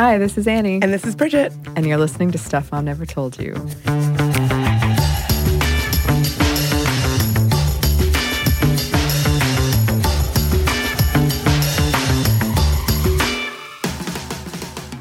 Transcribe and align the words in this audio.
Hi, 0.00 0.16
this 0.16 0.38
is 0.38 0.48
Annie. 0.48 0.80
And 0.80 0.94
this 0.94 1.04
is 1.04 1.14
Bridget. 1.14 1.52
And 1.76 1.84
you're 1.84 1.98
listening 1.98 2.30
to 2.30 2.38
Stuff 2.38 2.72
Mom 2.72 2.86
Never 2.86 3.04
Told 3.04 3.38
You. 3.38 3.52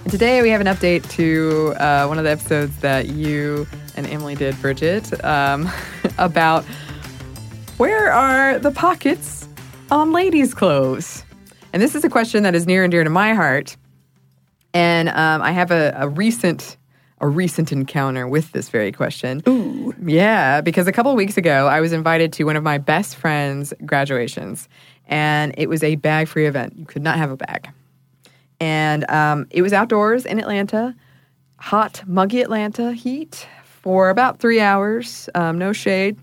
Today 0.09 0.41
we 0.41 0.49
have 0.49 0.59
an 0.59 0.67
update 0.67 1.09
to 1.11 1.75
uh, 1.77 2.05
one 2.07 2.18
of 2.18 2.25
the 2.25 2.31
episodes 2.31 2.77
that 2.81 3.07
you 3.07 3.66
and 3.95 4.05
Emily 4.05 4.36
did, 4.36 4.59
Bridget, 4.59 5.23
um, 5.23 5.70
about 6.18 6.66
where 7.77 8.11
are 8.11 8.59
the 8.59 8.71
pockets 8.71 9.47
on 9.91 10.11
ladies' 10.11 10.54
clothes? 10.54 11.23
And 11.71 11.81
this 11.81 11.95
is 11.95 12.04
a 12.04 12.09
question 12.09 12.43
that 12.43 12.54
is 12.54 12.68
near 12.68 12.83
and 12.83 12.91
dear 12.91 13.05
to 13.05 13.09
my 13.09 13.33
heart. 13.33 13.77
And 14.73 15.09
um, 15.09 15.41
I 15.41 15.51
have 15.51 15.71
a, 15.71 15.93
a, 15.97 16.07
recent 16.07 16.78
a 17.21 17.28
recent 17.28 17.71
encounter 17.71 18.28
with 18.28 18.51
this 18.51 18.69
very 18.69 18.92
question. 18.92 19.42
Ooh. 19.47 19.93
Yeah, 20.05 20.61
because 20.61 20.87
a 20.87 20.92
couple 20.92 21.14
weeks 21.15 21.37
ago 21.37 21.68
I 21.68 21.82
was 21.82 21.92
invited 21.92 22.32
to 22.33 22.43
one 22.45 22.55
of 22.55 22.64
my 22.64 22.78
best 22.78 23.15
friends' 23.15 23.73
graduations, 23.86 24.69
and 25.07 25.54
it 25.57 25.68
was 25.68 25.83
a 25.83 25.95
bag-free 25.95 26.47
event. 26.47 26.75
You 26.78 26.86
could 26.86 27.01
not 27.01 27.18
have 27.18 27.32
a 27.32 27.37
bag. 27.37 27.69
And 28.59 29.09
um, 29.09 29.47
it 29.51 29.61
was 29.61 29.73
outdoors 29.73 30.25
in 30.25 30.39
Atlanta, 30.39 30.95
hot, 31.57 32.03
muggy 32.06 32.42
Atlanta 32.42 32.94
heat 32.94 33.47
for 33.64 34.09
about 34.09 34.39
three 34.39 34.59
hours, 34.59 35.30
um, 35.36 35.58
no 35.58 35.73
shade. 35.73 36.17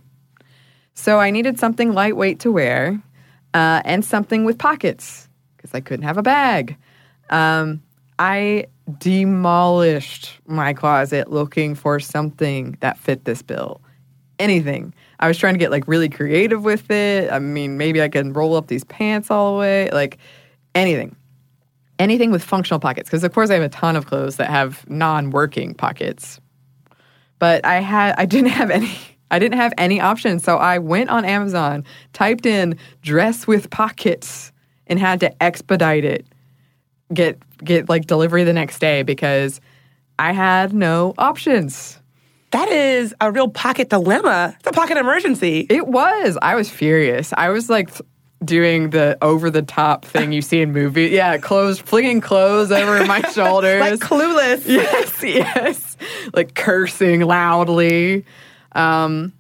So 0.95 1.19
I 1.19 1.31
needed 1.31 1.59
something 1.59 1.93
lightweight 1.93 2.41
to 2.41 2.53
wear 2.53 3.03
uh, 3.55 3.83
and 3.85 4.05
something 4.05 4.45
with 4.45 4.59
pockets 4.59 5.29
because 5.57 5.75
I 5.75 5.81
couldn't 5.81 6.05
have 6.05 6.19
a 6.19 6.23
bag. 6.23 6.77
Um, 7.31 7.83
I 8.19 8.67
demolished 8.99 10.33
my 10.47 10.73
closet 10.73 11.31
looking 11.31 11.75
for 11.75 12.01
something 12.01 12.77
that 12.81 12.99
fit 12.99 13.25
this 13.25 13.43
bill. 13.43 13.81
Anything. 14.39 14.95
I 15.21 15.29
was 15.29 15.39
trying 15.39 15.55
to 15.55 15.59
get 15.59 15.71
like 15.71 15.89
really 15.89 16.09
creative 16.09 16.63
with 16.63 16.91
it. 16.91 17.33
I 17.33 17.39
mean, 17.39 17.79
maybe 17.79 18.03
I 18.03 18.09
can 18.09 18.33
roll 18.33 18.55
up 18.55 18.67
these 18.67 18.85
pants 18.85 19.31
all 19.31 19.55
the 19.55 19.61
way, 19.61 19.91
like 19.91 20.19
anything 20.75 21.17
anything 21.99 22.31
with 22.31 22.43
functional 22.43 22.81
pockets 22.81 23.09
because 23.09 23.25
of 23.25 23.33
course 23.33 23.51
I 23.51 23.55
have 23.55 23.63
a 23.63 23.69
ton 23.69 23.97
of 23.97 24.07
clothes 24.07 24.37
that 24.37 24.51
have 24.51 24.89
non-working 24.89 25.75
pockets. 25.75 26.41
But 27.39 27.65
I 27.65 27.81
had 27.81 28.15
I 28.19 28.27
didn't 28.27 28.51
have 28.51 28.71
any 28.71 28.91
I 29.31 29.39
didn't 29.39 29.59
have 29.59 29.73
any 29.77 30.01
options. 30.01 30.45
So 30.45 30.57
I 30.57 30.79
went 30.79 31.11
on 31.11 31.25
Amazon, 31.25 31.85
typed 32.13 32.47
in 32.47 32.79
dress 33.03 33.47
with 33.47 33.71
pockets 33.71 34.53
and 34.87 34.99
had 34.99 35.21
to 35.21 35.43
expedite 35.43 36.05
it. 36.05 36.27
Get 37.13 37.39
get 37.59 37.89
like 37.89 38.07
delivery 38.07 38.45
the 38.45 38.53
next 38.53 38.79
day 38.81 39.03
because 39.03 39.61
I 40.19 40.33
had 40.33 40.73
no 40.73 41.15
options. 41.19 42.01
That 42.51 42.69
is 42.69 43.15
a 43.21 43.31
real 43.31 43.49
pocket 43.49 43.91
dilemma. 43.91 44.55
It's 44.59 44.69
a 44.69 44.73
pocket 44.73 44.97
emergency. 44.97 45.67
It 45.69 45.87
was. 45.87 46.39
I 46.43 46.55
was 46.55 46.71
furious. 46.71 47.33
I 47.37 47.51
was 47.51 47.69
like 47.69 47.91
doing 48.45 48.91
the 48.91 49.17
over 49.23 49.51
the 49.51 49.63
top 49.63 50.05
thing 50.05 50.33
you 50.33 50.43
see 50.43 50.61
in 50.61 50.73
movies. 50.73 51.11
Yeah, 51.13 51.39
clothes, 51.39 51.79
flinging 51.79 52.21
clothes 52.21 52.71
over 52.71 53.05
my 53.07 53.21
shoulders. 53.33 53.81
like 53.81 54.01
clueless. 54.01 54.67
Yes, 54.67 55.23
yes. 55.23 55.97
Like 56.35 56.55
cursing 56.55 57.21
loudly. 57.23 58.25
Um, 58.73 59.33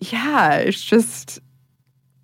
yeah, 0.00 0.56
it's 0.56 0.80
just, 0.82 1.40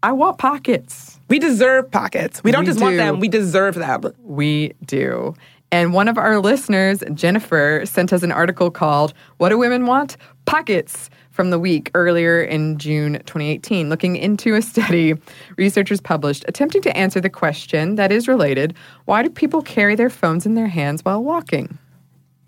I 0.03 0.13
want 0.13 0.39
pockets. 0.39 1.14
We 1.29 1.39
deserve 1.39 1.91
pockets. 1.91 2.45
We 2.45 2.53
don't 2.53 2.63
we 2.63 2.67
just 2.67 2.79
do. 2.79 2.85
want 2.85 2.97
them, 2.97 3.21
we 3.21 3.29
deserve 3.29 3.75
them. 3.75 4.13
We 4.23 4.75
do. 4.85 5.35
And 5.73 5.93
one 5.93 6.07
of 6.07 6.19
our 6.19 6.39
listeners, 6.39 7.03
Jennifer, 7.15 7.83
sent 7.85 8.13
us 8.13 8.23
an 8.23 8.31
article 8.31 8.71
called 8.71 9.13
What 9.39 9.49
Do 9.49 9.59
Women 9.59 9.87
Want? 9.87 10.17
Pockets 10.45 11.11
from 11.31 11.51
the 11.51 11.59
week 11.59 11.91
earlier 11.95 12.41
in 12.41 12.79
June 12.79 13.15
2018, 13.15 13.89
looking 13.89 14.15
into 14.15 14.55
a 14.55 14.63
study 14.63 15.15
researchers 15.57 16.01
published 16.01 16.45
attempting 16.47 16.81
to 16.83 16.97
answer 16.97 17.21
the 17.21 17.29
question 17.29 17.97
that 17.97 18.13
is 18.13 18.29
related 18.29 18.75
why 19.07 19.23
do 19.23 19.29
people 19.29 19.63
carry 19.63 19.97
their 19.97 20.11
phones 20.11 20.47
in 20.47 20.55
their 20.55 20.69
hands 20.69 21.05
while 21.05 21.25
walking? 21.25 21.77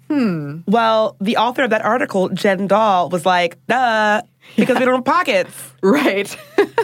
Hmm. 0.08 0.60
Well, 0.66 1.16
the 1.20 1.36
author 1.36 1.64
of 1.64 1.70
that 1.70 1.84
article, 1.84 2.28
Jen 2.28 2.68
Dahl, 2.68 3.08
was 3.08 3.26
like, 3.26 3.58
duh, 3.66 4.22
because 4.56 4.78
we 4.78 4.84
don't 4.84 4.94
have 4.96 5.04
pockets. 5.04 5.52
Right. 5.82 6.36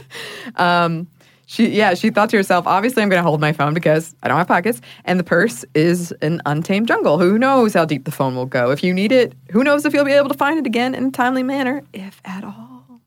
um, 0.56 1.08
she 1.52 1.68
yeah 1.68 1.92
she 1.92 2.08
thought 2.08 2.30
to 2.30 2.36
herself 2.36 2.66
obviously 2.66 3.02
i'm 3.02 3.10
going 3.10 3.18
to 3.18 3.22
hold 3.22 3.40
my 3.40 3.52
phone 3.52 3.74
because 3.74 4.14
i 4.22 4.28
don't 4.28 4.38
have 4.38 4.48
pockets 4.48 4.80
and 5.04 5.20
the 5.20 5.24
purse 5.24 5.64
is 5.74 6.12
an 6.22 6.40
untamed 6.46 6.88
jungle. 6.88 7.18
Who 7.18 7.38
knows 7.38 7.74
how 7.74 7.84
deep 7.84 8.04
the 8.04 8.10
phone 8.10 8.34
will 8.34 8.46
go? 8.46 8.70
If 8.70 8.82
you 8.82 8.94
need 8.94 9.12
it 9.12 9.34
who 9.50 9.62
knows 9.62 9.84
if 9.84 9.92
you'll 9.92 10.06
be 10.06 10.12
able 10.12 10.30
to 10.30 10.38
find 10.38 10.58
it 10.58 10.66
again 10.66 10.94
in 10.94 11.06
a 11.06 11.10
timely 11.10 11.42
manner 11.42 11.82
if 11.92 12.20
at 12.24 12.42
all. 12.42 13.00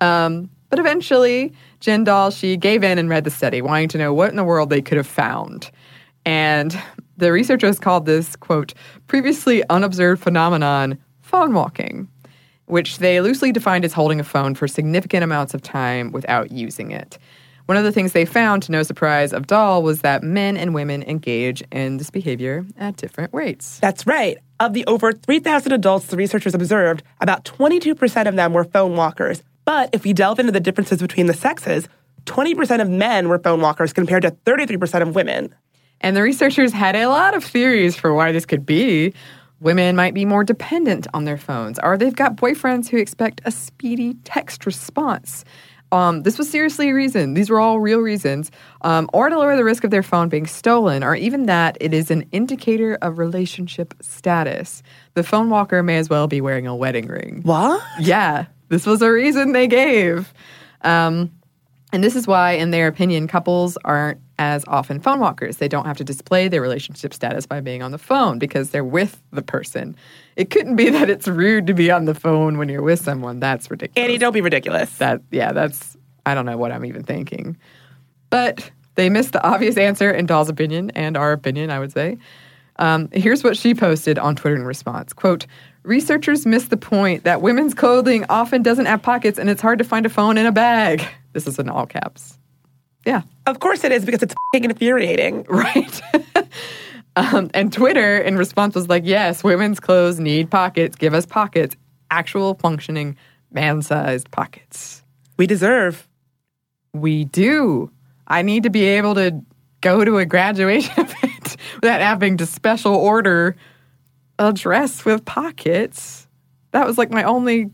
Um, 0.00 0.50
but 0.68 0.78
eventually 0.78 1.54
jen 1.80 2.04
dahl 2.04 2.30
she 2.30 2.58
gave 2.58 2.84
in 2.84 2.98
and 2.98 3.08
read 3.08 3.24
the 3.24 3.30
study 3.30 3.62
wanting 3.62 3.88
to 3.88 3.98
know 3.98 4.12
what 4.12 4.28
in 4.28 4.36
the 4.36 4.44
world 4.44 4.68
they 4.68 4.82
could 4.82 4.98
have 4.98 5.06
found. 5.06 5.70
And 6.26 6.78
the 7.16 7.32
researchers 7.32 7.78
called 7.78 8.04
this 8.04 8.36
quote 8.36 8.74
previously 9.06 9.66
unobserved 9.70 10.22
phenomenon 10.22 10.98
phone 11.22 11.54
walking 11.54 12.06
which 12.66 12.98
they 12.98 13.22
loosely 13.22 13.50
defined 13.50 13.82
as 13.82 13.94
holding 13.94 14.20
a 14.20 14.24
phone 14.24 14.54
for 14.54 14.68
significant 14.68 15.24
amounts 15.24 15.54
of 15.54 15.62
time 15.62 16.12
without 16.12 16.52
using 16.52 16.90
it 16.90 17.16
one 17.68 17.76
of 17.76 17.84
the 17.84 17.92
things 17.92 18.12
they 18.12 18.24
found, 18.24 18.62
to 18.62 18.72
no 18.72 18.82
surprise 18.82 19.34
of 19.34 19.46
Dahl, 19.46 19.82
was 19.82 20.00
that 20.00 20.22
men 20.22 20.56
and 20.56 20.72
women 20.72 21.02
engage 21.02 21.62
in 21.70 21.98
this 21.98 22.08
behavior 22.08 22.64
at 22.78 22.96
different 22.96 23.34
rates. 23.34 23.78
That's 23.78 24.06
right. 24.06 24.38
Of 24.58 24.72
the 24.72 24.86
over 24.86 25.12
3,000 25.12 25.72
adults 25.72 26.06
the 26.06 26.16
researchers 26.16 26.54
observed, 26.54 27.02
about 27.20 27.44
22% 27.44 28.26
of 28.26 28.36
them 28.36 28.54
were 28.54 28.64
phone 28.64 28.96
walkers. 28.96 29.42
But 29.66 29.90
if 29.92 30.04
we 30.04 30.14
delve 30.14 30.38
into 30.38 30.50
the 30.50 30.60
differences 30.60 31.02
between 31.02 31.26
the 31.26 31.34
sexes, 31.34 31.90
20% 32.24 32.80
of 32.80 32.88
men 32.88 33.28
were 33.28 33.38
phone 33.38 33.60
walkers 33.60 33.92
compared 33.92 34.22
to 34.22 34.30
33% 34.46 35.02
of 35.02 35.14
women. 35.14 35.54
And 36.00 36.16
the 36.16 36.22
researchers 36.22 36.72
had 36.72 36.96
a 36.96 37.08
lot 37.08 37.36
of 37.36 37.44
theories 37.44 37.96
for 37.96 38.14
why 38.14 38.32
this 38.32 38.46
could 38.46 38.64
be. 38.64 39.12
Women 39.60 39.94
might 39.94 40.14
be 40.14 40.24
more 40.24 40.42
dependent 40.42 41.06
on 41.12 41.24
their 41.24 41.36
phones, 41.36 41.78
or 41.82 41.98
they've 41.98 42.16
got 42.16 42.36
boyfriends 42.36 42.88
who 42.88 42.96
expect 42.96 43.42
a 43.44 43.50
speedy 43.50 44.14
text 44.24 44.64
response. 44.64 45.44
Um, 45.90 46.22
this 46.22 46.38
was 46.38 46.50
seriously 46.50 46.90
a 46.90 46.94
reason. 46.94 47.34
These 47.34 47.50
were 47.50 47.60
all 47.60 47.80
real 47.80 48.00
reasons. 48.00 48.50
Um, 48.82 49.08
or 49.12 49.28
to 49.28 49.38
lower 49.38 49.56
the 49.56 49.64
risk 49.64 49.84
of 49.84 49.90
their 49.90 50.02
phone 50.02 50.28
being 50.28 50.46
stolen, 50.46 51.02
or 51.02 51.14
even 51.14 51.46
that 51.46 51.78
it 51.80 51.94
is 51.94 52.10
an 52.10 52.26
indicator 52.32 52.98
of 53.00 53.18
relationship 53.18 53.94
status. 54.00 54.82
The 55.14 55.22
phone 55.22 55.50
walker 55.50 55.82
may 55.82 55.98
as 55.98 56.10
well 56.10 56.26
be 56.26 56.40
wearing 56.40 56.66
a 56.66 56.76
wedding 56.76 57.06
ring. 57.06 57.40
What? 57.42 57.82
Yeah, 58.00 58.46
this 58.68 58.86
was 58.86 59.02
a 59.02 59.10
reason 59.10 59.52
they 59.52 59.66
gave. 59.66 60.32
Um, 60.82 61.32
and 61.92 62.04
this 62.04 62.14
is 62.14 62.26
why, 62.26 62.52
in 62.52 62.70
their 62.70 62.86
opinion, 62.86 63.28
couples 63.28 63.78
aren't 63.84 64.20
as 64.38 64.64
often 64.66 65.00
phone 65.00 65.20
walkers. 65.20 65.56
They 65.56 65.68
don't 65.68 65.86
have 65.86 65.96
to 65.96 66.04
display 66.04 66.48
their 66.48 66.60
relationship 66.60 67.14
status 67.14 67.46
by 67.46 67.60
being 67.60 67.82
on 67.82 67.92
the 67.92 67.98
phone 67.98 68.38
because 68.38 68.70
they're 68.70 68.84
with 68.84 69.20
the 69.32 69.42
person. 69.42 69.96
It 70.36 70.50
couldn't 70.50 70.76
be 70.76 70.90
that 70.90 71.08
it's 71.08 71.26
rude 71.26 71.66
to 71.66 71.74
be 71.74 71.90
on 71.90 72.04
the 72.04 72.14
phone 72.14 72.58
when 72.58 72.68
you're 72.68 72.82
with 72.82 73.00
someone. 73.00 73.40
That's 73.40 73.70
ridiculous. 73.70 74.04
Annie, 74.04 74.18
don't 74.18 74.34
be 74.34 74.42
ridiculous. 74.42 74.98
That 74.98 75.22
yeah, 75.30 75.52
that's 75.52 75.96
I 76.26 76.34
don't 76.34 76.46
know 76.46 76.58
what 76.58 76.72
I'm 76.72 76.84
even 76.84 77.04
thinking. 77.04 77.56
But 78.30 78.70
they 78.96 79.08
missed 79.08 79.32
the 79.32 79.42
obvious 79.42 79.78
answer 79.78 80.10
in 80.10 80.26
Dahl's 80.26 80.50
opinion 80.50 80.90
and 80.90 81.16
our 81.16 81.32
opinion, 81.32 81.70
I 81.70 81.78
would 81.78 81.92
say. 81.92 82.18
Um, 82.76 83.08
here's 83.12 83.42
what 83.42 83.56
she 83.56 83.74
posted 83.74 84.18
on 84.18 84.36
Twitter 84.36 84.56
in 84.56 84.64
response. 84.64 85.12
Quote, 85.12 85.46
researchers 85.82 86.46
missed 86.46 86.70
the 86.70 86.76
point 86.76 87.24
that 87.24 87.40
women's 87.40 87.74
clothing 87.74 88.24
often 88.28 88.62
doesn't 88.62 88.86
have 88.86 89.02
pockets 89.02 89.38
and 89.38 89.48
it's 89.48 89.62
hard 89.62 89.78
to 89.78 89.84
find 89.84 90.04
a 90.04 90.08
phone 90.08 90.36
in 90.36 90.46
a 90.46 90.52
bag. 90.52 91.06
This 91.38 91.46
is 91.46 91.58
in 91.60 91.68
all 91.68 91.86
caps. 91.86 92.36
Yeah. 93.06 93.22
Of 93.46 93.60
course 93.60 93.84
it 93.84 93.92
is 93.92 94.04
because 94.04 94.24
it's 94.24 94.34
infuriating. 94.52 95.44
Right. 95.48 96.02
um, 97.16 97.48
and 97.54 97.72
Twitter 97.72 98.18
in 98.18 98.36
response 98.36 98.74
was 98.74 98.88
like, 98.88 99.04
yes, 99.06 99.44
women's 99.44 99.78
clothes 99.78 100.18
need 100.18 100.50
pockets. 100.50 100.96
Give 100.96 101.14
us 101.14 101.24
pockets. 101.24 101.76
Actual 102.10 102.54
functioning 102.54 103.16
man 103.52 103.82
sized 103.82 104.30
pockets. 104.32 105.04
We 105.36 105.46
deserve. 105.46 106.08
We 106.92 107.24
do. 107.24 107.90
I 108.26 108.42
need 108.42 108.64
to 108.64 108.70
be 108.70 108.82
able 108.82 109.14
to 109.14 109.40
go 109.80 110.04
to 110.04 110.18
a 110.18 110.26
graduation 110.26 110.92
event 110.98 111.56
without 111.76 112.00
having 112.00 112.36
to 112.38 112.46
special 112.46 112.94
order 112.94 113.54
a 114.40 114.52
dress 114.52 115.04
with 115.04 115.24
pockets. 115.24 116.26
That 116.72 116.84
was 116.84 116.98
like 116.98 117.10
my 117.10 117.22
only, 117.22 117.70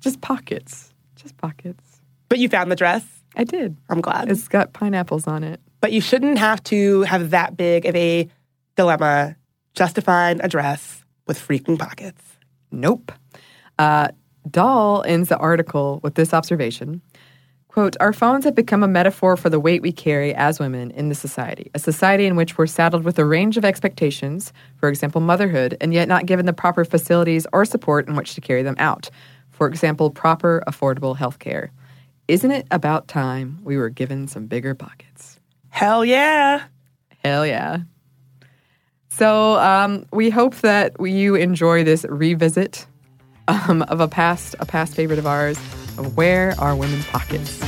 just 0.00 0.20
pockets. 0.20 0.92
Just 1.16 1.36
pockets. 1.38 1.83
But 2.34 2.40
you 2.40 2.48
found 2.48 2.68
the 2.68 2.74
dress? 2.74 3.06
I 3.36 3.44
did. 3.44 3.76
I'm 3.88 4.00
glad. 4.00 4.28
It's 4.28 4.48
got 4.48 4.72
pineapples 4.72 5.28
on 5.28 5.44
it. 5.44 5.60
But 5.80 5.92
you 5.92 6.00
shouldn't 6.00 6.36
have 6.38 6.60
to 6.64 7.02
have 7.02 7.30
that 7.30 7.56
big 7.56 7.86
of 7.86 7.94
a 7.94 8.28
dilemma 8.74 9.36
just 9.76 9.94
to 9.94 10.02
find 10.02 10.40
a 10.42 10.48
dress 10.48 11.04
with 11.28 11.38
freaking 11.38 11.78
pockets. 11.78 12.20
Nope. 12.72 13.12
Uh, 13.78 14.08
Dahl 14.50 15.04
ends 15.06 15.28
the 15.28 15.36
article 15.36 16.00
with 16.02 16.16
this 16.16 16.34
observation 16.34 17.02
Quote, 17.68 17.96
our 17.98 18.12
phones 18.12 18.44
have 18.44 18.56
become 18.56 18.82
a 18.82 18.88
metaphor 18.88 19.36
for 19.36 19.48
the 19.48 19.58
weight 19.58 19.82
we 19.82 19.92
carry 19.92 20.34
as 20.34 20.58
women 20.58 20.92
in 20.92 21.08
the 21.08 21.14
society, 21.14 21.72
a 21.74 21.78
society 21.80 22.24
in 22.24 22.34
which 22.34 22.58
we're 22.58 22.68
saddled 22.68 23.04
with 23.04 23.18
a 23.18 23.24
range 23.24 23.56
of 23.56 23.64
expectations, 23.64 24.52
for 24.76 24.88
example, 24.88 25.20
motherhood, 25.20 25.76
and 25.80 25.94
yet 25.94 26.06
not 26.08 26.26
given 26.26 26.46
the 26.46 26.52
proper 26.52 26.84
facilities 26.84 27.48
or 27.52 27.64
support 27.64 28.08
in 28.08 28.16
which 28.16 28.34
to 28.34 28.40
carry 28.40 28.62
them 28.62 28.76
out. 28.78 29.10
For 29.50 29.66
example, 29.66 30.10
proper, 30.10 30.64
affordable 30.68 31.16
health 31.16 31.38
care. 31.40 31.72
Isn't 32.26 32.52
it 32.52 32.66
about 32.70 33.06
time 33.06 33.60
we 33.64 33.76
were 33.76 33.90
given 33.90 34.28
some 34.28 34.46
bigger 34.46 34.74
pockets? 34.74 35.38
Hell 35.68 36.06
yeah. 36.06 36.62
Hell 37.22 37.46
yeah. 37.46 37.80
So 39.10 39.58
um, 39.58 40.06
we 40.10 40.30
hope 40.30 40.54
that 40.56 40.96
you 40.98 41.34
enjoy 41.34 41.84
this 41.84 42.06
revisit 42.08 42.86
um, 43.46 43.82
of 43.82 44.00
a 44.00 44.08
past 44.08 44.56
a 44.58 44.64
past 44.64 44.94
favorite 44.94 45.18
of 45.18 45.26
ours 45.26 45.58
of 45.98 46.16
where 46.16 46.54
are 46.58 46.74
women's 46.74 47.04
pockets. 47.06 47.60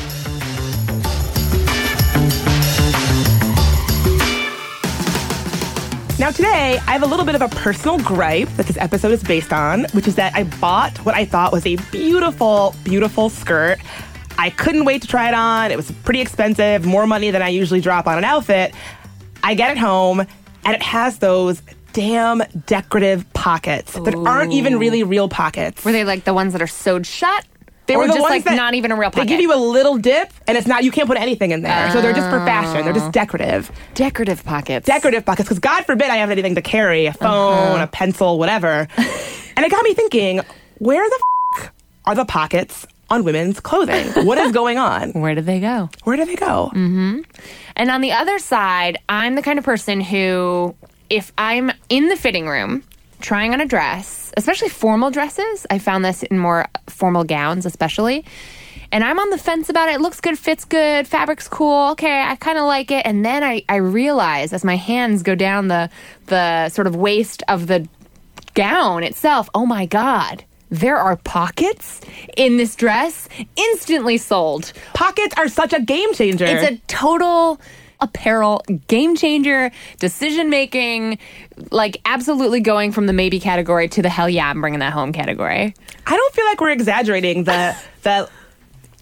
Now, 6.18 6.30
today, 6.30 6.80
I 6.86 6.92
have 6.92 7.02
a 7.02 7.06
little 7.06 7.26
bit 7.26 7.34
of 7.34 7.42
a 7.42 7.48
personal 7.48 7.98
gripe 7.98 8.48
that 8.56 8.66
this 8.66 8.78
episode 8.78 9.12
is 9.12 9.22
based 9.22 9.52
on, 9.52 9.84
which 9.92 10.08
is 10.08 10.14
that 10.14 10.34
I 10.34 10.44
bought 10.44 10.96
what 11.04 11.14
I 11.14 11.26
thought 11.26 11.52
was 11.52 11.66
a 11.66 11.76
beautiful, 11.92 12.74
beautiful 12.84 13.28
skirt. 13.28 13.78
I 14.38 14.50
couldn't 14.50 14.84
wait 14.84 15.02
to 15.02 15.08
try 15.08 15.28
it 15.28 15.34
on. 15.34 15.70
It 15.70 15.76
was 15.76 15.90
pretty 15.90 16.20
expensive, 16.20 16.84
more 16.84 17.06
money 17.06 17.30
than 17.30 17.42
I 17.42 17.48
usually 17.48 17.80
drop 17.80 18.06
on 18.06 18.18
an 18.18 18.24
outfit. 18.24 18.74
I 19.42 19.54
get 19.54 19.70
it 19.70 19.78
home, 19.78 20.20
and 20.20 20.74
it 20.74 20.82
has 20.82 21.18
those 21.18 21.62
damn 21.92 22.42
decorative 22.66 23.30
pockets 23.32 23.94
that 23.94 24.14
aren't 24.14 24.52
even 24.52 24.78
really 24.78 25.02
real 25.02 25.28
pockets. 25.28 25.84
Were 25.84 25.92
they 25.92 26.04
like 26.04 26.24
the 26.24 26.34
ones 26.34 26.52
that 26.52 26.60
are 26.60 26.66
sewed 26.66 27.06
shut? 27.06 27.46
They 27.86 27.94
or 27.94 27.98
were 27.98 28.06
the 28.08 28.14
just 28.14 28.22
ones 28.22 28.30
like 28.30 28.44
that- 28.44 28.56
not 28.56 28.74
even 28.74 28.90
a 28.90 28.96
real 28.96 29.10
pocket. 29.10 29.28
They 29.28 29.28
give 29.28 29.40
you 29.40 29.54
a 29.54 29.56
little 29.56 29.96
dip, 29.96 30.32
and 30.46 30.58
it's 30.58 30.66
not. 30.66 30.82
You 30.82 30.90
can't 30.90 31.08
put 31.08 31.16
anything 31.16 31.52
in 31.52 31.62
there, 31.62 31.90
so 31.92 32.02
they're 32.02 32.12
just 32.12 32.28
for 32.28 32.40
fashion. 32.40 32.84
They're 32.84 32.92
just 32.92 33.06
oh. 33.06 33.12
decorative, 33.12 33.70
decorative 33.94 34.44
pockets. 34.44 34.86
decorative 34.86 35.24
pockets. 35.24 35.48
Because 35.48 35.60
God 35.60 35.86
forbid 35.86 36.10
I 36.10 36.16
have 36.16 36.30
anything 36.30 36.56
to 36.56 36.62
carry—a 36.62 37.12
phone, 37.12 37.52
uh-huh. 37.52 37.84
a 37.84 37.86
pencil, 37.86 38.38
whatever. 38.38 38.88
and 38.96 39.64
it 39.64 39.70
got 39.70 39.84
me 39.84 39.94
thinking: 39.94 40.40
Where 40.78 41.08
the 41.08 41.22
f- 41.56 41.72
are 42.04 42.14
the 42.16 42.24
pockets 42.24 42.86
on 43.10 43.24
women's 43.24 43.60
clothing? 43.60 44.06
What 44.26 44.38
is 44.38 44.52
going 44.52 44.78
on? 44.78 45.12
Where 45.12 45.34
did 45.34 45.46
they 45.46 45.60
go? 45.60 45.88
Where 46.04 46.16
do 46.16 46.24
they 46.24 46.36
go? 46.36 46.70
Mm-hmm. 46.74 47.20
And 47.76 47.90
on 47.90 48.00
the 48.00 48.12
other 48.12 48.38
side, 48.38 48.98
I'm 49.08 49.34
the 49.34 49.42
kind 49.42 49.58
of 49.58 49.64
person 49.64 50.00
who, 50.00 50.74
if 51.08 51.32
I'm 51.38 51.70
in 51.88 52.08
the 52.08 52.16
fitting 52.16 52.48
room 52.48 52.82
trying 53.20 53.52
on 53.52 53.60
a 53.60 53.66
dress, 53.66 54.32
especially 54.36 54.68
formal 54.68 55.10
dresses, 55.10 55.66
I 55.70 55.78
found 55.78 56.04
this 56.04 56.22
in 56.22 56.38
more 56.38 56.66
formal 56.88 57.24
gowns, 57.24 57.66
especially. 57.66 58.24
And 58.92 59.02
I'm 59.04 59.18
on 59.18 59.30
the 59.30 59.38
fence 59.38 59.68
about 59.68 59.88
it. 59.88 59.96
It 59.96 60.00
looks 60.00 60.20
good, 60.20 60.38
fits 60.38 60.64
good, 60.64 61.06
fabric's 61.06 61.48
cool. 61.48 61.90
Okay, 61.92 62.22
I 62.22 62.36
kind 62.36 62.58
of 62.58 62.64
like 62.64 62.90
it. 62.90 63.04
And 63.04 63.24
then 63.24 63.42
I, 63.42 63.62
I 63.68 63.76
realize 63.76 64.52
as 64.52 64.64
my 64.64 64.76
hands 64.76 65.22
go 65.22 65.34
down 65.34 65.68
the 65.68 65.90
the 66.26 66.68
sort 66.68 66.86
of 66.86 66.96
waist 66.96 67.42
of 67.48 67.66
the 67.66 67.88
gown 68.54 69.02
itself, 69.02 69.48
oh 69.54 69.66
my 69.66 69.86
god, 69.86 70.44
there 70.80 70.96
are 70.96 71.16
pockets 71.16 72.00
in 72.36 72.56
this 72.56 72.76
dress. 72.76 73.28
Instantly 73.56 74.18
sold. 74.18 74.72
Pockets 74.94 75.34
are 75.36 75.48
such 75.48 75.72
a 75.72 75.80
game 75.80 76.12
changer. 76.14 76.44
It's 76.44 76.70
a 76.70 76.76
total 76.86 77.60
apparel 78.00 78.62
game 78.88 79.16
changer, 79.16 79.70
decision 79.98 80.50
making, 80.50 81.18
like 81.70 82.00
absolutely 82.04 82.60
going 82.60 82.92
from 82.92 83.06
the 83.06 83.12
maybe 83.14 83.40
category 83.40 83.88
to 83.88 84.02
the 84.02 84.10
hell 84.10 84.28
yeah, 84.28 84.50
I'm 84.50 84.60
bringing 84.60 84.80
that 84.80 84.92
home 84.92 85.12
category. 85.12 85.74
I 86.06 86.16
don't 86.16 86.34
feel 86.34 86.44
like 86.44 86.60
we're 86.60 86.70
exaggerating 86.70 87.44
the 87.44 87.76
the 88.02 88.28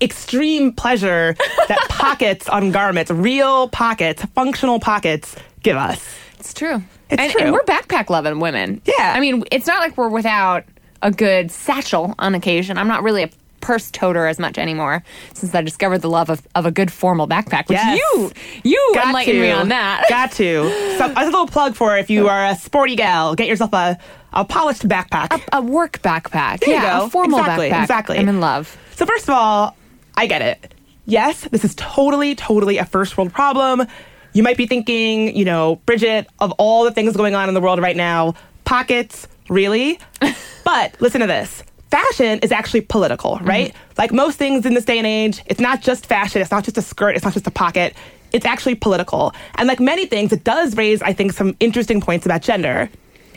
extreme 0.00 0.72
pleasure 0.72 1.34
that 1.68 1.78
pockets 1.88 2.48
on 2.48 2.70
garments, 2.70 3.10
real 3.10 3.68
pockets, 3.68 4.24
functional 4.34 4.78
pockets, 4.78 5.34
give 5.62 5.76
us. 5.76 6.04
It's 6.38 6.54
true. 6.54 6.82
It's 7.10 7.20
and, 7.20 7.32
true. 7.32 7.40
and 7.42 7.52
we're 7.52 7.62
backpack 7.64 8.10
loving 8.10 8.38
women. 8.38 8.80
Yeah. 8.84 9.12
I 9.14 9.20
mean, 9.20 9.44
it's 9.50 9.66
not 9.66 9.80
like 9.80 9.96
we're 9.96 10.08
without 10.08 10.64
a 11.04 11.12
good 11.12 11.52
satchel 11.52 12.14
on 12.18 12.34
occasion. 12.34 12.76
I'm 12.78 12.88
not 12.88 13.04
really 13.04 13.22
a 13.22 13.30
purse 13.60 13.90
toter 13.90 14.26
as 14.26 14.38
much 14.38 14.58
anymore 14.58 15.02
since 15.32 15.54
I 15.54 15.62
discovered 15.62 15.98
the 15.98 16.10
love 16.10 16.28
of, 16.28 16.46
of 16.54 16.66
a 16.66 16.70
good 16.70 16.92
formal 16.92 17.26
backpack, 17.28 17.68
which 17.68 17.78
Yes. 17.78 17.98
you 17.98 18.32
you 18.64 18.90
Got 18.94 19.06
enlightened 19.06 19.36
to. 19.36 19.40
me 19.40 19.50
on 19.52 19.68
that. 19.68 20.04
Got 20.10 20.32
to. 20.32 20.68
So, 20.98 21.12
a 21.16 21.24
little 21.24 21.46
plug 21.46 21.74
for 21.76 21.96
if 21.96 22.10
you 22.10 22.28
are 22.28 22.44
a 22.46 22.56
sporty 22.56 22.96
gal, 22.96 23.34
get 23.36 23.46
yourself 23.46 23.72
a, 23.72 23.96
a 24.34 24.44
polished 24.44 24.86
backpack. 24.88 25.40
a 25.52 25.62
work 25.62 26.02
backpack. 26.02 26.60
There 26.60 26.70
yeah, 26.74 27.04
a 27.06 27.08
formal 27.08 27.38
Exactly, 27.38 27.70
backpack. 27.70 27.82
exactly. 27.82 28.18
I'm 28.18 28.28
in 28.28 28.40
love. 28.40 28.76
So 28.96 29.06
first 29.06 29.28
of 29.28 29.34
all, 29.34 29.76
I 30.16 30.26
get 30.26 30.42
it. 30.42 30.74
Yes, 31.06 31.42
this 31.50 31.64
is 31.64 31.74
totally, 31.76 32.34
totally 32.34 32.78
a 32.78 32.84
first 32.84 33.16
world 33.16 33.32
problem. 33.32 33.82
You 34.34 34.42
might 34.42 34.56
be 34.56 34.66
thinking, 34.66 35.34
you 35.36 35.44
know, 35.44 35.76
Bridget, 35.86 36.26
of 36.40 36.50
all 36.58 36.84
the 36.84 36.90
things 36.90 37.16
going 37.16 37.34
on 37.34 37.48
in 37.48 37.54
the 37.54 37.60
world 37.60 37.78
right 37.80 37.96
now, 37.96 38.34
pockets, 38.64 39.28
really? 39.48 39.98
but 40.64 41.00
listen 41.00 41.20
to 41.20 41.26
this. 41.26 41.62
Fashion 41.90 42.38
is 42.40 42.50
actually 42.50 42.80
political, 42.80 43.36
mm-hmm. 43.36 43.46
right? 43.46 43.74
Like 43.98 44.12
most 44.12 44.36
things 44.38 44.66
in 44.66 44.74
this 44.74 44.84
day 44.84 44.98
and 44.98 45.06
age, 45.06 45.42
it's 45.46 45.60
not 45.60 45.82
just 45.82 46.06
fashion, 46.06 46.42
it's 46.42 46.50
not 46.50 46.64
just 46.64 46.76
a 46.78 46.82
skirt, 46.82 47.14
it's 47.14 47.24
not 47.24 47.34
just 47.34 47.46
a 47.46 47.52
pocket. 47.52 47.94
It's 48.32 48.46
actually 48.46 48.74
political. 48.74 49.32
And 49.54 49.68
like 49.68 49.78
many 49.78 50.06
things, 50.06 50.32
it 50.32 50.42
does 50.42 50.76
raise, 50.76 51.00
I 51.02 51.12
think, 51.12 51.32
some 51.32 51.56
interesting 51.60 52.00
points 52.00 52.26
about 52.26 52.42
gender. 52.42 52.90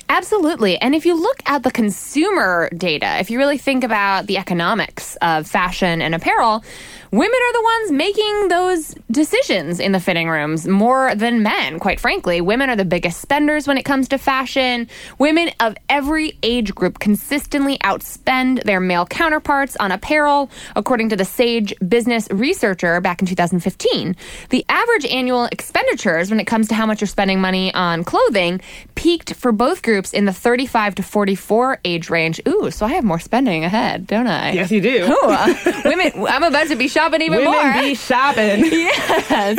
Absolutely. 0.09 0.77
And 0.77 0.95
if 0.95 1.05
you 1.05 1.19
look 1.19 1.41
at 1.45 1.63
the 1.63 1.71
consumer 1.71 2.69
data, 2.75 3.19
if 3.19 3.29
you 3.29 3.37
really 3.37 3.57
think 3.57 3.83
about 3.83 4.27
the 4.27 4.37
economics 4.37 5.17
of 5.21 5.45
fashion 5.45 6.01
and 6.01 6.15
apparel, 6.15 6.63
women 7.11 7.35
are 7.35 7.53
the 7.53 7.63
ones 7.63 7.91
making 7.91 8.47
those 8.47 8.95
decisions 9.11 9.81
in 9.81 9.91
the 9.91 9.99
fitting 9.99 10.29
rooms 10.29 10.65
more 10.65 11.13
than 11.15 11.43
men, 11.43 11.77
quite 11.79 11.99
frankly. 11.99 12.39
Women 12.39 12.69
are 12.69 12.75
the 12.77 12.85
biggest 12.85 13.19
spenders 13.19 13.67
when 13.67 13.77
it 13.77 13.83
comes 13.83 14.07
to 14.09 14.17
fashion. 14.17 14.87
Women 15.19 15.51
of 15.59 15.75
every 15.89 16.37
age 16.41 16.73
group 16.73 16.99
consistently 16.99 17.77
outspend 17.79 18.63
their 18.63 18.79
male 18.79 19.05
counterparts 19.05 19.75
on 19.77 19.91
apparel, 19.91 20.49
according 20.77 21.09
to 21.09 21.17
the 21.17 21.25
Sage 21.25 21.73
Business 21.85 22.29
Researcher 22.31 23.01
back 23.01 23.21
in 23.21 23.27
2015. 23.27 24.15
The 24.51 24.65
average 24.69 25.05
annual 25.05 25.45
expenditures 25.45 26.29
when 26.29 26.39
it 26.39 26.45
comes 26.45 26.69
to 26.69 26.75
how 26.75 26.85
much 26.85 27.01
you're 27.01 27.07
spending 27.09 27.41
money 27.41 27.73
on 27.73 28.05
clothing 28.05 28.61
peaked 28.95 29.33
for 29.33 29.51
both 29.51 29.83
groups 29.83 29.96
in 30.13 30.25
the 30.25 30.33
35 30.33 30.95
to 30.95 31.03
44 31.03 31.79
age 31.85 32.09
range. 32.09 32.41
Ooh, 32.47 32.69
so 32.71 32.85
I 32.85 32.89
have 32.93 33.03
more 33.03 33.19
spending 33.19 33.63
ahead, 33.63 34.07
don't 34.07 34.27
I? 34.27 34.51
Yes, 34.51 34.71
you 34.71 34.81
do. 34.81 35.05
Ooh, 35.05 35.29
uh, 35.29 35.53
women, 35.85 36.11
I'm 36.27 36.43
about 36.43 36.67
to 36.67 36.75
be 36.75 36.87
shopping 36.87 37.21
even 37.21 37.39
Women 37.39 37.53
more. 37.53 37.73
be 37.81 37.95
shopping. 37.95 38.65
yes, 38.71 39.57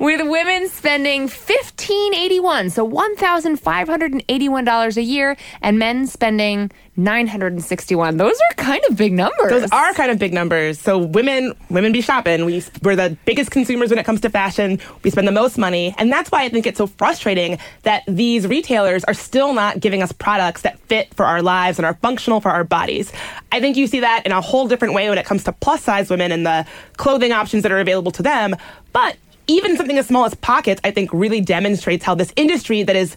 with 0.00 0.20
women 0.28 0.68
spending 0.68 1.22
1581, 1.22 2.70
so 2.70 2.88
$1,581 2.88 4.96
a 4.96 5.02
year, 5.02 5.36
and 5.62 5.78
men 5.78 6.06
spending 6.06 6.70
961. 7.04 8.16
Those 8.16 8.34
are 8.34 8.54
kind 8.56 8.82
of 8.88 8.96
big 8.96 9.12
numbers. 9.12 9.50
Those 9.50 9.70
are 9.70 9.92
kind 9.94 10.10
of 10.10 10.18
big 10.18 10.32
numbers. 10.32 10.78
So 10.78 10.98
women, 10.98 11.54
women 11.68 11.92
be 11.92 12.00
shopping. 12.00 12.44
We, 12.44 12.62
we're 12.82 12.96
the 12.96 13.16
biggest 13.24 13.50
consumers 13.50 13.90
when 13.90 13.98
it 13.98 14.04
comes 14.04 14.20
to 14.22 14.30
fashion. 14.30 14.78
We 15.02 15.10
spend 15.10 15.26
the 15.26 15.32
most 15.32 15.58
money, 15.58 15.94
and 15.98 16.12
that's 16.12 16.30
why 16.30 16.44
I 16.44 16.48
think 16.48 16.66
it's 16.66 16.78
so 16.78 16.86
frustrating 16.86 17.58
that 17.82 18.02
these 18.06 18.46
retailers 18.46 19.04
are 19.04 19.14
still 19.14 19.54
not 19.54 19.80
giving 19.80 20.02
us 20.02 20.12
products 20.12 20.62
that 20.62 20.78
fit 20.80 21.12
for 21.14 21.24
our 21.24 21.42
lives 21.42 21.78
and 21.78 21.86
are 21.86 21.94
functional 21.94 22.40
for 22.40 22.50
our 22.50 22.64
bodies. 22.64 23.12
I 23.52 23.60
think 23.60 23.76
you 23.76 23.86
see 23.86 24.00
that 24.00 24.26
in 24.26 24.32
a 24.32 24.40
whole 24.40 24.68
different 24.68 24.94
way 24.94 25.08
when 25.08 25.18
it 25.18 25.26
comes 25.26 25.44
to 25.44 25.52
plus 25.52 25.82
size 25.82 26.10
women 26.10 26.32
and 26.32 26.44
the 26.44 26.66
clothing 26.96 27.32
options 27.32 27.62
that 27.62 27.72
are 27.72 27.80
available 27.80 28.12
to 28.12 28.22
them. 28.22 28.56
But 28.92 29.16
even 29.50 29.76
something 29.76 29.98
as 29.98 30.06
small 30.06 30.24
as 30.24 30.34
pockets, 30.36 30.80
I 30.84 30.92
think, 30.92 31.10
really 31.12 31.40
demonstrates 31.40 32.04
how 32.04 32.14
this 32.14 32.32
industry 32.36 32.84
that 32.84 32.94
is 32.94 33.16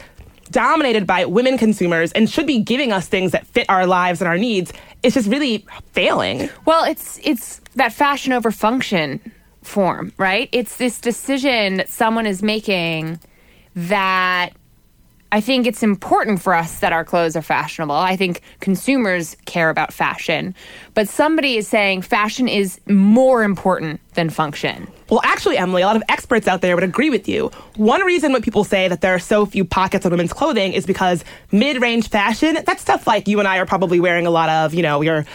dominated 0.54 1.06
by 1.06 1.26
women 1.26 1.58
consumers 1.58 2.14
and 2.14 2.30
should 2.30 2.48
be 2.48 2.60
giving 2.60 2.94
us 2.94 3.08
things 3.08 3.34
that 3.34 3.46
fit 3.48 3.70
our 3.70 3.86
lives 3.86 4.22
and 4.22 4.28
our 4.30 4.38
needs 4.38 4.72
is 5.02 5.16
just 5.16 5.28
really 5.28 5.66
failing. 5.92 6.50
Well, 6.66 6.86
it's 6.86 7.20
it's 7.24 7.60
that 7.76 7.92
fashion 7.92 8.32
over 8.32 8.52
function 8.52 9.20
form, 9.64 10.14
right? 10.18 10.48
It's 10.54 10.78
this 10.78 11.02
decision 11.02 11.78
that 11.78 11.90
someone 11.90 12.26
is 12.26 12.42
making 12.42 13.20
that 13.76 14.52
I 15.34 15.42
think 15.42 15.66
it's 15.66 15.82
important 15.82 16.44
for 16.44 16.54
us 16.54 16.78
that 16.82 16.94
our 16.94 17.04
clothes 17.04 17.36
are 17.36 17.42
fashionable. 17.42 17.96
I 17.96 18.16
think 18.16 18.42
consumers 18.60 19.36
care 19.46 19.72
about 19.72 19.92
fashion, 19.92 20.54
but 20.94 21.10
somebody 21.10 21.58
is 21.58 21.68
saying 21.68 22.04
fashion 22.04 22.48
is 22.48 22.80
more 22.88 23.42
important 23.42 24.00
than 24.14 24.30
function. 24.30 24.88
Well, 25.10 25.22
actually, 25.24 25.58
Emily, 25.58 25.82
a 25.82 25.88
lot 25.88 25.96
of 25.96 26.04
experts 26.08 26.48
out 26.48 26.62
there 26.62 26.76
would 26.76 26.84
agree 26.84 27.10
with 27.10 27.28
you. 27.28 27.50
One 27.78 28.04
reason 28.04 28.32
when 28.32 28.44
people 28.44 28.64
say 28.64 28.88
that 28.88 29.02
there 29.02 29.16
are 29.16 29.20
so 29.20 29.48
few 29.48 29.66
pockets 29.66 30.06
on 30.06 30.12
women's 30.12 30.34
clothing 30.34 30.74
is 30.74 30.86
because 30.86 31.26
mid-range 31.52 32.10
fashion, 32.10 32.60
that's 32.64 32.84
stuff 32.84 33.08
like 33.08 33.28
you 33.28 33.40
and 33.40 33.48
I 33.48 33.58
are 33.58 33.66
probably 33.66 34.00
wearing 34.00 34.28
a 34.28 34.32
lot 34.32 34.50
of, 34.50 34.76
you 34.76 34.84
know, 34.84 35.02
your 35.02 35.26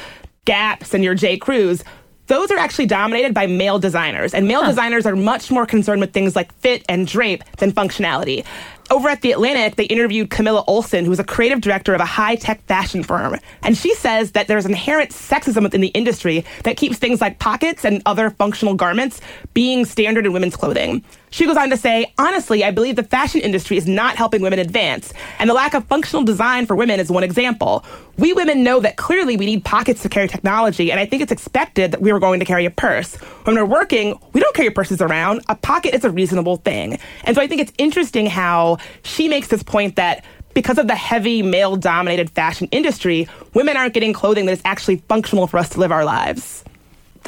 Gaps 0.44 0.94
and 0.94 1.02
your 1.02 1.16
J. 1.16 1.38
Crews. 1.38 1.82
Those 2.28 2.50
are 2.50 2.58
actually 2.58 2.86
dominated 2.86 3.32
by 3.32 3.46
male 3.46 3.78
designers, 3.78 4.34
and 4.34 4.46
male 4.46 4.62
designers 4.64 5.06
are 5.06 5.16
much 5.16 5.50
more 5.50 5.64
concerned 5.64 6.02
with 6.02 6.12
things 6.12 6.36
like 6.36 6.52
fit 6.56 6.84
and 6.86 7.06
drape 7.06 7.42
than 7.56 7.72
functionality. 7.72 8.44
Over 8.90 9.08
at 9.08 9.22
The 9.22 9.32
Atlantic, 9.32 9.76
they 9.76 9.84
interviewed 9.84 10.30
Camilla 10.30 10.64
Olson, 10.66 11.04
who's 11.04 11.18
a 11.18 11.24
creative 11.24 11.60
director 11.60 11.94
of 11.94 12.00
a 12.00 12.06
high 12.06 12.36
tech 12.36 12.62
fashion 12.64 13.02
firm. 13.02 13.36
And 13.62 13.76
she 13.76 13.94
says 13.94 14.32
that 14.32 14.48
there's 14.48 14.66
inherent 14.66 15.10
sexism 15.10 15.62
within 15.62 15.80
the 15.80 15.88
industry 15.88 16.44
that 16.64 16.76
keeps 16.76 16.98
things 16.98 17.20
like 17.20 17.38
pockets 17.38 17.84
and 17.84 18.02
other 18.06 18.30
functional 18.30 18.74
garments 18.74 19.20
being 19.54 19.84
standard 19.84 20.26
in 20.26 20.32
women's 20.32 20.56
clothing. 20.56 21.04
She 21.30 21.46
goes 21.46 21.56
on 21.56 21.70
to 21.70 21.76
say, 21.76 22.12
honestly, 22.18 22.64
I 22.64 22.70
believe 22.70 22.96
the 22.96 23.02
fashion 23.02 23.40
industry 23.40 23.76
is 23.76 23.86
not 23.86 24.16
helping 24.16 24.42
women 24.42 24.58
advance, 24.58 25.12
and 25.38 25.48
the 25.48 25.54
lack 25.54 25.74
of 25.74 25.84
functional 25.84 26.24
design 26.24 26.66
for 26.66 26.74
women 26.74 27.00
is 27.00 27.10
one 27.10 27.24
example. 27.24 27.84
We 28.16 28.32
women 28.32 28.64
know 28.64 28.80
that 28.80 28.96
clearly 28.96 29.36
we 29.36 29.46
need 29.46 29.64
pockets 29.64 30.02
to 30.02 30.08
carry 30.08 30.28
technology, 30.28 30.90
and 30.90 30.98
I 30.98 31.06
think 31.06 31.22
it's 31.22 31.32
expected 31.32 31.92
that 31.92 32.00
we 32.00 32.10
are 32.10 32.18
going 32.18 32.40
to 32.40 32.46
carry 32.46 32.64
a 32.64 32.70
purse. 32.70 33.16
When 33.44 33.56
we're 33.56 33.64
working, 33.64 34.18
we 34.32 34.40
don't 34.40 34.54
carry 34.54 34.70
purses 34.70 35.00
around. 35.00 35.42
A 35.48 35.54
pocket 35.54 35.94
is 35.94 36.04
a 36.04 36.10
reasonable 36.10 36.56
thing. 36.56 36.98
And 37.24 37.36
so 37.36 37.42
I 37.42 37.46
think 37.46 37.60
it's 37.60 37.72
interesting 37.78 38.26
how 38.26 38.78
she 39.02 39.28
makes 39.28 39.48
this 39.48 39.62
point 39.62 39.96
that 39.96 40.24
because 40.54 40.78
of 40.78 40.88
the 40.88 40.96
heavy 40.96 41.42
male 41.42 41.76
dominated 41.76 42.30
fashion 42.30 42.68
industry, 42.72 43.28
women 43.54 43.76
aren't 43.76 43.94
getting 43.94 44.12
clothing 44.12 44.46
that 44.46 44.52
is 44.52 44.62
actually 44.64 44.96
functional 45.08 45.46
for 45.46 45.58
us 45.58 45.68
to 45.70 45.78
live 45.78 45.92
our 45.92 46.04
lives. 46.04 46.64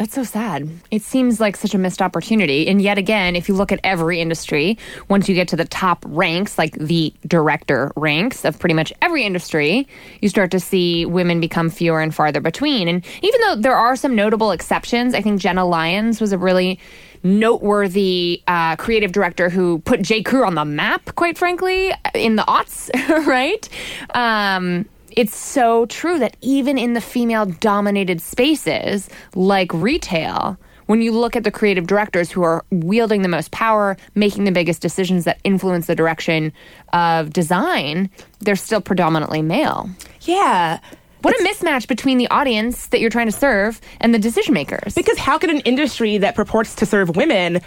That's 0.01 0.15
so 0.15 0.25
sad. 0.25 0.67
It 0.91 1.03
seems 1.03 1.41
like 1.41 1.59
such 1.59 1.75
a 1.75 1.79
missed 1.79 2.01
opportunity. 2.01 2.67
And 2.69 2.81
yet 2.81 2.97
again, 2.97 3.37
if 3.37 3.51
you 3.51 3.55
look 3.55 3.71
at 3.71 3.81
every 3.85 4.19
industry, 4.19 4.79
once 5.11 5.29
you 5.29 5.35
get 5.35 5.49
to 5.49 5.57
the 5.57 5.67
top 5.67 6.03
ranks, 6.09 6.57
like 6.57 6.73
the 6.77 7.13
director 7.27 7.93
ranks 7.97 8.47
of 8.47 8.59
pretty 8.59 8.73
much 8.73 8.95
every 9.03 9.25
industry, 9.25 9.87
you 10.23 10.31
start 10.31 10.53
to 10.53 10.59
see 10.59 11.05
women 11.05 11.39
become 11.39 11.69
fewer 11.69 12.01
and 12.01 12.15
farther 12.15 12.41
between. 12.41 12.89
And 12.89 13.05
even 13.21 13.41
though 13.43 13.57
there 13.57 13.77
are 13.77 13.95
some 13.95 14.15
notable 14.15 14.53
exceptions, 14.53 15.13
I 15.13 15.21
think 15.21 15.39
Jenna 15.39 15.67
Lyons 15.67 16.19
was 16.19 16.33
a 16.33 16.39
really 16.39 16.81
noteworthy 17.23 18.43
uh, 18.49 18.77
creative 18.77 19.13
director 19.13 19.51
who 19.51 19.81
put 19.81 20.01
J. 20.01 20.23
Crew 20.23 20.47
on 20.47 20.55
the 20.55 20.65
map, 20.65 21.15
quite 21.15 21.37
frankly, 21.37 21.93
in 22.15 22.37
the 22.37 22.43
aughts, 22.45 22.89
right? 23.27 23.69
Um, 24.15 24.87
it's 25.17 25.35
so 25.35 25.87
true 25.87 26.19
that 26.19 26.37
even 26.41 26.79
in 26.79 26.95
the 26.95 27.01
female 27.01 27.47
dominated 27.47 28.21
spaces 28.21 29.09
like 29.35 29.73
retail, 29.75 30.59
when 30.87 31.03
you 31.03 31.13
look 31.13 31.37
at 31.37 31.45
the 31.45 31.51
creative 31.53 31.87
directors 31.87 32.33
who 32.33 32.43
are 32.43 32.65
wielding 32.71 33.23
the 33.23 33.29
most 33.29 33.53
power, 33.53 33.97
making 34.17 34.45
the 34.45 34.51
biggest 34.51 34.83
decisions 34.83 35.25
that 35.25 35.39
influence 35.45 35.87
the 35.87 35.95
direction 35.95 36.53
of 36.93 37.33
design, 37.33 38.11
they're 38.41 38.57
still 38.57 38.81
predominantly 38.81 39.41
male. 39.41 39.89
Yeah. 40.23 40.81
What 41.23 41.39
a 41.39 41.45
mismatch 41.45 41.87
between 41.87 42.19
the 42.19 42.29
audience 42.29 42.89
that 42.89 43.01
you're 43.01 43.11
trying 43.11 43.27
to 43.27 43.33
serve 43.33 43.81
and 44.01 44.13
the 44.13 44.19
decision 44.19 44.53
makers. 44.53 44.95
Because 44.95 45.19
how 45.19 45.39
can 45.39 45.51
an 45.51 45.61
industry 45.61 46.19
that 46.19 46.35
purports 46.35 46.75
to 46.77 46.87
serve 46.87 47.15
women 47.15 47.61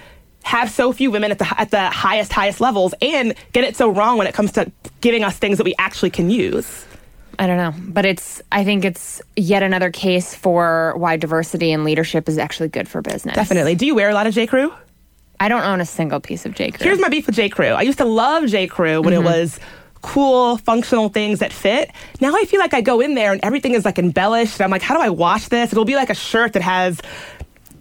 have 0.44 0.70
so 0.70 0.92
few 0.92 1.10
women 1.10 1.32
at 1.32 1.40
the 1.40 1.60
at 1.60 1.72
the 1.72 1.90
highest 1.90 2.34
highest 2.34 2.60
levels 2.60 2.94
and 3.02 3.34
get 3.54 3.64
it 3.64 3.78
so 3.78 3.90
wrong 3.90 4.18
when 4.18 4.28
it 4.28 4.34
comes 4.34 4.52
to 4.52 4.70
giving 5.00 5.24
us 5.24 5.38
things 5.38 5.58
that 5.58 5.64
we 5.64 5.76
actually 5.78 6.10
can 6.10 6.30
use? 6.30 6.86
I 7.40 7.48
don't 7.48 7.58
know, 7.58 7.74
but 7.92 8.06
it's. 8.06 8.42
I 8.52 8.63
think 8.63 8.86
it's 8.86 9.22
yet 9.36 9.63
another 9.63 9.92
case 9.92 10.36
for 10.36 10.94
why 10.98 11.18
diversity 11.18 11.72
and 11.72 11.84
leadership 11.84 12.30
is 12.30 12.38
actually 12.38 12.70
good 12.70 12.88
for 12.88 13.02
business. 13.02 13.36
Definitely. 13.36 13.75
Do 13.75 13.86
you 13.86 13.96
wear 13.96 14.10
a 14.10 14.13
lot 14.13 14.28
of 14.28 14.34
J. 14.34 14.46
Crew? 14.48 14.72
I 15.40 15.48
don't 15.50 15.63
own 15.63 15.82
a 15.82 15.86
single 15.86 16.20
piece 16.20 16.46
of 16.46 16.54
J. 16.54 16.72
Crew. 16.72 16.84
Here's 16.86 17.00
my 17.00 17.10
beef 17.10 17.25
with 17.25 17.36
J. 17.36 17.50
Crew. 17.50 17.68
I 17.68 17.82
used 17.82 17.98
to 17.98 18.06
love 18.06 18.46
J. 18.48 18.68
Crew 18.68 19.02
when 19.02 19.13
Mm-hmm. 19.13 19.25
it 19.25 19.30
was 19.30 19.60
cool, 20.04 20.58
functional 20.58 21.10
things 21.10 21.40
that 21.40 21.52
fit. 21.54 21.90
Now 22.22 22.36
I 22.36 22.46
feel 22.46 22.60
like 22.60 22.74
I 22.74 22.82
go 22.82 23.00
in 23.02 23.16
there 23.16 23.32
and 23.32 23.44
everything 23.44 23.74
is 23.74 23.84
like 23.86 23.98
embellished. 23.98 24.56
And 24.60 24.66
I'm 24.66 24.70
like, 24.72 24.82
how 24.82 24.96
do 24.96 25.02
I 25.02 25.10
wash 25.10 25.48
this? 25.48 25.72
It'll 25.72 25.86
be 25.86 25.96
like 25.96 26.10
a 26.10 26.16
shirt 26.16 26.54
that 26.54 26.62
has 26.62 27.02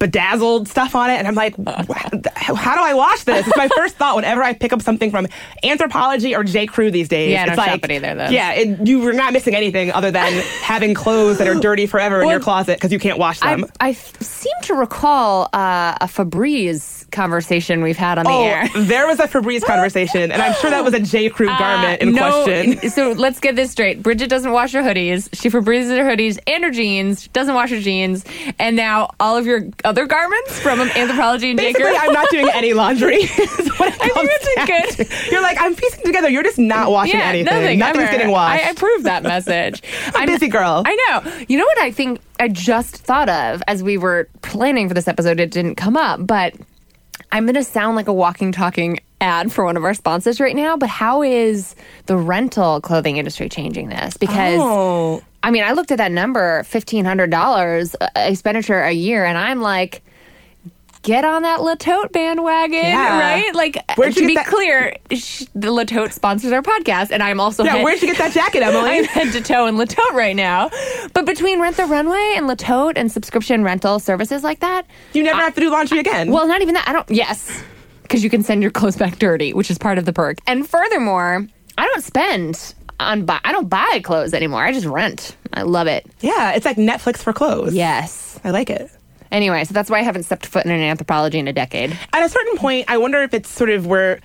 bedazzled 0.02 0.66
stuff 0.66 0.96
on 0.96 1.10
it 1.10 1.14
and 1.14 1.28
I'm 1.28 1.36
like 1.36 1.54
how 2.36 2.74
do 2.74 2.80
I 2.80 2.92
wash 2.92 3.22
this? 3.22 3.46
It's 3.46 3.56
my 3.56 3.68
first 3.68 3.94
thought 3.94 4.16
whenever 4.16 4.42
I 4.42 4.52
pick 4.52 4.72
up 4.72 4.82
something 4.82 5.12
from 5.12 5.28
Anthropologie 5.62 6.36
or 6.36 6.42
J 6.42 6.66
Crew 6.66 6.90
these 6.90 7.08
days. 7.08 7.30
Yeah, 7.30 7.42
I 7.42 7.46
it's 7.46 7.56
don't 7.56 7.66
like 7.66 7.88
either 7.88 8.14
those. 8.16 8.32
Yeah, 8.32 8.52
it, 8.52 8.84
you 8.84 9.06
are 9.08 9.12
not 9.12 9.32
missing 9.32 9.54
anything 9.54 9.92
other 9.92 10.10
than 10.10 10.32
having 10.62 10.92
clothes 10.94 11.38
that 11.38 11.46
are 11.46 11.54
dirty 11.54 11.86
forever 11.86 12.20
in 12.20 12.28
your 12.28 12.40
closet 12.40 12.78
because 12.78 12.90
you 12.90 12.98
can't 12.98 13.18
wash 13.18 13.40
I, 13.42 13.54
them. 13.54 13.70
I 13.78 13.90
f- 13.90 14.20
seem 14.20 14.54
to 14.62 14.74
recall 14.74 15.44
uh, 15.52 15.96
a 16.00 16.06
Febreze 16.06 17.01
conversation 17.12 17.82
we've 17.82 17.96
had 17.96 18.18
on 18.18 18.24
the 18.24 18.30
Oh, 18.30 18.42
air. 18.44 18.68
there 18.76 19.06
was 19.06 19.20
a 19.20 19.28
Febreze 19.28 19.62
conversation, 19.62 20.32
and 20.32 20.40
I'm 20.42 20.54
sure 20.54 20.70
that 20.70 20.82
was 20.84 20.94
a 20.94 21.00
J. 21.00 21.28
Crew 21.28 21.46
garment 21.46 22.02
in 22.02 22.08
Uh, 22.08 22.12
no, 22.12 22.44
question. 22.44 22.90
So 22.90 23.12
let's 23.12 23.38
get 23.40 23.54
this 23.56 23.70
straight. 23.70 24.02
Bridget 24.02 24.28
doesn't 24.28 24.50
wash 24.52 24.72
her 24.72 24.82
hoodies. 24.82 25.28
She 25.32 25.48
Febrezes 25.50 25.96
her 25.96 26.04
hoodies 26.04 26.38
and 26.46 26.64
her 26.64 26.70
jeans. 26.70 27.28
Doesn't 27.28 27.54
wash 27.54 27.70
her 27.70 27.80
jeans. 27.80 28.24
And 28.58 28.76
now 28.76 29.10
all 29.20 29.36
of 29.36 29.46
your 29.46 29.62
other 29.84 30.06
garments 30.06 30.58
from 30.58 30.78
Anthropologie 30.80 31.50
and 31.50 31.58
J. 31.60 31.72
Crew. 31.72 31.94
I'm 31.96 32.12
not 32.12 32.28
doing 32.30 32.48
any 32.54 32.72
laundry. 32.74 33.26
what 33.26 33.94
I 34.00 34.08
think 34.08 34.56
that's 34.56 34.96
good- 34.96 35.06
to. 35.06 35.30
You're 35.30 35.42
like, 35.42 35.56
I'm 35.60 35.74
piecing 35.74 36.04
together. 36.04 36.28
You're 36.28 36.42
just 36.42 36.58
not 36.58 36.90
washing 36.90 37.18
yeah, 37.18 37.26
anything. 37.26 37.44
nothing. 37.54 37.78
Nothing's 37.78 38.02
ever. 38.04 38.12
getting 38.12 38.30
washed. 38.30 38.64
I 38.66 38.70
approve 38.70 39.02
that 39.04 39.22
message. 39.22 39.82
I'm 40.14 40.28
a 40.28 40.32
busy 40.32 40.48
girl. 40.48 40.82
I 40.84 40.94
know. 41.08 41.44
You 41.48 41.58
know 41.58 41.64
what 41.64 41.78
I 41.78 41.90
think 41.90 42.20
I 42.40 42.48
just 42.48 42.96
thought 42.96 43.28
of 43.28 43.62
as 43.68 43.82
we 43.82 43.98
were 43.98 44.28
planning 44.42 44.88
for 44.88 44.94
this 44.94 45.08
episode? 45.08 45.40
It 45.40 45.50
didn't 45.50 45.76
come 45.76 45.96
up, 45.96 46.26
but 46.26 46.54
I'm 47.32 47.46
going 47.46 47.54
to 47.54 47.64
sound 47.64 47.96
like 47.96 48.08
a 48.08 48.12
walking, 48.12 48.52
talking 48.52 49.00
ad 49.20 49.50
for 49.50 49.64
one 49.64 49.76
of 49.76 49.84
our 49.84 49.94
sponsors 49.94 50.38
right 50.38 50.54
now. 50.54 50.76
But 50.76 50.90
how 50.90 51.22
is 51.22 51.74
the 52.06 52.16
rental 52.16 52.80
clothing 52.80 53.16
industry 53.16 53.48
changing 53.48 53.88
this? 53.88 54.16
Because. 54.16 54.60
Oh. 54.60 55.22
I 55.42 55.50
mean, 55.50 55.64
I 55.64 55.72
looked 55.72 55.90
at 55.90 55.98
that 55.98 56.12
number, 56.12 56.62
fifteen 56.62 57.04
hundred 57.04 57.30
dollars 57.30 57.96
uh, 58.00 58.08
expenditure 58.14 58.80
a 58.80 58.92
year, 58.92 59.24
and 59.24 59.36
I'm 59.36 59.60
like, 59.60 60.04
get 61.02 61.24
on 61.24 61.42
that 61.42 61.62
Le 61.62 61.76
Tote 61.76 62.12
bandwagon, 62.12 62.72
Yeah. 62.84 63.18
right? 63.20 63.54
Like, 63.54 63.76
Where'd 63.96 64.14
to 64.14 64.26
be 64.26 64.34
that- 64.34 64.46
clear, 64.46 64.96
sh- 65.12 65.44
the 65.54 65.72
Le 65.72 65.84
Tote 65.84 66.12
sponsors 66.12 66.52
our 66.52 66.62
podcast, 66.62 67.10
and 67.10 67.22
I'm 67.22 67.40
also 67.40 67.64
Yeah, 67.64 67.72
head- 67.76 67.84
where'd 67.84 68.00
you 68.00 68.08
get 68.08 68.18
that 68.18 68.32
jacket, 68.32 68.62
I'm 68.64 68.74
Emily? 68.74 69.04
head 69.06 69.32
to 69.32 69.40
toe 69.40 69.66
in 69.66 69.76
Le 69.76 69.86
Tote 69.86 70.12
right 70.12 70.36
now. 70.36 70.70
But 71.12 71.26
between 71.26 71.60
Rent 71.60 71.76
the 71.76 71.86
Runway 71.86 72.34
and 72.36 72.46
Le 72.46 72.56
Tote 72.56 72.96
and 72.96 73.10
subscription 73.10 73.64
rental 73.64 73.98
services 73.98 74.42
like 74.44 74.60
that, 74.60 74.86
you 75.12 75.22
never 75.22 75.40
have 75.40 75.54
to 75.56 75.60
do 75.60 75.70
laundry 75.70 75.98
again. 75.98 76.30
well, 76.30 76.46
not 76.46 76.62
even 76.62 76.74
that. 76.74 76.88
I 76.88 76.92
don't. 76.92 77.10
Yes, 77.10 77.62
because 78.02 78.22
you 78.22 78.30
can 78.30 78.42
send 78.42 78.62
your 78.62 78.70
clothes 78.70 78.96
back 78.96 79.18
dirty, 79.18 79.52
which 79.52 79.70
is 79.70 79.78
part 79.78 79.98
of 79.98 80.04
the 80.04 80.12
perk. 80.12 80.38
And 80.46 80.68
furthermore, 80.68 81.46
I 81.78 81.84
don't 81.86 82.02
spend 82.04 82.74
on 83.00 83.24
buy. 83.24 83.40
I 83.44 83.50
don't 83.52 83.68
buy 83.68 84.00
clothes 84.04 84.34
anymore. 84.34 84.62
I 84.62 84.72
just 84.72 84.86
rent. 84.86 85.36
I 85.52 85.62
love 85.62 85.86
it. 85.88 86.06
yeah, 86.20 86.52
it's 86.52 86.64
like 86.64 86.76
Netflix 86.76 87.18
for 87.18 87.32
clothes. 87.32 87.74
Yes. 87.74 88.38
I 88.44 88.50
like 88.50 88.70
it. 88.70 88.90
Anyway, 89.32 89.64
so 89.64 89.74
that's 89.74 89.90
why 89.90 89.98
I 89.98 90.02
haven't 90.02 90.22
stepped 90.24 90.46
foot 90.46 90.64
in 90.66 90.70
an 90.70 90.96
Anthropologie 90.96 91.34
in 91.36 91.48
a 91.48 91.52
decade. 91.52 91.98
At 92.12 92.22
a 92.22 92.28
certain 92.28 92.56
point, 92.58 92.84
I 92.88 92.98
wonder 92.98 93.22
if 93.22 93.34
it's 93.34 93.48
sort 93.50 93.70
of 93.70 93.86
we're 93.86 94.20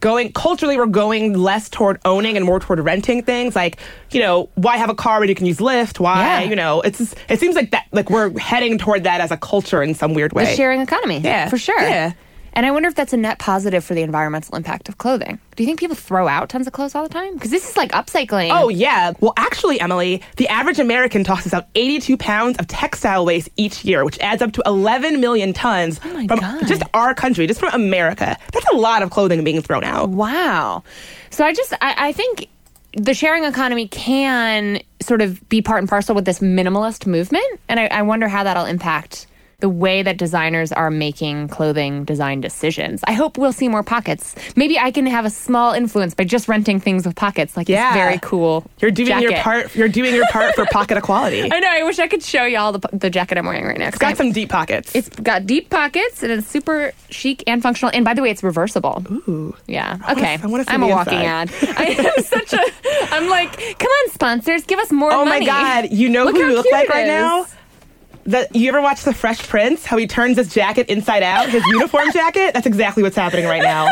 going 0.00 0.32
culturally 0.32 0.76
we're 0.76 0.86
going 0.86 1.32
less 1.32 1.68
toward 1.68 2.00
owning 2.04 2.36
and 2.36 2.44
more 2.44 2.58
toward 2.58 2.80
renting 2.80 3.22
things 3.22 3.54
like 3.54 3.78
you 4.10 4.18
know 4.18 4.48
why 4.56 4.76
have 4.76 4.90
a 4.90 4.96
car 4.96 5.20
when 5.20 5.28
you 5.28 5.34
can 5.36 5.46
use 5.46 5.58
lyft 5.58 6.00
why 6.00 6.42
Yeah. 6.42 6.50
you 6.50 6.56
know 6.56 6.80
it's 6.80 6.98
just- 6.98 7.14
it 7.28 7.38
seems 7.38 7.54
like 7.54 7.70
that 7.70 7.86
like 7.92 8.10
we're 8.10 8.36
heading 8.36 8.78
toward 8.78 9.04
that 9.04 9.20
as 9.20 9.30
a 9.30 9.36
culture 9.36 9.80
in 9.80 9.94
some 9.94 10.12
weird 10.12 10.32
way 10.32 10.44
The 10.46 10.56
sharing 10.56 10.80
economy. 10.80 11.20
Yeah, 11.20 11.48
For 11.48 11.56
sure. 11.56 11.80
yeah. 11.80 12.14
And 12.54 12.66
I 12.66 12.70
wonder 12.70 12.88
if 12.88 12.94
that's 12.94 13.12
a 13.12 13.16
net 13.16 13.38
positive 13.38 13.82
for 13.84 13.94
the 13.94 14.02
environmental 14.02 14.56
impact 14.56 14.88
of 14.88 14.98
clothing. 14.98 15.38
Do 15.56 15.62
you 15.62 15.66
think 15.66 15.80
people 15.80 15.96
throw 15.96 16.28
out 16.28 16.48
tons 16.50 16.66
of 16.66 16.72
clothes 16.72 16.94
all 16.94 17.02
the 17.02 17.08
time? 17.08 17.34
Because 17.34 17.50
this 17.50 17.68
is 17.70 17.76
like 17.76 17.92
upcycling. 17.92 18.50
Oh, 18.52 18.68
yeah. 18.68 19.12
Well, 19.20 19.32
actually, 19.36 19.80
Emily, 19.80 20.22
the 20.36 20.48
average 20.48 20.78
American 20.78 21.24
tosses 21.24 21.54
out 21.54 21.66
82 21.74 22.16
pounds 22.18 22.58
of 22.58 22.66
textile 22.66 23.24
waste 23.24 23.48
each 23.56 23.84
year, 23.84 24.04
which 24.04 24.18
adds 24.20 24.42
up 24.42 24.52
to 24.52 24.62
11 24.66 25.20
million 25.20 25.52
tons 25.52 25.98
Oh 26.04 26.12
my 26.12 26.26
from 26.26 26.40
God. 26.40 26.66
just 26.66 26.82
our 26.92 27.14
country, 27.14 27.46
just 27.46 27.60
from 27.60 27.72
America. 27.72 28.36
That's 28.52 28.66
a 28.72 28.76
lot 28.76 29.02
of 29.02 29.10
clothing 29.10 29.42
being 29.44 29.62
thrown 29.62 29.84
out. 29.84 30.10
Wow. 30.10 30.82
So 31.30 31.44
I 31.44 31.54
just 31.54 31.72
I, 31.80 32.08
I 32.08 32.12
think 32.12 32.48
the 32.94 33.14
sharing 33.14 33.44
economy 33.44 33.88
can 33.88 34.82
sort 35.00 35.22
of 35.22 35.48
be 35.48 35.62
part 35.62 35.78
and 35.80 35.88
parcel 35.88 36.14
with 36.14 36.26
this 36.26 36.40
minimalist 36.40 37.06
movement, 37.06 37.46
and 37.68 37.80
I, 37.80 37.86
I 37.86 38.02
wonder 38.02 38.28
how 38.28 38.44
that'll 38.44 38.66
impact 38.66 39.26
the 39.62 39.68
way 39.68 40.02
that 40.02 40.16
designers 40.18 40.72
are 40.72 40.90
making 40.90 41.46
clothing 41.46 42.04
design 42.04 42.40
decisions. 42.40 43.00
I 43.06 43.12
hope 43.12 43.38
we'll 43.38 43.52
see 43.52 43.68
more 43.68 43.84
pockets. 43.84 44.34
Maybe 44.56 44.76
I 44.76 44.90
can 44.90 45.06
have 45.06 45.24
a 45.24 45.30
small 45.30 45.72
influence 45.72 46.14
by 46.14 46.24
just 46.24 46.48
renting 46.48 46.80
things 46.80 47.06
with 47.06 47.14
pockets, 47.14 47.56
like 47.56 47.68
Yeah. 47.68 47.92
this 47.94 48.02
very 48.02 48.18
cool. 48.20 48.64
You're 48.80 48.90
doing 48.90 49.20
your 49.22 49.36
part. 49.36 49.74
You're 49.76 49.88
doing 49.88 50.14
your 50.14 50.26
part 50.32 50.56
for 50.56 50.66
pocket 50.66 50.98
equality. 50.98 51.42
I 51.52 51.60
know. 51.60 51.68
I 51.70 51.84
wish 51.84 52.00
I 52.00 52.08
could 52.08 52.24
show 52.24 52.44
y'all 52.44 52.72
the, 52.72 52.88
the 52.92 53.08
jacket 53.08 53.38
I'm 53.38 53.46
wearing 53.46 53.64
right 53.64 53.78
now. 53.78 53.90
'cause 53.90 53.98
Got 54.00 54.08
I'm- 54.08 54.16
some 54.16 54.32
deep 54.32 54.48
pockets. 54.50 54.94
It's 54.96 55.08
got 55.08 55.46
deep 55.46 55.70
pockets 55.70 56.24
and 56.24 56.32
it's 56.32 56.48
super 56.48 56.92
chic 57.10 57.44
and 57.46 57.62
functional. 57.62 57.92
And 57.94 58.04
by 58.04 58.14
the 58.14 58.22
way, 58.22 58.30
it's 58.30 58.42
reversible. 58.42 59.04
Ooh. 59.28 59.54
Yeah. 59.68 59.96
Okay. 60.10 60.38
I 60.42 60.46
want 60.48 60.66
to. 60.66 60.72
I'm 60.72 60.82
a 60.82 60.88
walking 60.88 61.18
ad. 61.24 61.50
I 61.78 61.84
am 62.16 62.22
such 62.24 62.52
a. 62.52 62.60
I'm 63.14 63.28
like, 63.28 63.52
come 63.78 63.88
on, 63.90 64.10
sponsors, 64.10 64.64
give 64.64 64.80
us 64.80 64.90
more 64.90 65.12
oh 65.12 65.24
money. 65.24 65.46
my 65.46 65.46
God! 65.46 65.92
You 65.92 66.08
know 66.08 66.24
Look 66.24 66.34
who 66.36 66.46
you 66.48 66.54
look 66.54 66.66
like 66.72 66.88
right 66.88 67.06
now? 67.06 67.46
That 68.24 68.54
you 68.54 68.68
ever 68.68 68.80
watch 68.80 69.02
The 69.02 69.12
Fresh 69.12 69.48
Prince? 69.48 69.84
How 69.84 69.96
he 69.96 70.06
turns 70.06 70.36
his 70.36 70.52
jacket 70.54 70.88
inside 70.88 71.22
out, 71.22 71.48
his 71.48 71.64
uniform 71.66 72.08
jacket. 72.12 72.54
That's 72.54 72.66
exactly 72.66 73.02
what's 73.02 73.16
happening 73.16 73.46
right 73.46 73.62
now. 73.62 73.88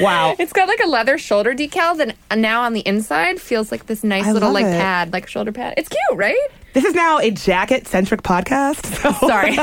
Wow. 0.00 0.34
It's 0.38 0.52
got 0.52 0.68
like 0.68 0.80
a 0.80 0.86
leather 0.88 1.18
shoulder 1.18 1.54
decal, 1.54 2.12
and 2.30 2.42
now 2.42 2.62
on 2.62 2.72
the 2.72 2.80
inside 2.80 3.40
feels 3.40 3.70
like 3.70 3.86
this 3.86 4.02
nice 4.04 4.26
I 4.26 4.32
little 4.32 4.52
like 4.52 4.66
it. 4.66 4.72
pad, 4.72 5.12
like 5.12 5.28
shoulder 5.28 5.52
pad. 5.52 5.74
It's 5.76 5.88
cute, 5.88 6.18
right? 6.18 6.36
This 6.72 6.84
is 6.84 6.94
now 6.94 7.18
a 7.18 7.30
jacket 7.30 7.86
centric 7.86 8.22
podcast. 8.22 8.84
So 8.96 9.12
Sorry. 9.28 9.56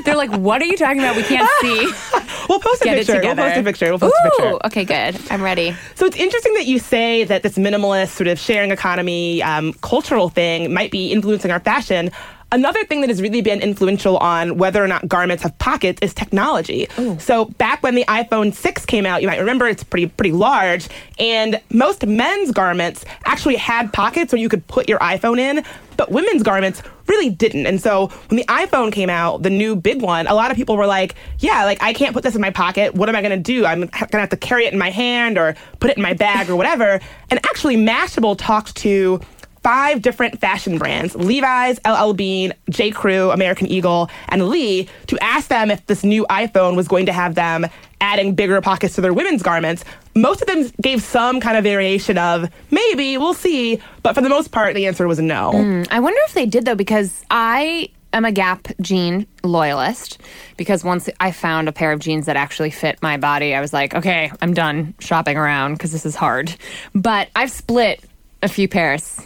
They're 0.04 0.16
like, 0.16 0.30
what 0.32 0.62
are 0.62 0.64
you 0.64 0.78
talking 0.78 1.00
about? 1.00 1.14
We 1.14 1.22
can't 1.22 1.48
see. 1.60 1.84
we'll 2.48 2.58
post 2.60 2.80
a 2.80 2.84
Get 2.86 2.98
it 2.98 3.06
picture. 3.06 3.20
We'll 3.22 3.36
post 3.36 3.56
a 3.58 3.62
picture. 3.62 3.86
We'll 3.90 3.98
post 3.98 4.14
a 4.18 4.30
picture. 4.30 4.66
okay, 4.66 4.84
good. 4.86 5.20
I'm 5.30 5.42
ready. 5.42 5.76
So 5.94 6.06
it's 6.06 6.16
interesting 6.16 6.54
that 6.54 6.64
you 6.64 6.78
say 6.78 7.24
that 7.24 7.42
this 7.42 7.58
minimalist 7.58 8.16
sort 8.16 8.28
of 8.28 8.38
sharing 8.38 8.70
economy 8.70 9.42
um, 9.42 9.74
cultural 9.82 10.30
thing 10.30 10.72
might 10.72 10.90
be 10.90 11.12
influencing 11.12 11.50
our 11.50 11.60
fashion. 11.60 12.10
Another 12.50 12.82
thing 12.84 13.02
that 13.02 13.10
has 13.10 13.20
really 13.20 13.42
been 13.42 13.60
influential 13.60 14.16
on 14.18 14.56
whether 14.56 14.82
or 14.82 14.88
not 14.88 15.06
garments 15.06 15.42
have 15.42 15.56
pockets 15.58 15.98
is 16.00 16.14
technology. 16.14 16.88
So 17.18 17.44
back 17.44 17.82
when 17.82 17.94
the 17.94 18.04
iPhone 18.06 18.54
6 18.54 18.86
came 18.86 19.04
out, 19.04 19.20
you 19.20 19.28
might 19.28 19.38
remember 19.38 19.66
it's 19.66 19.84
pretty 19.84 20.06
pretty 20.06 20.32
large, 20.32 20.88
and 21.18 21.60
most 21.70 22.06
men's 22.06 22.50
garments 22.50 23.04
actually 23.26 23.56
had 23.56 23.92
pockets 23.92 24.32
where 24.32 24.40
you 24.40 24.48
could 24.48 24.66
put 24.66 24.88
your 24.88 24.98
iPhone 25.00 25.38
in, 25.38 25.62
but 25.98 26.10
women's 26.10 26.42
garments 26.42 26.82
really 27.06 27.28
didn't. 27.28 27.66
And 27.66 27.80
so 27.80 28.06
when 28.28 28.38
the 28.38 28.44
iPhone 28.44 28.92
came 28.92 29.10
out, 29.10 29.42
the 29.42 29.50
new 29.50 29.76
big 29.76 30.00
one, 30.00 30.26
a 30.26 30.34
lot 30.34 30.50
of 30.50 30.56
people 30.56 30.76
were 30.76 30.86
like, 30.86 31.16
yeah, 31.40 31.64
like 31.64 31.82
I 31.82 31.92
can't 31.92 32.14
put 32.14 32.22
this 32.22 32.34
in 32.34 32.40
my 32.40 32.50
pocket. 32.50 32.94
What 32.94 33.10
am 33.10 33.16
I 33.16 33.20
going 33.20 33.30
to 33.30 33.36
do? 33.36 33.66
I'm 33.66 33.80
going 33.80 33.90
to 33.90 34.18
have 34.18 34.30
to 34.30 34.36
carry 34.36 34.64
it 34.64 34.72
in 34.72 34.78
my 34.78 34.90
hand 34.90 35.36
or 35.36 35.54
put 35.80 35.90
it 35.90 35.96
in 35.96 36.02
my 36.02 36.14
bag 36.14 36.48
or 36.48 36.56
whatever. 36.56 37.00
And 37.30 37.40
actually 37.44 37.76
Mashable 37.76 38.36
talked 38.38 38.74
to 38.76 39.20
five 39.62 40.02
different 40.02 40.40
fashion 40.40 40.78
brands 40.78 41.14
Levi's, 41.14 41.78
LL 41.86 42.12
Bean, 42.12 42.52
J. 42.70 42.90
Crew, 42.90 43.30
American 43.30 43.66
Eagle, 43.66 44.10
and 44.28 44.48
Lee 44.48 44.88
to 45.06 45.18
ask 45.22 45.48
them 45.48 45.70
if 45.70 45.84
this 45.86 46.04
new 46.04 46.26
iPhone 46.30 46.76
was 46.76 46.88
going 46.88 47.06
to 47.06 47.12
have 47.12 47.34
them 47.34 47.66
adding 48.00 48.34
bigger 48.34 48.60
pockets 48.60 48.94
to 48.94 49.00
their 49.00 49.12
women's 49.12 49.42
garments. 49.42 49.84
Most 50.14 50.40
of 50.40 50.46
them 50.46 50.70
gave 50.80 51.02
some 51.02 51.40
kind 51.40 51.56
of 51.56 51.64
variation 51.64 52.18
of 52.18 52.48
maybe, 52.70 53.18
we'll 53.18 53.34
see, 53.34 53.80
but 54.02 54.14
for 54.14 54.20
the 54.20 54.28
most 54.28 54.52
part, 54.52 54.74
the 54.74 54.86
answer 54.86 55.06
was 55.08 55.18
no. 55.18 55.52
Hmm, 55.52 55.82
I 55.90 56.00
wonder 56.00 56.18
if 56.26 56.34
they 56.34 56.46
did 56.46 56.64
though, 56.64 56.74
because 56.74 57.24
I 57.30 57.88
am 58.12 58.24
a 58.24 58.32
Gap 58.32 58.68
jean 58.80 59.26
loyalist. 59.42 60.20
Because 60.56 60.84
once 60.84 61.08
I 61.20 61.32
found 61.32 61.68
a 61.68 61.72
pair 61.72 61.92
of 61.92 62.00
jeans 62.00 62.26
that 62.26 62.36
actually 62.36 62.70
fit 62.70 63.02
my 63.02 63.16
body, 63.16 63.54
I 63.54 63.60
was 63.60 63.72
like, 63.72 63.94
okay, 63.94 64.30
I'm 64.40 64.54
done 64.54 64.94
shopping 64.98 65.36
around 65.36 65.74
because 65.74 65.92
this 65.92 66.06
is 66.06 66.14
hard. 66.14 66.54
But 66.94 67.28
I've 67.36 67.50
split 67.50 68.02
a 68.42 68.48
few 68.48 68.68
pairs 68.68 69.20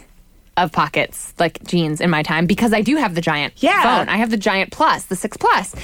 of 0.57 0.71
pockets 0.71 1.33
like 1.39 1.63
jeans 1.63 1.99
in 2.01 2.09
my 2.09 2.23
time 2.23 2.45
because 2.45 2.73
I 2.73 2.81
do 2.81 2.95
have 2.97 3.15
the 3.15 3.21
giant 3.21 3.53
Yeah. 3.57 3.81
phone. 3.83 4.09
I 4.09 4.17
have 4.17 4.29
the 4.29 4.37
giant 4.37 4.71
plus, 4.71 5.05
the 5.05 5.15
six 5.15 5.37
plus, 5.37 5.75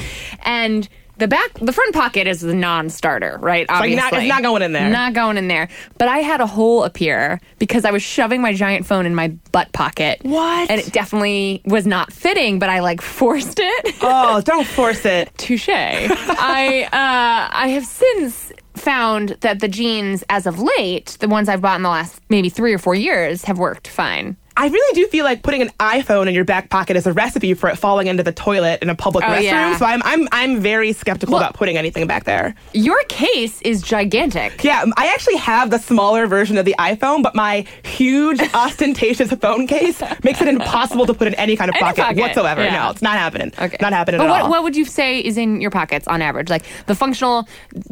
and. 0.43 0.87
The 1.17 1.27
back, 1.27 1.51
the 1.59 1.73
front 1.73 1.93
pocket 1.93 2.27
is 2.27 2.39
the 2.39 2.53
non-starter, 2.53 3.39
right? 3.41 3.67
like 3.67 3.77
Obviously, 3.77 3.95
not- 4.01 4.13
it's 4.13 4.29
not 4.29 4.41
going 4.41 4.61
in 4.61 4.71
there. 4.71 4.89
Not 4.89 5.11
going 5.11 5.35
in 5.35 5.49
there. 5.49 5.67
But 5.97 6.07
I 6.07 6.19
had 6.19 6.39
a 6.39 6.45
hole 6.47 6.85
appear 6.85 7.41
because 7.57 7.83
I 7.83 7.91
was 7.91 8.01
shoving 8.01 8.41
my 8.41 8.53
giant 8.53 8.85
phone 8.85 9.05
in 9.05 9.13
my 9.13 9.27
butt 9.51 9.69
pocket. 9.73 10.19
What? 10.21 10.71
And 10.71 10.79
it 10.79 10.93
definitely 10.93 11.61
was 11.65 11.85
not 11.85 12.13
fitting, 12.13 12.57
but 12.57 12.69
I 12.69 12.79
like 12.79 13.01
forced 13.19 13.59
it. 13.61 13.95
Oh, 14.01 14.39
don't 14.45 14.65
force 14.65 15.05
it. 15.05 15.29
Touche. 15.37 15.67
I 15.67 16.83
uh, 16.93 17.53
I 17.53 17.67
have 17.73 17.85
since 17.85 18.53
found 18.75 19.35
that 19.41 19.59
the 19.59 19.67
jeans, 19.67 20.23
as 20.29 20.47
of 20.47 20.61
late, 20.77 21.17
the 21.19 21.27
ones 21.27 21.49
I've 21.49 21.59
bought 21.59 21.75
in 21.75 21.81
the 21.83 21.89
last 21.89 22.21
maybe 22.29 22.47
three 22.47 22.73
or 22.73 22.77
four 22.77 22.95
years, 22.95 23.43
have 23.43 23.57
worked 23.59 23.89
fine. 23.89 24.37
I 24.57 24.67
really 24.67 24.93
do 25.01 25.07
feel 25.07 25.23
like 25.23 25.41
putting 25.41 25.61
an 25.61 25.69
iPhone 25.79 26.27
in 26.27 26.33
your 26.33 26.43
back 26.43 26.69
pocket 26.69 26.97
is 26.97 27.07
a 27.07 27.13
recipe 27.13 27.53
for 27.53 27.69
it 27.69 27.77
falling 27.77 28.07
into 28.07 28.23
the 28.23 28.31
toilet 28.33 28.81
in 28.81 28.89
a 28.89 28.95
public 28.95 29.23
Oh, 29.23 29.29
restroom. 29.29 29.43
yeah. 29.43 29.77
So 29.77 29.85
I'm 29.85 30.01
I'm 30.03 30.27
I'm 30.31 30.59
very 30.59 30.91
skeptical 30.93 31.33
Well- 31.33 31.41
about 31.43 31.53
putting 31.55 31.77
anything 31.77 32.07
back 32.07 32.25
there. 32.25 32.55
Your 32.73 33.01
case 33.09 33.61
is 33.61 33.81
gigantic. 33.81 34.63
Yeah, 34.63 34.83
I 34.97 35.07
actually 35.07 35.37
have 35.37 35.69
the 35.69 35.79
smaller 35.79 36.27
version 36.27 36.57
of 36.57 36.65
the 36.65 36.75
iPhone, 36.77 37.23
but 37.23 37.35
my 37.35 37.65
huge 37.83 38.39
ostentatious 38.53 39.31
phone 39.33 39.65
case 39.67 40.01
makes 40.23 40.41
it 40.41 40.47
impossible 40.47 41.05
to 41.05 41.13
put 41.13 41.27
in 41.27 41.35
any 41.35 41.55
kind 41.55 41.69
of 41.69 41.75
Any 41.79 41.83
pocket, 41.85 42.01
pocket, 42.01 42.19
whatsoever. 42.19 42.63
yeah. 42.63 42.83
No, 42.83 42.89
it's 42.91 43.01
not 43.01 43.17
happening. 43.17 43.53
Okay. 43.59 43.77
Not 43.79 43.93
happening 43.93 44.19
but 44.19 44.27
at 44.27 44.29
what, 44.31 44.41
all. 44.41 44.49
what 44.49 44.63
would 44.63 44.75
you 44.75 44.85
say 44.85 45.19
is 45.19 45.37
in 45.37 45.61
your 45.61 45.71
pockets 45.71 46.07
on 46.07 46.21
average? 46.21 46.49
Like 46.49 46.65
the 46.87 46.95
functional 46.95 47.47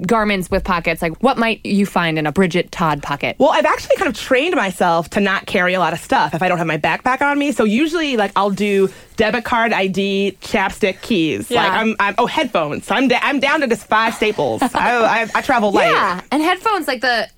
garments 0.06 0.50
with 0.52 0.64
pockets, 0.64 1.02
like 1.02 1.22
what 1.24 1.38
might 1.38 1.66
you 1.66 1.86
find 1.86 2.20
in 2.20 2.26
a 2.28 2.32
Bridget 2.32 2.72
Todd 2.72 3.02
pocket? 3.02 3.36
Well, 3.40 3.52
I've 3.52 3.66
actually 3.66 3.96
kind 3.98 4.10
of 4.10 4.18
trained 4.18 4.56
myself 4.56 5.10
to 5.12 5.20
not 5.20 5.46
carry 5.46 5.74
a 5.74 5.80
lot 5.80 5.94
of 5.94 6.00
stuff 6.00 6.34
if 6.34 6.42
I 6.42 6.48
don't 6.48 6.57
have 6.58 6.68
my 6.68 6.78
backpack 6.78 7.22
on 7.22 7.38
me. 7.38 7.52
So 7.52 7.64
usually, 7.64 8.18
like, 8.18 8.32
I'll 8.36 8.50
do 8.50 8.90
debit 9.16 9.46
card, 9.46 9.74
ID, 9.74 10.38
chapstick, 10.42 11.02
keys. 11.02 11.50
Yeah. 11.50 11.64
Like, 11.64 11.72
I'm, 11.72 11.96
I'm 12.00 12.16
oh 12.18 12.26
headphones. 12.26 12.86
So 12.86 12.96
I'm 12.96 13.08
da- 13.08 13.20
I'm 13.22 13.40
down 13.40 13.62
to 13.62 13.68
just 13.68 13.88
five 13.88 14.14
staples. 14.14 14.62
I, 14.74 15.24
I, 15.24 15.28
I 15.36 15.42
travel 15.42 15.72
light. 15.72 15.92
Yeah, 15.92 16.22
and 16.32 16.42
headphones 16.42 16.88
like 16.88 17.02
the 17.02 17.30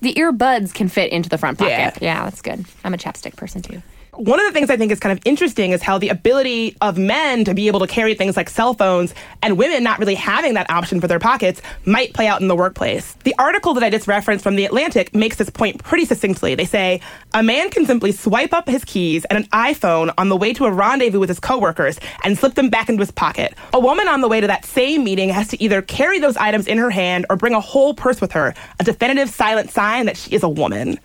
the 0.00 0.14
earbuds 0.14 0.72
can 0.72 0.88
fit 0.88 1.12
into 1.12 1.28
the 1.28 1.38
front 1.38 1.58
pocket. 1.58 1.70
Yeah. 1.70 1.92
yeah, 2.00 2.24
that's 2.24 2.42
good. 2.42 2.64
I'm 2.84 2.94
a 2.94 2.98
chapstick 2.98 3.36
person 3.36 3.62
too. 3.62 3.82
One 4.18 4.40
of 4.40 4.46
the 4.46 4.52
things 4.52 4.68
I 4.68 4.76
think 4.76 4.90
is 4.90 4.98
kind 4.98 5.16
of 5.16 5.24
interesting 5.24 5.70
is 5.70 5.80
how 5.80 5.96
the 5.96 6.08
ability 6.08 6.76
of 6.80 6.98
men 6.98 7.44
to 7.44 7.54
be 7.54 7.68
able 7.68 7.78
to 7.78 7.86
carry 7.86 8.16
things 8.16 8.36
like 8.36 8.50
cell 8.50 8.74
phones 8.74 9.14
and 9.42 9.56
women 9.56 9.84
not 9.84 10.00
really 10.00 10.16
having 10.16 10.54
that 10.54 10.68
option 10.72 11.00
for 11.00 11.06
their 11.06 11.20
pockets 11.20 11.62
might 11.84 12.14
play 12.14 12.26
out 12.26 12.40
in 12.40 12.48
the 12.48 12.56
workplace. 12.56 13.12
The 13.22 13.36
article 13.38 13.74
that 13.74 13.84
I 13.84 13.90
just 13.90 14.08
referenced 14.08 14.42
from 14.42 14.56
The 14.56 14.64
Atlantic 14.64 15.14
makes 15.14 15.36
this 15.36 15.50
point 15.50 15.84
pretty 15.84 16.04
succinctly. 16.04 16.56
They 16.56 16.64
say 16.64 17.00
a 17.32 17.44
man 17.44 17.70
can 17.70 17.86
simply 17.86 18.10
swipe 18.10 18.52
up 18.52 18.68
his 18.68 18.84
keys 18.84 19.24
and 19.26 19.38
an 19.38 19.44
iPhone 19.50 20.12
on 20.18 20.30
the 20.30 20.36
way 20.36 20.52
to 20.54 20.64
a 20.64 20.72
rendezvous 20.72 21.20
with 21.20 21.28
his 21.28 21.38
coworkers 21.38 22.00
and 22.24 22.36
slip 22.36 22.54
them 22.54 22.70
back 22.70 22.88
into 22.88 23.02
his 23.02 23.12
pocket. 23.12 23.54
A 23.72 23.78
woman 23.78 24.08
on 24.08 24.20
the 24.20 24.26
way 24.26 24.40
to 24.40 24.48
that 24.48 24.64
same 24.64 25.04
meeting 25.04 25.28
has 25.28 25.46
to 25.46 25.62
either 25.62 25.80
carry 25.80 26.18
those 26.18 26.36
items 26.36 26.66
in 26.66 26.78
her 26.78 26.90
hand 26.90 27.24
or 27.30 27.36
bring 27.36 27.54
a 27.54 27.60
whole 27.60 27.94
purse 27.94 28.20
with 28.20 28.32
her, 28.32 28.52
a 28.80 28.82
definitive 28.82 29.30
silent 29.30 29.70
sign 29.70 30.06
that 30.06 30.16
she 30.16 30.34
is 30.34 30.42
a 30.42 30.48
woman. 30.48 30.98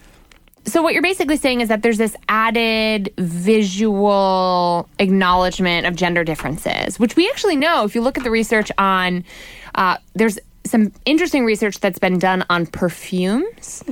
So 0.66 0.82
what 0.82 0.94
you're 0.94 1.04
basically 1.04 1.38
saying 1.38 1.62
is 1.62 1.70
that 1.70 1.82
there's 1.84 1.98
this 1.98 2.16
added 2.30 3.14
visual 3.18 4.88
acknowledgement 5.00 5.86
of 5.86 5.96
gender 5.96 6.24
differences, 6.24 7.00
which 7.00 7.16
we 7.16 7.30
actually 7.30 7.58
know 7.58 7.84
if 7.84 7.96
you 7.96 8.02
look 8.02 8.18
at 8.18 8.24
the 8.24 8.32
research 8.32 8.72
on. 8.78 9.26
Uh, 9.76 9.98
there's 10.14 10.40
some 10.66 10.92
interesting 11.06 11.44
research 11.46 11.80
that's 11.80 12.00
been 12.00 12.20
done 12.20 12.46
on 12.50 12.66
perfumes. 12.66 13.84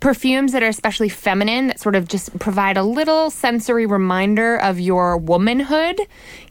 Perfumes 0.00 0.52
that 0.52 0.62
are 0.62 0.68
especially 0.68 1.08
feminine, 1.08 1.66
that 1.68 1.80
sort 1.80 1.94
of 1.96 2.06
just 2.08 2.38
provide 2.38 2.76
a 2.76 2.82
little 2.84 3.28
sensory 3.30 3.86
reminder 3.86 4.56
of 4.56 4.78
your 4.78 5.16
womanhood, 5.16 6.00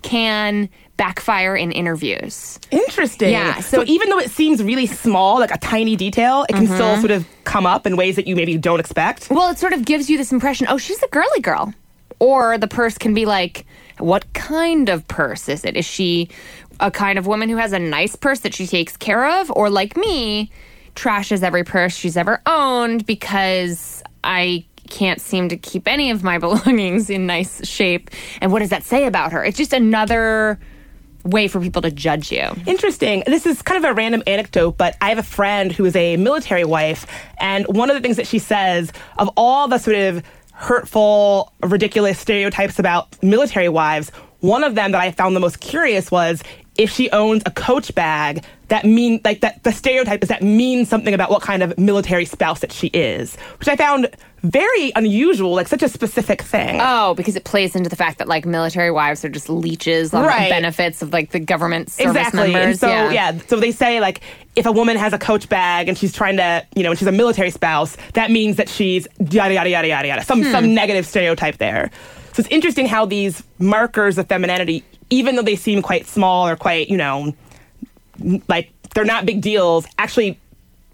can 0.02 0.70
backfire 0.98 1.56
in 1.56 1.72
interviews. 1.72 2.60
Interesting. 2.72 3.32
Yeah, 3.32 3.62
So, 3.62 3.78
so- 3.78 3.84
even 3.92 4.10
though 4.10 4.20
it 4.20 4.30
seems 4.30 4.62
really 4.62 4.86
small, 4.86 5.40
like 5.40 5.52
a 5.52 5.58
tiny 5.58 5.96
detail, 5.96 6.46
it 6.50 6.54
can 6.56 6.66
still 6.68 6.80
Mm-hmm. 6.80 7.00
sort 7.02 7.12
of 7.12 7.26
come 7.46 7.66
up 7.66 7.88
in 7.88 7.96
ways 7.96 8.18
that 8.18 8.28
you 8.28 8.36
maybe 8.36 8.58
don't 8.58 8.80
expect. 8.80 9.30
Well, 9.30 9.50
it 9.50 9.58
sort 9.58 9.72
of 9.74 9.86
gives 9.86 10.10
you 10.10 10.18
this 10.18 10.32
impression 10.32 10.68
oh, 10.70 10.78
she's 10.78 11.02
a 11.02 11.08
girly 11.08 11.40
girl. 11.40 11.74
Or 12.20 12.58
the 12.58 12.68
purse 12.68 12.98
can 12.98 13.14
be 13.14 13.26
like, 13.26 13.66
what 13.98 14.32
kind 14.34 14.90
of 14.90 15.08
purse 15.08 15.48
is 15.48 15.64
it? 15.64 15.78
Is 15.78 15.86
she 15.86 16.28
a 16.82 16.92
kind 16.92 17.18
of 17.18 17.28
woman 17.28 17.48
who 17.48 17.56
has 17.56 17.72
a 17.72 17.80
nice 17.80 18.18
purse 18.18 18.42
that 18.42 18.54
she 18.54 18.68
takes 18.68 18.98
care 18.98 19.40
of? 19.40 19.50
Or 19.56 19.70
like 19.70 19.96
me, 19.96 20.52
trashes 21.00 21.44
every 21.44 21.64
purse 21.64 21.96
she's 21.96 22.18
ever 22.18 22.42
owned 22.46 23.06
because 23.06 24.04
I 24.24 24.66
can't 24.90 25.22
seem 25.22 25.50
to 25.50 25.58
keep 25.58 25.88
any 25.88 26.12
of 26.12 26.24
my 26.24 26.38
belongings 26.46 27.10
in 27.10 27.26
nice 27.26 27.66
shape? 27.68 28.10
And 28.42 28.52
what 28.52 28.60
does 28.60 28.70
that 28.70 28.84
say 28.84 29.06
about 29.06 29.32
her? 29.32 29.44
It's 29.44 29.58
just 29.58 29.74
another 29.74 30.60
way 31.24 31.48
for 31.48 31.60
people 31.60 31.82
to 31.82 31.92
judge 31.92 32.32
you. 32.32 32.50
Interesting. 32.66 33.24
This 33.26 33.46
is 33.46 33.62
kind 33.62 33.84
of 33.84 33.90
a 33.90 33.94
random 33.94 34.24
anecdote, 34.26 34.78
but 34.78 34.96
I 35.02 35.10
have 35.10 35.18
a 35.18 35.24
friend 35.24 35.72
who 35.72 35.86
is 35.86 35.96
a 35.96 36.18
military 36.18 36.64
wife, 36.64 37.06
and 37.40 37.66
one 37.68 37.90
of 37.90 37.96
the 37.96 38.02
things 38.02 38.18
that 38.18 38.28
she 38.28 38.40
says 38.40 38.92
of 39.18 39.30
all 39.36 39.68
the 39.68 39.78
sort 39.78 39.98
of 39.98 40.24
hurtful, 40.54 41.54
ridiculous 41.62 42.20
stereotypes 42.20 42.80
about 42.80 43.22
military 43.22 43.70
wives, 43.70 44.12
one 44.40 44.64
of 44.64 44.76
them 44.76 44.92
that 44.94 45.02
I 45.02 45.12
found 45.12 45.36
the 45.36 45.42
most 45.42 45.60
curious 45.60 46.10
was 46.10 46.42
if 46.80 46.90
she 46.90 47.12
owns 47.12 47.44
a 47.46 47.52
coach 47.52 47.94
bag 47.94 48.44
that 48.70 48.86
mean 48.86 49.20
like 49.26 49.42
that 49.42 49.62
the 49.64 49.72
stereotype 49.72 50.24
is 50.24 50.30
that 50.30 50.42
means 50.42 50.88
something 50.88 51.14
about 51.14 51.30
what 51.30 51.42
kind 51.42 51.62
of 51.62 51.78
military 51.78 52.24
spouse 52.26 52.62
that 52.62 52.72
she 52.72 52.88
is, 52.88 53.36
which 53.60 53.68
I 53.68 53.76
found 53.76 54.08
very 54.44 54.92
unusual, 54.96 55.54
like 55.54 55.68
such 55.68 55.84
a 55.84 55.90
specific 55.90 56.42
thing. 56.42 56.80
Oh, 56.82 57.14
because 57.16 57.36
it 57.36 57.44
plays 57.44 57.76
into 57.76 57.90
the 57.90 57.98
fact 57.98 58.20
that 58.20 58.28
like 58.30 58.46
military 58.46 58.92
wives 58.92 59.26
are 59.26 59.30
just 59.30 59.50
leeches 59.50 60.14
on 60.14 60.24
Right. 60.24 60.46
the 60.46 60.50
benefits 60.52 61.02
of 61.02 61.12
like 61.12 61.32
the 61.32 61.40
government 61.42 61.90
service 61.92 62.16
exactly. 62.16 62.54
members. 62.54 62.66
And 62.66 62.80
so 62.80 63.10
yeah. 63.10 63.38
so 63.48 63.60
they 63.60 63.72
say 63.72 64.00
like 64.00 64.22
if 64.56 64.66
a 64.66 64.72
woman 64.72 64.96
has 64.96 65.12
a 65.12 65.20
coach 65.20 65.50
bag 65.50 65.90
and 65.90 65.98
she's 65.98 66.14
trying 66.14 66.38
to, 66.38 66.66
you 66.76 66.84
know, 66.84 66.92
and 66.92 66.98
she's 67.00 67.08
a 67.10 67.12
military 67.12 67.50
spouse, 67.52 67.98
that 68.14 68.32
means 68.32 68.56
that 68.56 68.70
she's 68.70 69.06
yada 69.20 69.54
yada 69.56 69.70
yada 69.70 69.88
yada 69.88 70.08
yada. 70.08 70.24
Some 70.24 70.44
Hmm. 70.44 70.52
some 70.52 70.74
negative 70.74 71.06
stereotype 71.06 71.58
there. 71.58 71.92
So 72.32 72.42
it's 72.42 72.50
interesting 72.50 72.86
how 72.86 73.06
these 73.06 73.44
markers 73.58 74.18
of 74.18 74.28
femininity, 74.28 74.84
even 75.10 75.36
though 75.36 75.42
they 75.42 75.56
seem 75.56 75.82
quite 75.82 76.08
small 76.08 76.48
or 76.48 76.56
quite, 76.56 76.90
you 76.90 76.98
know, 76.98 77.34
like 78.48 78.72
they're 78.94 79.06
not 79.06 79.26
big 79.26 79.42
deals, 79.42 79.86
actually 79.98 80.40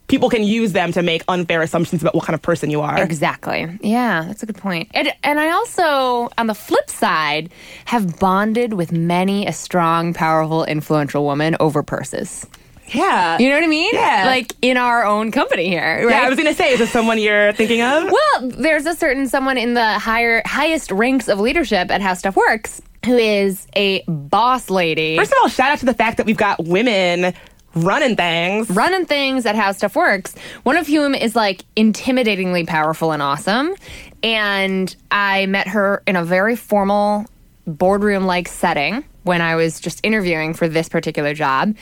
people 0.08 0.30
can 0.30 0.44
use 0.44 0.74
them 0.74 0.92
to 0.92 1.02
make 1.02 1.24
unfair 1.28 1.62
assumptions 1.62 2.02
about 2.02 2.14
what 2.14 2.26
kind 2.26 2.36
of 2.36 2.42
person 2.42 2.70
you 2.70 2.82
are. 2.82 3.02
Exactly. 3.02 3.68
Yeah, 3.82 4.26
that's 4.28 4.44
a 4.44 4.46
good 4.46 4.58
point. 4.58 4.90
And, 4.94 5.12
and 5.24 5.40
I 5.40 5.52
also, 5.52 6.30
on 6.38 6.48
the 6.48 6.54
flip 6.54 6.90
side, 6.90 7.50
have 7.86 8.20
bonded 8.20 8.74
with 8.74 8.92
many 8.92 9.48
a 9.48 9.54
strong, 9.54 10.14
powerful, 10.14 10.64
influential 10.66 11.24
woman 11.24 11.56
over 11.60 11.82
purses. 11.82 12.46
Yeah. 12.90 13.40
You 13.40 13.50
know 13.50 13.56
what 13.56 13.64
I 13.64 13.68
mean? 13.68 13.96
Yeah. 13.96 14.26
like 14.28 14.54
in 14.62 14.78
our 14.78 15.06
own 15.06 15.32
company 15.32 15.68
here, 15.68 16.06
right? 16.06 16.10
Yeah, 16.10 16.22
I 16.22 16.30
was 16.30 16.38
gonna 16.38 16.54
say, 16.54 16.74
is 16.74 16.80
this 16.80 16.92
someone 16.92 17.18
you're 17.18 17.52
thinking 17.54 17.82
of? 17.82 18.04
Well, 18.12 18.50
there's 18.50 18.86
a 18.86 18.94
certain 18.94 19.28
someone 19.28 19.58
in 19.58 19.74
the 19.74 19.98
higher 19.98 20.44
highest 20.46 20.92
ranks 20.92 21.28
of 21.28 21.40
leadership 21.40 21.90
at 21.90 22.02
How 22.02 22.14
Stuff 22.14 22.36
Works 22.36 22.82
who 23.06 23.16
is 23.16 23.68
a 23.76 24.04
boss 24.08 24.70
lady. 24.70 25.18
First 25.18 25.32
of 25.32 25.38
all, 25.42 25.48
shout 25.48 25.72
out 25.72 25.80
to 25.80 25.86
the 25.86 25.94
fact 25.94 26.18
that 26.18 26.26
we've 26.26 26.38
got 26.38 26.64
women 26.66 27.34
running 27.76 28.16
things. 28.16 28.70
running 28.70 29.06
things 29.06 29.46
at 29.46 29.56
How 29.56 29.72
Stuff 29.72 29.96
Works, 29.96 30.34
one 30.64 30.78
of 30.78 30.88
whom 30.88 31.14
is 31.14 31.36
like 31.36 31.64
intimidatingly 31.76 32.66
powerful 32.68 33.12
and 33.12 33.22
awesome. 33.22 33.76
And 34.24 34.94
I 35.12 35.46
met 35.46 35.68
her 35.68 36.02
in 36.08 36.16
a 36.16 36.24
very 36.24 36.56
formal 36.56 37.26
boardroom 37.68 38.26
like 38.26 38.48
setting 38.48 39.04
when 39.24 39.42
I 39.42 39.56
was 39.56 39.80
just 39.80 40.00
interviewing 40.04 40.54
for 40.54 40.68
this 40.68 40.88
particular 40.88 41.34
job. 41.34 41.76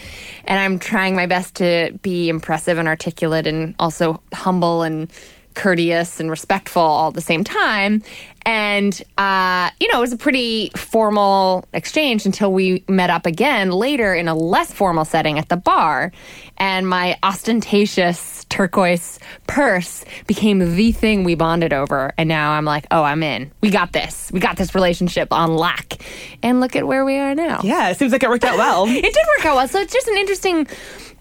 And 0.45 0.59
I'm 0.59 0.79
trying 0.79 1.15
my 1.15 1.25
best 1.25 1.55
to 1.55 1.97
be 2.01 2.29
impressive 2.29 2.77
and 2.77 2.87
articulate 2.87 3.47
and 3.47 3.75
also 3.79 4.21
humble 4.33 4.81
and 4.81 5.11
courteous 5.53 6.19
and 6.19 6.29
respectful 6.29 6.81
all 6.81 7.09
at 7.09 7.13
the 7.13 7.21
same 7.21 7.43
time. 7.43 8.01
And, 8.45 9.01
uh, 9.17 9.69
you 9.79 9.91
know, 9.91 9.99
it 9.99 10.01
was 10.01 10.11
a 10.11 10.17
pretty 10.17 10.69
formal 10.75 11.65
exchange 11.73 12.25
until 12.25 12.51
we 12.51 12.83
met 12.89 13.09
up 13.09 13.25
again 13.25 13.71
later 13.71 14.13
in 14.13 14.27
a 14.27 14.35
less 14.35 14.71
formal 14.71 15.05
setting 15.05 15.39
at 15.39 15.49
the 15.49 15.55
bar. 15.55 16.11
And 16.57 16.87
my 16.87 17.17
ostentatious 17.23 18.45
turquoise 18.49 19.19
purse 19.47 20.03
became 20.27 20.59
the 20.59 20.91
thing 20.91 21.23
we 21.23 21.35
bonded 21.35 21.71
over. 21.71 22.13
And 22.17 22.27
now 22.27 22.51
I'm 22.51 22.65
like, 22.65 22.85
oh, 22.91 23.03
I'm 23.03 23.23
in. 23.23 23.51
We 23.61 23.69
got 23.69 23.93
this. 23.93 24.29
We 24.33 24.39
got 24.39 24.57
this 24.57 24.75
relationship 24.75 25.31
on 25.31 25.55
lock. 25.55 25.93
And 26.41 26.59
look 26.59 26.75
at 26.75 26.85
where 26.85 27.05
we 27.05 27.17
are 27.17 27.33
now. 27.33 27.61
Yeah, 27.63 27.89
it 27.89 27.97
seems 27.97 28.11
like 28.11 28.23
it 28.23 28.29
worked 28.29 28.43
out 28.43 28.57
well. 28.57 28.87
It 29.03 29.13
did 29.13 29.25
work 29.37 29.45
out 29.45 29.55
well. 29.55 29.67
So 29.67 29.79
it's 29.79 29.91
just 29.91 30.07
an 30.07 30.17
interesting 30.17 30.65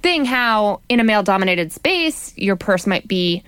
thing 0.03 0.25
how 0.25 0.81
in 0.88 1.01
a 1.01 1.05
male 1.05 1.23
dominated 1.23 1.73
space, 1.73 2.33
your 2.37 2.55
purse 2.55 2.87
might 2.87 3.09
be 3.09 3.42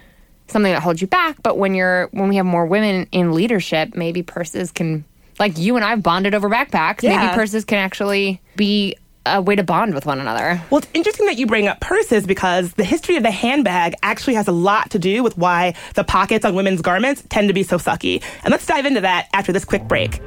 something 0.55 0.73
that 0.73 0.83
holds 0.83 1.03
you 1.03 1.07
back. 1.07 1.43
But 1.43 1.59
when 1.59 1.75
you're 1.75 2.07
when 2.12 2.31
we 2.31 2.37
have 2.37 2.47
more 2.47 2.64
women 2.64 3.07
in 3.12 3.35
leadership, 3.35 3.95
maybe 3.95 4.23
purses 4.23 4.73
can 4.73 5.05
like 5.38 5.59
you 5.59 5.77
and 5.77 5.85
I've 5.85 6.03
bonded 6.03 6.35
over 6.35 6.49
backpacks. 6.49 7.03
Yeah. 7.03 7.19
Maybe 7.19 7.35
purses 7.35 7.67
can 7.67 7.79
actually 7.79 8.40
be 8.57 8.97
a 9.27 9.43
way 9.43 9.57
to 9.57 9.62
bond 9.62 9.95
with 9.95 10.07
one 10.07 10.21
another. 10.21 10.62
Well, 10.71 10.79
it's 10.79 10.88
interesting 10.95 11.27
that 11.27 11.38
you 11.38 11.47
bring 11.47 11.67
up 11.67 11.81
purses 11.81 12.27
because 12.27 12.73
the 12.75 12.85
history 12.85 13.17
of 13.17 13.23
the 13.23 13.31
handbag 13.31 13.95
actually 14.03 14.35
has 14.35 14.49
a 14.49 14.53
lot 14.53 14.90
to 14.90 14.99
do 14.99 15.23
with 15.23 15.37
why 15.37 15.75
the 15.95 16.05
pockets 16.05 16.45
on 16.45 16.55
women's 16.55 16.83
garments 16.83 17.25
tend 17.29 17.49
to 17.49 17.55
be 17.55 17.62
so 17.62 17.79
sucky. 17.79 18.23
And 18.45 18.53
let's 18.53 18.67
dive 18.67 18.87
into 18.87 19.01
that 19.01 19.29
after 19.33 19.53
this 19.53 19.64
quick 19.64 19.85
break. 19.85 20.21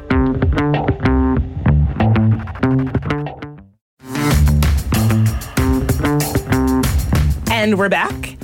And 7.49 7.77
we're 7.77 7.89
back. 7.89 8.36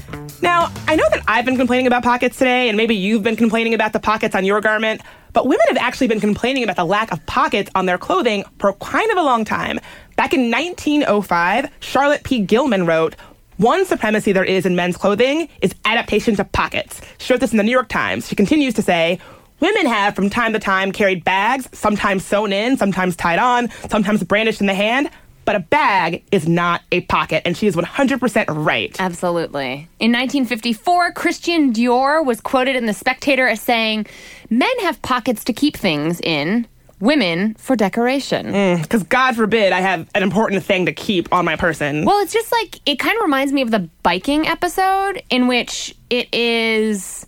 Now, 0.43 0.73
I 0.89 0.97
know 0.97 1.05
that 1.09 1.23
I've 1.25 1.45
been 1.45 1.55
complaining 1.55 1.87
about 1.87 2.03
pockets 2.03 2.37
today, 2.37 2.67
and 2.67 2.75
maybe 2.75 2.93
you've 2.93 3.23
been 3.23 3.37
complaining 3.37 3.73
about 3.73 3.93
the 3.93 3.99
pockets 4.01 4.35
on 4.35 4.43
your 4.43 4.59
garment, 4.59 4.99
but 5.31 5.47
women 5.47 5.65
have 5.69 5.77
actually 5.77 6.07
been 6.07 6.19
complaining 6.19 6.65
about 6.65 6.75
the 6.75 6.83
lack 6.83 7.13
of 7.13 7.25
pockets 7.25 7.71
on 7.75 7.85
their 7.85 7.97
clothing 7.97 8.43
for 8.59 8.73
kind 8.73 9.09
of 9.09 9.17
a 9.17 9.21
long 9.21 9.45
time. 9.45 9.79
Back 10.17 10.33
in 10.33 10.51
1905, 10.51 11.71
Charlotte 11.79 12.25
P. 12.25 12.39
Gilman 12.39 12.85
wrote, 12.85 13.15
one 13.55 13.85
supremacy 13.85 14.33
there 14.33 14.43
is 14.43 14.65
in 14.65 14.75
men's 14.75 14.97
clothing 14.97 15.47
is 15.61 15.73
adaptation 15.85 16.35
to 16.35 16.43
pockets. 16.43 16.99
She 17.19 17.31
wrote 17.31 17.39
this 17.39 17.51
in 17.51 17.57
the 17.57 17.63
New 17.63 17.71
York 17.71 17.87
Times. 17.87 18.27
She 18.27 18.35
continues 18.35 18.73
to 18.73 18.81
say, 18.81 19.19
Women 19.61 19.85
have 19.85 20.13
from 20.13 20.29
time 20.29 20.51
to 20.51 20.59
time 20.59 20.91
carried 20.91 21.23
bags, 21.23 21.69
sometimes 21.71 22.25
sewn 22.25 22.51
in, 22.51 22.75
sometimes 22.75 23.15
tied 23.15 23.39
on, 23.39 23.69
sometimes 23.89 24.21
brandished 24.21 24.59
in 24.59 24.67
the 24.67 24.73
hand, 24.73 25.09
but 25.45 25.55
a 25.55 25.59
bag 25.59 26.23
is 26.31 26.47
not 26.47 26.81
a 26.91 27.01
pocket, 27.01 27.41
and 27.45 27.55
she 27.55 27.67
is 27.67 27.75
100% 27.75 28.45
right. 28.49 28.95
Absolutely. 28.99 29.87
In 29.99 30.11
1954, 30.11 31.11
Christian 31.13 31.73
Dior 31.73 32.25
was 32.25 32.41
quoted 32.41 32.75
in 32.75 32.85
The 32.85 32.93
Spectator 32.93 33.47
as 33.47 33.61
saying, 33.61 34.07
Men 34.49 34.79
have 34.81 35.01
pockets 35.01 35.43
to 35.45 35.53
keep 35.53 35.75
things 35.77 36.21
in, 36.21 36.67
women 36.99 37.53
for 37.55 37.75
decoration. 37.75 38.47
Mm, 38.47 38.81
because 38.81 39.03
God 39.03 39.35
forbid 39.35 39.73
I 39.73 39.81
have 39.81 40.09
an 40.15 40.23
important 40.23 40.63
thing 40.63 40.85
to 40.85 40.93
keep 40.93 41.31
on 41.33 41.43
my 41.43 41.55
person. 41.55 42.05
Well, 42.05 42.23
it's 42.23 42.33
just 42.33 42.51
like 42.51 42.79
it 42.85 42.97
kind 42.97 43.15
of 43.17 43.23
reminds 43.23 43.51
me 43.51 43.61
of 43.61 43.71
the 43.71 43.89
biking 44.03 44.47
episode 44.47 45.21
in 45.29 45.47
which 45.47 45.93
it 46.09 46.33
is 46.33 47.25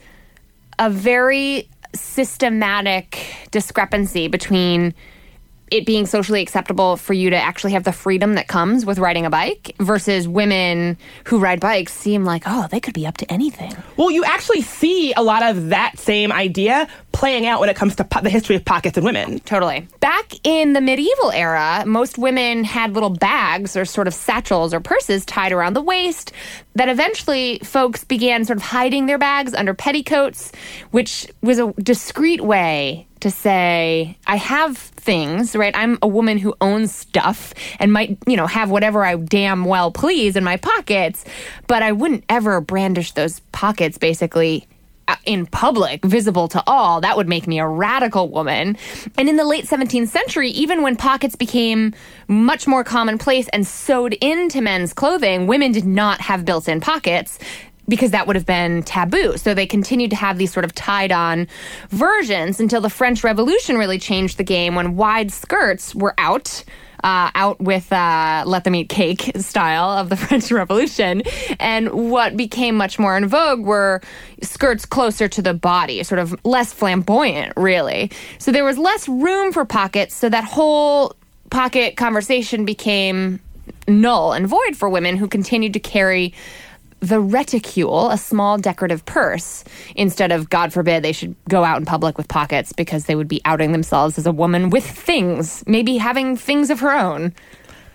a 0.79 0.89
very 0.89 1.69
systematic 1.93 3.25
discrepancy 3.51 4.27
between 4.27 4.93
it 5.71 5.85
being 5.85 6.05
socially 6.05 6.41
acceptable 6.41 6.97
for 6.97 7.13
you 7.13 7.29
to 7.31 7.35
actually 7.35 7.73
have 7.73 7.83
the 7.83 7.91
freedom 7.91 8.35
that 8.35 8.47
comes 8.47 8.85
with 8.85 8.99
riding 8.99 9.25
a 9.25 9.29
bike 9.29 9.75
versus 9.79 10.27
women 10.27 10.97
who 11.25 11.39
ride 11.39 11.59
bikes 11.59 11.93
seem 11.93 12.23
like, 12.23 12.43
oh, 12.45 12.67
they 12.69 12.79
could 12.79 12.93
be 12.93 13.07
up 13.07 13.17
to 13.17 13.31
anything. 13.31 13.75
Well, 13.97 14.11
you 14.11 14.23
actually 14.23 14.61
see 14.61 15.13
a 15.13 15.23
lot 15.23 15.43
of 15.43 15.69
that 15.69 15.97
same 15.97 16.31
idea 16.31 16.87
playing 17.11 17.45
out 17.45 17.59
when 17.59 17.69
it 17.69 17.75
comes 17.75 17.95
to 17.95 18.03
po- 18.03 18.21
the 18.21 18.29
history 18.29 18.55
of 18.55 18.65
pockets 18.65 18.97
and 18.97 19.05
women. 19.05 19.39
Totally. 19.39 19.87
Back 20.01 20.33
in 20.43 20.73
the 20.73 20.81
medieval 20.81 21.31
era, 21.31 21.83
most 21.87 22.17
women 22.17 22.63
had 22.63 22.93
little 22.93 23.09
bags 23.09 23.75
or 23.75 23.85
sort 23.85 24.07
of 24.07 24.13
satchels 24.13 24.73
or 24.73 24.79
purses 24.79 25.25
tied 25.25 25.51
around 25.51 25.73
the 25.73 25.81
waist 25.81 26.31
that 26.75 26.89
eventually 26.89 27.59
folks 27.59 28.03
began 28.03 28.43
sort 28.45 28.57
of 28.57 28.63
hiding 28.63 29.05
their 29.05 29.17
bags 29.17 29.53
under 29.53 29.73
petticoats, 29.73 30.51
which 30.91 31.27
was 31.41 31.57
a 31.57 31.71
discreet 31.81 32.41
way 32.41 33.07
to 33.25 33.31
say, 33.31 34.15
I 34.27 34.35
have 34.35 34.77
things, 34.77 35.55
right? 35.55 35.75
I'm 35.75 35.97
a 36.03 36.07
woman 36.07 36.37
who 36.37 36.53
owns 36.61 36.93
stuff 36.93 37.55
and 37.79 37.91
might, 37.91 38.19
you 38.27 38.37
know, 38.37 38.45
have 38.45 38.69
whatever 38.69 39.03
I 39.03 39.15
damn 39.15 39.65
well 39.65 39.91
please 39.91 40.35
in 40.35 40.43
my 40.43 40.57
pockets, 40.57 41.25
but 41.65 41.81
I 41.81 41.91
wouldn't 41.91 42.23
ever 42.29 42.61
brandish 42.61 43.13
those 43.13 43.39
pockets 43.51 43.97
basically 43.97 44.67
uh, 45.07 45.15
in 45.25 45.47
public, 45.47 46.05
visible 46.05 46.47
to 46.49 46.63
all, 46.67 47.01
that 47.01 47.17
would 47.17 47.27
make 47.27 47.47
me 47.47 47.57
a 47.57 47.67
radical 47.67 48.29
woman. 48.29 48.77
And 49.17 49.27
in 49.27 49.37
the 49.37 49.45
late 49.45 49.65
17th 49.65 50.09
century, 50.09 50.49
even 50.51 50.83
when 50.83 50.95
pockets 50.95 51.35
became 51.35 51.95
much 52.27 52.67
more 52.67 52.83
commonplace 52.83 53.47
and 53.49 53.65
sewed 53.65 54.13
into 54.13 54.61
men's 54.61 54.93
clothing, 54.93 55.47
women 55.47 55.71
did 55.71 55.85
not 55.85 56.21
have 56.21 56.45
built 56.45 56.67
in 56.67 56.79
pockets 56.79 57.39
because 57.87 58.11
that 58.11 58.27
would 58.27 58.35
have 58.35 58.45
been 58.45 58.83
taboo. 58.83 59.37
So 59.37 59.53
they 59.53 59.65
continued 59.65 60.11
to 60.11 60.15
have 60.15 60.37
these 60.37 60.51
sort 60.51 60.65
of 60.65 60.73
tied 60.73 61.11
on 61.11 61.47
versions 61.89 62.59
until 62.59 62.81
the 62.81 62.89
French 62.89 63.23
Revolution 63.23 63.77
really 63.77 63.99
changed 63.99 64.37
the 64.37 64.43
game 64.43 64.75
when 64.75 64.95
wide 64.95 65.31
skirts 65.31 65.93
were 65.93 66.13
out. 66.17 66.63
Uh, 67.03 67.29
out 67.35 67.59
with 67.61 67.93
uh, 67.93 68.43
let 68.47 68.63
them 68.63 68.73
eat 68.73 68.89
cake 68.89 69.31
style 69.37 69.91
of 69.91 70.09
the 70.09 70.15
French 70.17 70.51
Revolution. 70.51 71.21
And 71.59 71.91
what 71.91 72.35
became 72.35 72.75
much 72.75 72.97
more 72.97 73.15
in 73.15 73.27
vogue 73.27 73.59
were 73.59 74.01
skirts 74.41 74.87
closer 74.87 75.27
to 75.27 75.41
the 75.43 75.53
body, 75.53 76.01
sort 76.01 76.17
of 76.17 76.35
less 76.43 76.73
flamboyant, 76.73 77.53
really. 77.57 78.11
So 78.39 78.51
there 78.51 78.63
was 78.63 78.79
less 78.79 79.07
room 79.07 79.51
for 79.51 79.65
pockets, 79.65 80.15
so 80.15 80.29
that 80.29 80.45
whole 80.45 81.15
pocket 81.51 81.95
conversation 81.95 82.65
became 82.65 83.39
null 83.87 84.33
and 84.33 84.47
void 84.47 84.75
for 84.75 84.89
women 84.89 85.15
who 85.15 85.27
continued 85.27 85.73
to 85.73 85.79
carry 85.79 86.33
the 87.01 87.19
reticule, 87.19 88.09
a 88.09 88.17
small 88.17 88.57
decorative 88.57 89.05
purse, 89.05 89.63
instead 89.95 90.31
of, 90.31 90.49
God 90.49 90.73
forbid, 90.73 91.03
they 91.03 91.11
should 91.11 91.35
go 91.47 91.63
out 91.63 91.77
in 91.77 91.85
public 91.85 92.17
with 92.17 92.27
pockets 92.27 92.73
because 92.73 93.05
they 93.05 93.15
would 93.15 93.27
be 93.27 93.41
outing 93.45 93.71
themselves 93.71 94.17
as 94.17 94.25
a 94.25 94.31
woman 94.31 94.69
with 94.69 94.85
things, 94.85 95.63
maybe 95.67 95.97
having 95.97 96.35
things 96.35 96.69
of 96.69 96.79
her 96.79 96.91
own. 96.91 97.33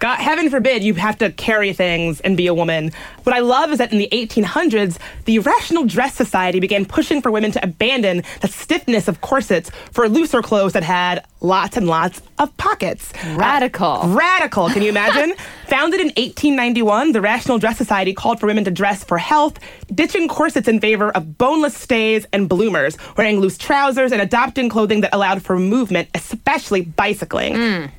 God, 0.01 0.17
heaven 0.17 0.49
forbid 0.49 0.83
you 0.83 0.95
have 0.95 1.19
to 1.19 1.31
carry 1.33 1.75
things 1.75 2.21
and 2.21 2.35
be 2.35 2.47
a 2.47 2.55
woman. 2.55 2.91
What 3.25 3.37
I 3.37 3.41
love 3.41 3.71
is 3.71 3.77
that 3.79 3.93
in 3.93 3.99
the 3.99 4.09
1800s, 4.11 4.97
the 5.27 5.41
Rational 5.41 5.85
Dress 5.85 6.15
Society 6.15 6.59
began 6.59 6.87
pushing 6.87 7.21
for 7.21 7.31
women 7.31 7.53
to 7.53 7.63
abandon 7.63 8.23
the 8.41 8.49
stiffness 8.49 9.09
of 9.09 9.21
corsets 9.21 9.71
for 9.93 10.09
looser 10.09 10.41
clothes 10.41 10.73
that 10.73 10.83
had 10.83 11.23
lots 11.43 11.77
and 11.77 11.87
lots 11.87 12.23
of 12.39 12.57
pockets. 12.57 13.13
Radical. 13.37 13.87
Uh, 13.87 14.15
radical, 14.15 14.71
can 14.71 14.81
you 14.81 14.89
imagine? 14.97 15.35
Founded 15.69 16.01
in 16.01 16.07
1891, 16.09 17.13
the 17.13 17.21
Rational 17.21 17.59
Dress 17.59 17.77
Society 17.77 18.15
called 18.15 18.41
for 18.41 18.47
women 18.47 18.65
to 18.65 18.71
dress 18.71 19.05
for 19.05 19.19
health, 19.19 19.59
ditching 19.95 20.29
corsets 20.29 20.67
in 20.67 20.81
favor 20.81 21.11
of 21.11 21.37
boneless 21.37 21.77
stays 21.77 22.27
and 22.33 22.49
bloomers, 22.49 22.97
wearing 23.19 23.39
loose 23.39 23.59
trousers, 23.59 24.13
and 24.13 24.23
adopting 24.23 24.71
clothing 24.71 25.03
that 25.03 25.15
allowed 25.15 25.43
for 25.43 25.59
movement, 25.59 26.09
especially 26.15 26.81
bicycling. 26.81 27.91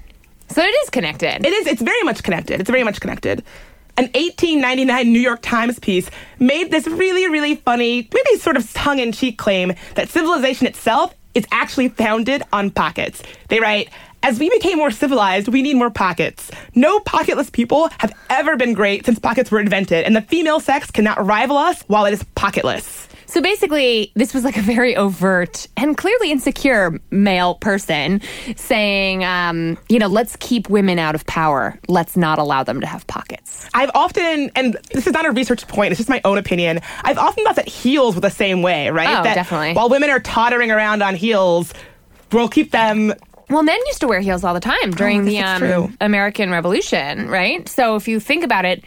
So 0.51 0.61
it 0.61 0.75
is 0.83 0.89
connected. 0.89 1.45
It 1.45 1.53
is. 1.53 1.67
It's 1.67 1.81
very 1.81 2.03
much 2.03 2.23
connected. 2.23 2.59
It's 2.59 2.69
very 2.69 2.83
much 2.83 2.99
connected. 2.99 3.43
An 3.97 4.05
1899 4.05 5.11
New 5.11 5.19
York 5.19 5.41
Times 5.41 5.79
piece 5.79 6.09
made 6.39 6.71
this 6.71 6.87
really, 6.87 7.29
really 7.29 7.55
funny, 7.55 8.09
maybe 8.13 8.39
sort 8.39 8.57
of 8.57 8.71
tongue-in-cheek 8.73 9.37
claim 9.37 9.73
that 9.95 10.09
civilization 10.09 10.67
itself 10.67 11.13
is 11.35 11.45
actually 11.51 11.89
founded 11.89 12.43
on 12.51 12.71
pockets. 12.71 13.21
They 13.49 13.59
write, 13.59 13.89
as 14.23 14.39
we 14.39 14.49
became 14.49 14.77
more 14.77 14.91
civilized, 14.91 15.47
we 15.47 15.61
need 15.61 15.75
more 15.75 15.89
pockets. 15.89 16.51
No 16.75 16.99
pocketless 16.99 17.51
people 17.51 17.89
have 17.99 18.13
ever 18.29 18.57
been 18.57 18.73
great 18.73 19.05
since 19.05 19.19
pockets 19.19 19.51
were 19.51 19.59
invented, 19.59 20.05
and 20.05 20.15
the 20.15 20.21
female 20.21 20.59
sex 20.59 20.91
cannot 20.91 21.25
rival 21.25 21.57
us 21.57 21.83
while 21.87 22.05
it 22.05 22.13
is 22.13 22.23
pocketless. 22.35 23.07
So 23.31 23.39
basically, 23.39 24.11
this 24.13 24.33
was 24.33 24.43
like 24.43 24.57
a 24.57 24.61
very 24.61 24.93
overt 24.97 25.65
and 25.77 25.95
clearly 25.95 26.33
insecure 26.33 26.99
male 27.11 27.55
person 27.55 28.19
saying, 28.57 29.23
um, 29.23 29.77
you 29.87 29.99
know, 29.99 30.07
let's 30.07 30.35
keep 30.41 30.69
women 30.69 30.99
out 30.99 31.15
of 31.15 31.25
power. 31.27 31.79
Let's 31.87 32.17
not 32.17 32.39
allow 32.39 32.63
them 32.63 32.81
to 32.81 32.87
have 32.87 33.07
pockets. 33.07 33.69
I've 33.73 33.89
often, 33.95 34.51
and 34.53 34.75
this 34.91 35.07
is 35.07 35.13
not 35.13 35.25
a 35.25 35.31
research 35.31 35.65
point, 35.69 35.93
it's 35.93 35.97
just 35.97 36.09
my 36.09 36.19
own 36.25 36.37
opinion. 36.37 36.81
I've 37.03 37.17
often 37.17 37.45
thought 37.45 37.55
that 37.55 37.69
heels 37.69 38.15
were 38.15 38.21
the 38.21 38.29
same 38.29 38.63
way, 38.63 38.89
right? 38.89 39.19
Oh, 39.19 39.23
that 39.23 39.35
definitely. 39.35 39.75
While 39.75 39.87
women 39.87 40.09
are 40.09 40.19
tottering 40.19 40.69
around 40.69 41.01
on 41.01 41.15
heels, 41.15 41.73
we'll 42.33 42.49
keep 42.49 42.71
them. 42.71 43.13
Well, 43.49 43.63
men 43.63 43.79
used 43.85 44.01
to 44.01 44.09
wear 44.09 44.19
heels 44.19 44.43
all 44.43 44.53
the 44.53 44.59
time 44.59 44.91
during 44.91 45.21
I 45.21 45.23
the 45.23 45.39
um. 45.39 45.97
American 46.01 46.51
Revolution, 46.51 47.29
right? 47.29 47.69
So 47.69 47.95
if 47.95 48.09
you 48.09 48.19
think 48.19 48.43
about 48.43 48.65
it, 48.65 48.83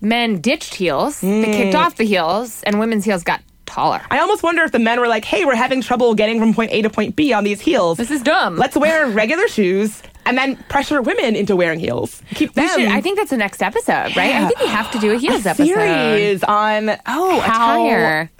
men 0.00 0.40
ditched 0.40 0.74
heels, 0.74 1.20
they 1.20 1.44
kicked 1.44 1.76
off 1.76 1.94
the 1.94 2.04
heels, 2.04 2.60
and 2.64 2.80
women's 2.80 3.04
heels 3.04 3.22
got 3.22 3.40
taller. 3.66 4.00
I 4.10 4.18
almost 4.20 4.42
wonder 4.42 4.62
if 4.62 4.72
the 4.72 4.78
men 4.78 5.00
were 5.00 5.08
like, 5.08 5.24
hey, 5.24 5.44
we're 5.44 5.54
having 5.54 5.80
trouble 5.82 6.14
getting 6.14 6.38
from 6.38 6.54
point 6.54 6.70
A 6.72 6.82
to 6.82 6.90
point 6.90 7.16
B 7.16 7.32
on 7.32 7.44
these 7.44 7.60
heels. 7.60 7.98
This 7.98 8.10
is 8.10 8.22
dumb. 8.22 8.56
Let's 8.56 8.76
wear 8.76 9.06
regular 9.10 9.48
shoes 9.48 10.02
and 10.26 10.38
then 10.38 10.56
pressure 10.68 11.02
women 11.02 11.36
into 11.36 11.54
wearing 11.56 11.78
heels. 11.80 12.22
Keep 12.34 12.54
them. 12.54 12.68
Should, 12.68 12.88
I 12.88 13.00
think 13.00 13.18
that's 13.18 13.30
the 13.30 13.36
next 13.36 13.62
episode, 13.62 14.16
right? 14.16 14.34
I 14.34 14.46
think 14.48 14.60
we 14.60 14.66
have 14.68 14.90
to 14.92 14.98
do 14.98 15.12
a 15.12 15.18
heels 15.18 15.44
episode. 15.46 15.66
series 15.66 16.42
on 16.44 16.90
Oh, 17.06 17.40
how, 17.40 17.84
attire. 17.84 18.30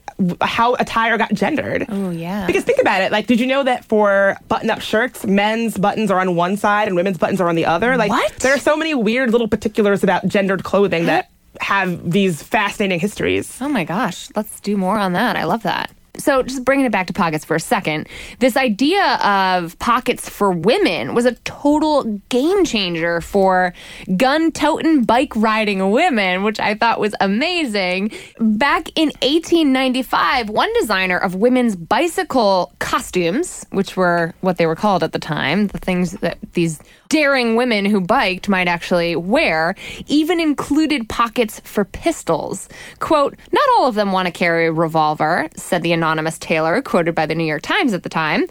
how 0.41 0.75
attire 0.77 1.19
got 1.19 1.35
gendered. 1.35 1.85
Oh, 1.89 2.09
yeah. 2.11 2.47
Because 2.47 2.65
think 2.65 2.81
about 2.81 3.03
it. 3.03 3.13
Like, 3.13 3.27
did 3.27 3.39
you 3.39 3.47
know 3.47 3.65
that 3.65 3.85
for 3.85 4.37
button-up 4.49 4.81
shirts, 4.81 5.27
men's 5.27 5.77
buttons 5.77 6.11
are 6.11 6.21
on 6.21 6.37
one 6.37 6.57
side 6.57 6.87
and 6.89 6.97
women's 6.97 7.19
buttons 7.19 7.41
are 7.43 7.49
on 7.51 7.55
the 7.55 7.67
other? 7.67 7.97
Like, 7.99 8.11
What? 8.11 8.33
there 8.37 8.55
are 8.55 8.59
so 8.59 8.77
many 8.79 8.95
weird 8.95 9.31
little 9.31 9.49
particulars 9.49 10.03
about 10.03 10.27
gendered 10.27 10.65
clothing 10.65 11.05
that 11.07 11.31
have 11.61 12.11
these 12.11 12.43
fascinating 12.43 13.01
histories. 13.01 13.59
Oh 13.61 13.69
my 13.69 13.85
gosh, 13.85 14.29
let's 14.37 14.61
do 14.61 14.77
more 14.77 14.99
on 14.99 15.13
that. 15.13 15.37
I 15.37 15.45
love 15.45 15.63
that. 15.63 15.91
So, 16.17 16.45
just 16.45 16.65
bringing 16.65 16.87
it 16.87 16.93
back 16.93 17.09
to 17.09 17.13
pockets 17.13 17.45
for 17.45 17.57
a 17.57 17.61
second, 17.61 18.09
this 18.39 18.57
idea 18.57 19.17
of 19.17 19.77
pockets 19.81 20.29
for 20.29 20.53
women 20.53 21.13
was 21.13 21.25
a 21.25 21.35
total 21.43 22.05
game 22.29 22.65
changer 22.65 23.21
for 23.21 23.75
gun 24.17 24.53
toting, 24.53 25.03
bike 25.03 25.33
riding 25.35 25.91
women, 25.91 26.45
which 26.45 26.61
I 26.61 26.77
thought 26.77 27.01
was 27.01 27.17
amazing. 27.21 28.13
Back 28.39 28.91
in 28.95 29.09
1895, 29.23 30.51
one 30.51 30.73
designer 30.75 31.19
of 31.19 31.35
women's 31.35 31.75
bicycle 31.75 32.73
costumes, 32.79 33.67
which 33.71 33.97
were 33.97 34.35
what 34.41 34.57
they 34.57 34.67
were 34.67 34.77
called 34.77 35.03
at 35.03 35.13
the 35.13 35.19
time, 35.19 35.67
the 35.67 35.79
things 35.79 36.13
that 36.13 36.39
these 36.53 36.81
daring 37.15 37.55
women 37.55 37.85
who 37.85 38.01
biked 38.01 38.49
might 38.49 38.67
actually 38.67 39.15
wear, 39.15 39.77
even 40.09 40.41
included 40.41 41.09
pockets 41.09 41.61
for 41.61 41.85
pistols. 41.85 42.69
Quote, 42.99 43.37
not 43.53 43.69
all 43.77 43.87
of 43.87 43.95
them 43.95 44.11
want 44.11 44.27
to 44.27 44.33
carry 44.33 44.67
a 44.67 44.73
revolver, 44.73 45.49
said 45.55 45.85
the 45.85 45.93
anonymous 45.93 46.41
tailor, 46.41 46.83
quoted 46.83 47.15
by 47.15 47.25
the 47.25 47.37
New 47.37 47.45
York 47.45 47.63
Times 47.63 47.95
at 47.95 48.03
the 48.03 48.09
time. 48.09 48.47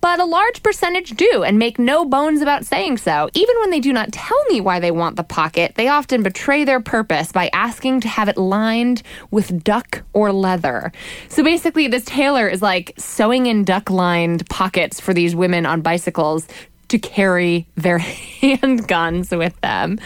But 0.00 0.20
a 0.20 0.24
large 0.24 0.62
percentage 0.62 1.12
do 1.12 1.42
and 1.42 1.58
make 1.58 1.76
no 1.76 2.04
bones 2.04 2.40
about 2.40 2.64
saying 2.64 2.98
so. 2.98 3.30
Even 3.34 3.56
when 3.58 3.70
they 3.70 3.80
do 3.80 3.92
not 3.92 4.12
tell 4.12 4.44
me 4.44 4.60
why 4.60 4.78
they 4.78 4.92
want 4.92 5.16
the 5.16 5.24
pocket, 5.24 5.72
they 5.74 5.88
often 5.88 6.22
betray 6.22 6.62
their 6.62 6.78
purpose 6.78 7.32
by 7.32 7.50
asking 7.52 8.02
to 8.02 8.08
have 8.08 8.28
it 8.28 8.36
lined 8.36 9.02
with 9.32 9.64
duck 9.64 10.02
or 10.12 10.30
leather. 10.30 10.92
So 11.28 11.42
basically, 11.42 11.88
this 11.88 12.04
tailor 12.04 12.46
is 12.46 12.62
like 12.62 12.92
sewing 12.96 13.46
in 13.46 13.64
duck 13.64 13.90
lined 13.90 14.48
pockets 14.50 15.00
for 15.00 15.14
these 15.14 15.34
women 15.34 15.66
on 15.66 15.80
bicycles 15.80 16.46
to 16.94 16.98
carry 17.00 17.66
their 17.74 17.98
handguns 18.40 19.36
with 19.36 19.60
them. 19.60 19.98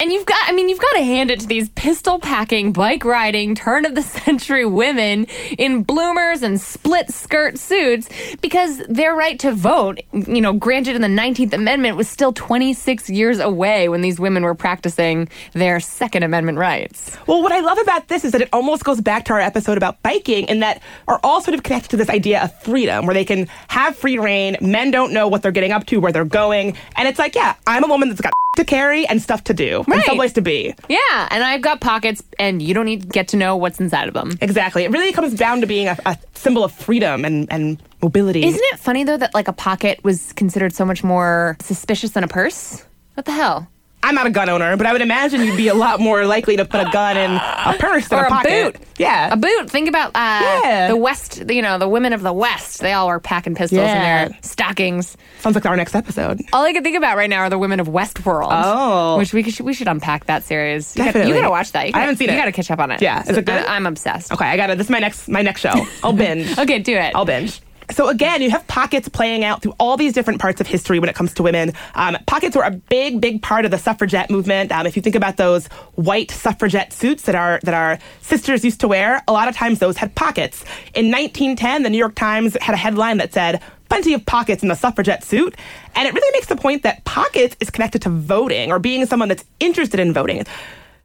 And 0.00 0.10
you've 0.10 0.26
got, 0.26 0.38
I 0.48 0.52
mean, 0.52 0.68
you've 0.68 0.80
got 0.80 0.92
to 0.94 1.02
hand 1.04 1.30
it 1.30 1.40
to 1.40 1.46
these 1.46 1.68
pistol 1.70 2.18
packing, 2.18 2.72
bike 2.72 3.04
riding, 3.04 3.54
turn 3.54 3.86
of 3.86 3.94
the 3.94 4.02
century 4.24 4.66
women 4.66 5.26
in 5.56 5.82
bloomers 5.82 6.42
and 6.42 6.60
split 6.60 7.10
skirt 7.10 7.58
suits 7.58 8.08
because 8.40 8.78
their 8.88 9.14
right 9.14 9.38
to 9.38 9.52
vote, 9.52 10.00
you 10.12 10.40
know, 10.40 10.52
granted 10.52 10.96
in 10.96 11.02
the 11.02 11.08
19th 11.08 11.52
Amendment, 11.52 11.96
was 11.96 12.08
still 12.08 12.32
26 12.32 13.08
years 13.08 13.38
away 13.38 13.88
when 13.88 14.00
these 14.00 14.18
women 14.18 14.42
were 14.42 14.54
practicing 14.54 15.28
their 15.52 15.78
Second 15.78 16.24
Amendment 16.24 16.58
rights. 16.58 17.16
Well, 17.26 17.42
what 17.42 17.52
I 17.52 17.60
love 17.60 17.78
about 17.78 18.08
this 18.08 18.24
is 18.24 18.32
that 18.32 18.40
it 18.40 18.48
almost 18.52 18.84
goes 18.84 19.00
back 19.00 19.24
to 19.26 19.32
our 19.32 19.40
episode 19.40 19.76
about 19.76 20.02
biking 20.02 20.48
and 20.50 20.62
that 20.62 20.82
are 21.06 21.20
all 21.22 21.40
sort 21.40 21.54
of 21.54 21.62
connected 21.62 21.90
to 21.90 21.96
this 21.96 22.10
idea 22.10 22.42
of 22.42 22.62
freedom 22.62 23.06
where 23.06 23.14
they 23.14 23.24
can 23.24 23.46
have 23.68 23.96
free 23.96 24.18
reign. 24.18 24.56
Men 24.60 24.90
don't 24.90 25.12
know 25.12 25.28
what 25.28 25.42
they're 25.42 25.52
getting 25.52 25.72
up 25.72 25.86
to, 25.86 25.98
where 25.98 26.12
they're 26.12 26.24
going. 26.24 26.76
And 26.96 27.06
it's 27.06 27.18
like, 27.18 27.34
yeah, 27.34 27.54
I'm 27.66 27.84
a 27.84 27.88
woman 27.88 28.08
that's 28.08 28.20
got 28.20 28.32
to 28.56 28.64
carry 28.64 29.06
and 29.06 29.20
stuff 29.22 29.44
to 29.44 29.54
do 29.54 29.78
and 29.78 29.88
Right. 29.88 30.04
someplace 30.04 30.32
to 30.34 30.40
be. 30.42 30.74
Yeah, 30.88 31.28
and 31.30 31.42
I've 31.44 31.60
got 31.62 31.80
pockets, 31.80 32.22
and 32.38 32.60
you 32.62 32.74
don't 32.74 32.86
need 32.86 33.02
to 33.02 33.08
get 33.08 33.28
to 33.28 33.36
know 33.36 33.56
what's 33.56 33.80
inside 33.80 34.08
of 34.08 34.14
them. 34.14 34.36
Exactly. 34.40 34.84
It 34.84 34.90
really 34.90 35.12
comes 35.12 35.34
down 35.34 35.60
to 35.60 35.66
being 35.66 35.88
a, 35.88 35.96
a 36.06 36.16
symbol 36.34 36.64
of 36.64 36.72
freedom 36.72 37.24
and, 37.24 37.46
and 37.50 37.82
mobility. 38.02 38.44
Isn't 38.44 38.60
it 38.72 38.78
funny 38.78 39.04
though 39.04 39.16
that 39.16 39.34
like 39.34 39.48
a 39.48 39.52
pocket 39.52 40.02
was 40.04 40.32
considered 40.34 40.72
so 40.74 40.84
much 40.84 41.02
more 41.04 41.56
suspicious 41.60 42.10
than 42.10 42.24
a 42.24 42.28
purse? 42.28 42.84
What 43.14 43.26
the 43.26 43.32
hell? 43.32 43.68
I'm 44.04 44.14
not 44.14 44.26
a 44.26 44.30
gun 44.30 44.48
owner, 44.50 44.76
but 44.76 44.86
I 44.86 44.92
would 44.92 45.00
imagine 45.00 45.40
you'd 45.42 45.56
be 45.56 45.68
a 45.68 45.74
lot 45.74 45.98
more 45.98 46.26
likely 46.26 46.56
to 46.58 46.64
put 46.64 46.86
a 46.86 46.90
gun 46.92 47.16
in 47.16 47.30
a 47.32 47.74
purse 47.78 48.06
than 48.08 48.18
or 48.18 48.24
a 48.24 48.26
a 48.26 48.28
pocket. 48.30 48.74
boot. 48.74 48.82
Yeah. 48.98 49.32
A 49.32 49.36
boot. 49.36 49.70
Think 49.70 49.88
about 49.88 50.08
uh, 50.14 50.60
Yeah. 50.62 50.88
the 50.88 50.96
West. 50.96 51.42
You 51.50 51.62
know, 51.62 51.78
the 51.78 51.88
women 51.88 52.12
of 52.12 52.22
the 52.22 52.32
West. 52.32 52.80
They 52.80 52.92
all 52.92 53.08
were 53.08 53.18
packing 53.18 53.54
pistols 53.54 53.78
Yeah. 53.80 54.24
in 54.24 54.28
their 54.30 54.38
stockings. 54.42 55.16
Sounds 55.40 55.54
like 55.56 55.66
our 55.66 55.76
next 55.76 55.94
episode. 55.94 56.40
All 56.52 56.64
I 56.64 56.72
can 56.72 56.82
think 56.84 56.96
about 56.96 57.16
right 57.16 57.30
now 57.30 57.40
are 57.40 57.50
the 57.50 57.58
women 57.58 57.80
of 57.80 57.88
Westworld. 57.88 58.48
Oh. 58.50 59.16
which 59.18 59.32
we 59.32 59.42
should, 59.50 59.64
we 59.66 59.72
should 59.74 59.88
unpack 59.88 60.26
that 60.26 60.44
series. 60.44 60.94
You 60.94 61.00
gotta- 61.00 61.08
Definitely. 61.12 61.32
you 61.32 61.38
gotta 61.40 61.50
watch 61.50 61.72
that. 61.72 61.84
You 61.84 61.88
I 61.88 61.90
gotta- 61.92 62.00
haven't 62.02 62.16
seen 62.18 62.28
you 62.28 62.32
it. 62.34 62.36
You 62.36 62.40
gotta 62.42 62.52
catch 62.52 62.70
up 62.70 62.78
on 62.80 62.90
it. 62.90 63.00
Yeah. 63.02 63.22
Is 63.22 63.36
it 63.36 63.44
good? 63.46 63.64
I, 63.64 63.76
am 63.76 63.86
obsessed. 63.86 64.32
Okay, 64.32 64.44
I 64.46 64.56
got 64.56 64.70
it. 64.70 64.78
This 64.78 64.88
is 64.88 64.90
my 64.90 64.98
next 65.00 65.28
my 65.28 65.42
next 65.42 65.62
show. 65.62 65.72
I'll 66.02 66.12
binge. 66.12 66.56
Okay, 66.64 66.78
do 66.78 66.94
it. 66.94 67.12
I'll 67.14 67.24
binge. 67.24 67.60
So 67.90 68.08
again, 68.08 68.42
you 68.42 68.50
have 68.50 68.66
pockets 68.66 69.08
playing 69.08 69.44
out 69.44 69.62
through 69.62 69.74
all 69.78 69.96
these 69.96 70.12
different 70.12 70.40
parts 70.40 70.60
of 70.60 70.66
history 70.66 70.98
when 70.98 71.08
it 71.08 71.14
comes 71.14 71.34
to 71.34 71.42
women. 71.42 71.72
Um, 71.94 72.16
pockets 72.26 72.56
were 72.56 72.62
a 72.62 72.70
big, 72.70 73.20
big 73.20 73.42
part 73.42 73.64
of 73.64 73.70
the 73.70 73.78
suffragette 73.78 74.30
movement. 74.30 74.72
Um, 74.72 74.86
if 74.86 74.96
you 74.96 75.02
think 75.02 75.14
about 75.14 75.36
those 75.36 75.66
white 75.94 76.30
suffragette 76.30 76.92
suits 76.92 77.24
that 77.24 77.34
our 77.34 77.60
that 77.62 77.74
our 77.74 77.98
sisters 78.20 78.64
used 78.64 78.80
to 78.80 78.88
wear, 78.88 79.22
a 79.28 79.32
lot 79.32 79.48
of 79.48 79.56
times 79.56 79.78
those 79.78 79.96
had 79.96 80.14
pockets. 80.14 80.62
In 80.94 81.10
1910, 81.10 81.82
the 81.82 81.90
New 81.90 81.98
York 81.98 82.14
Times 82.14 82.56
had 82.60 82.74
a 82.74 82.78
headline 82.78 83.18
that 83.18 83.32
said 83.32 83.60
"Plenty 83.88 84.14
of 84.14 84.24
pockets 84.24 84.62
in 84.62 84.68
the 84.68 84.76
suffragette 84.76 85.22
suit," 85.22 85.54
and 85.94 86.08
it 86.08 86.14
really 86.14 86.32
makes 86.32 86.46
the 86.46 86.56
point 86.56 86.82
that 86.82 87.04
pockets 87.04 87.56
is 87.60 87.70
connected 87.70 88.02
to 88.02 88.08
voting 88.08 88.72
or 88.72 88.78
being 88.78 89.04
someone 89.06 89.28
that's 89.28 89.44
interested 89.60 90.00
in 90.00 90.12
voting. 90.12 90.44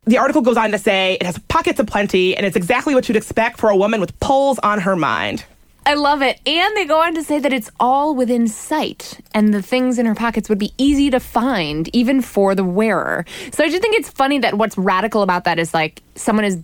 The 0.06 0.18
article 0.18 0.42
goes 0.42 0.58
on 0.58 0.72
to 0.72 0.78
say 0.78 1.18
it 1.20 1.26
has 1.26 1.38
pockets 1.50 1.80
of 1.80 1.88
plenty, 1.88 2.36
and 2.36 2.46
it's 2.46 2.56
exactly 2.56 2.96
what 2.96 3.08
you'd 3.10 3.18
expect 3.18 3.60
for 3.60 3.70
a 3.70 3.76
woman 3.76 4.00
with 4.00 4.18
polls 4.20 4.58
on 4.60 4.80
her 4.80 4.96
mind. 4.96 5.44
I 5.90 5.96
love 5.96 6.22
it. 6.22 6.40
And 6.46 6.78
they 6.78 6.86
go 6.86 7.02
on 7.02 7.16
to 7.16 7.24
say 7.24 7.40
that 7.40 7.52
it's 7.52 7.72
all 7.80 8.14
within 8.14 8.48
sight 8.48 9.20
and 9.34 9.52
the 9.52 9.64
things 9.64 9.98
in 9.98 10.06
her 10.06 10.14
pockets 10.14 10.48
would 10.48 10.60
be 10.60 10.72
easy 10.78 11.10
to 11.10 11.20
find 11.20 11.90
even 11.96 12.22
for 12.22 12.54
the 12.54 12.64
wearer. 12.64 13.26
So 13.52 13.64
I 13.64 13.70
just 13.70 13.82
think 13.82 13.96
it's 13.96 14.12
funny 14.12 14.38
that 14.38 14.54
what's 14.54 14.78
radical 14.78 15.24
about 15.24 15.46
that 15.46 15.58
is 15.58 15.74
like 15.74 16.04
someone 16.14 16.46
is 16.46 16.62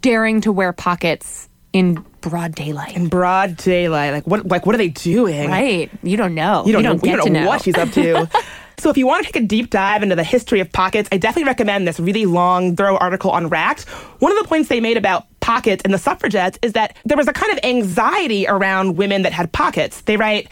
daring 0.00 0.42
to 0.42 0.52
wear 0.52 0.72
pockets 0.72 1.48
in 1.72 2.04
broad 2.20 2.54
daylight. 2.54 2.94
in 2.94 3.08
broad 3.08 3.56
daylight. 3.56 4.12
Like 4.12 4.28
what? 4.28 4.46
Like 4.46 4.64
what 4.64 4.76
are 4.76 4.78
they 4.78 4.90
doing? 4.90 5.50
Right. 5.50 5.90
You 6.04 6.16
don't 6.16 6.36
know. 6.36 6.64
You 6.64 6.72
don't, 6.72 6.84
know. 6.84 6.94
get 6.94 7.10
you 7.10 7.16
don't 7.16 7.26
to 7.26 7.32
know, 7.32 7.40
know 7.40 7.48
what 7.48 7.62
she's 7.62 7.76
up 7.76 7.90
to. 7.90 8.30
so 8.78 8.90
if 8.90 8.96
you 8.96 9.08
want 9.08 9.26
to 9.26 9.32
take 9.32 9.42
a 9.42 9.44
deep 9.44 9.70
dive 9.70 10.04
into 10.04 10.14
the 10.14 10.22
history 10.22 10.60
of 10.60 10.70
pockets, 10.70 11.08
I 11.10 11.16
definitely 11.16 11.48
recommend 11.48 11.88
this 11.88 11.98
really 11.98 12.26
long, 12.26 12.76
thorough 12.76 12.96
article 12.96 13.32
on 13.32 13.48
Racked. 13.48 13.88
One 14.20 14.30
of 14.30 14.38
the 14.38 14.44
points 14.44 14.68
they 14.68 14.78
made 14.78 14.98
about 14.98 15.26
pockets 15.42 15.82
and 15.84 15.92
the 15.92 15.98
suffragettes 15.98 16.58
is 16.62 16.72
that 16.72 16.96
there 17.04 17.18
was 17.18 17.28
a 17.28 17.32
kind 17.34 17.52
of 17.52 17.58
anxiety 17.62 18.46
around 18.48 18.96
women 18.96 19.22
that 19.22 19.32
had 19.32 19.52
pockets. 19.52 20.00
They 20.02 20.16
write. 20.16 20.50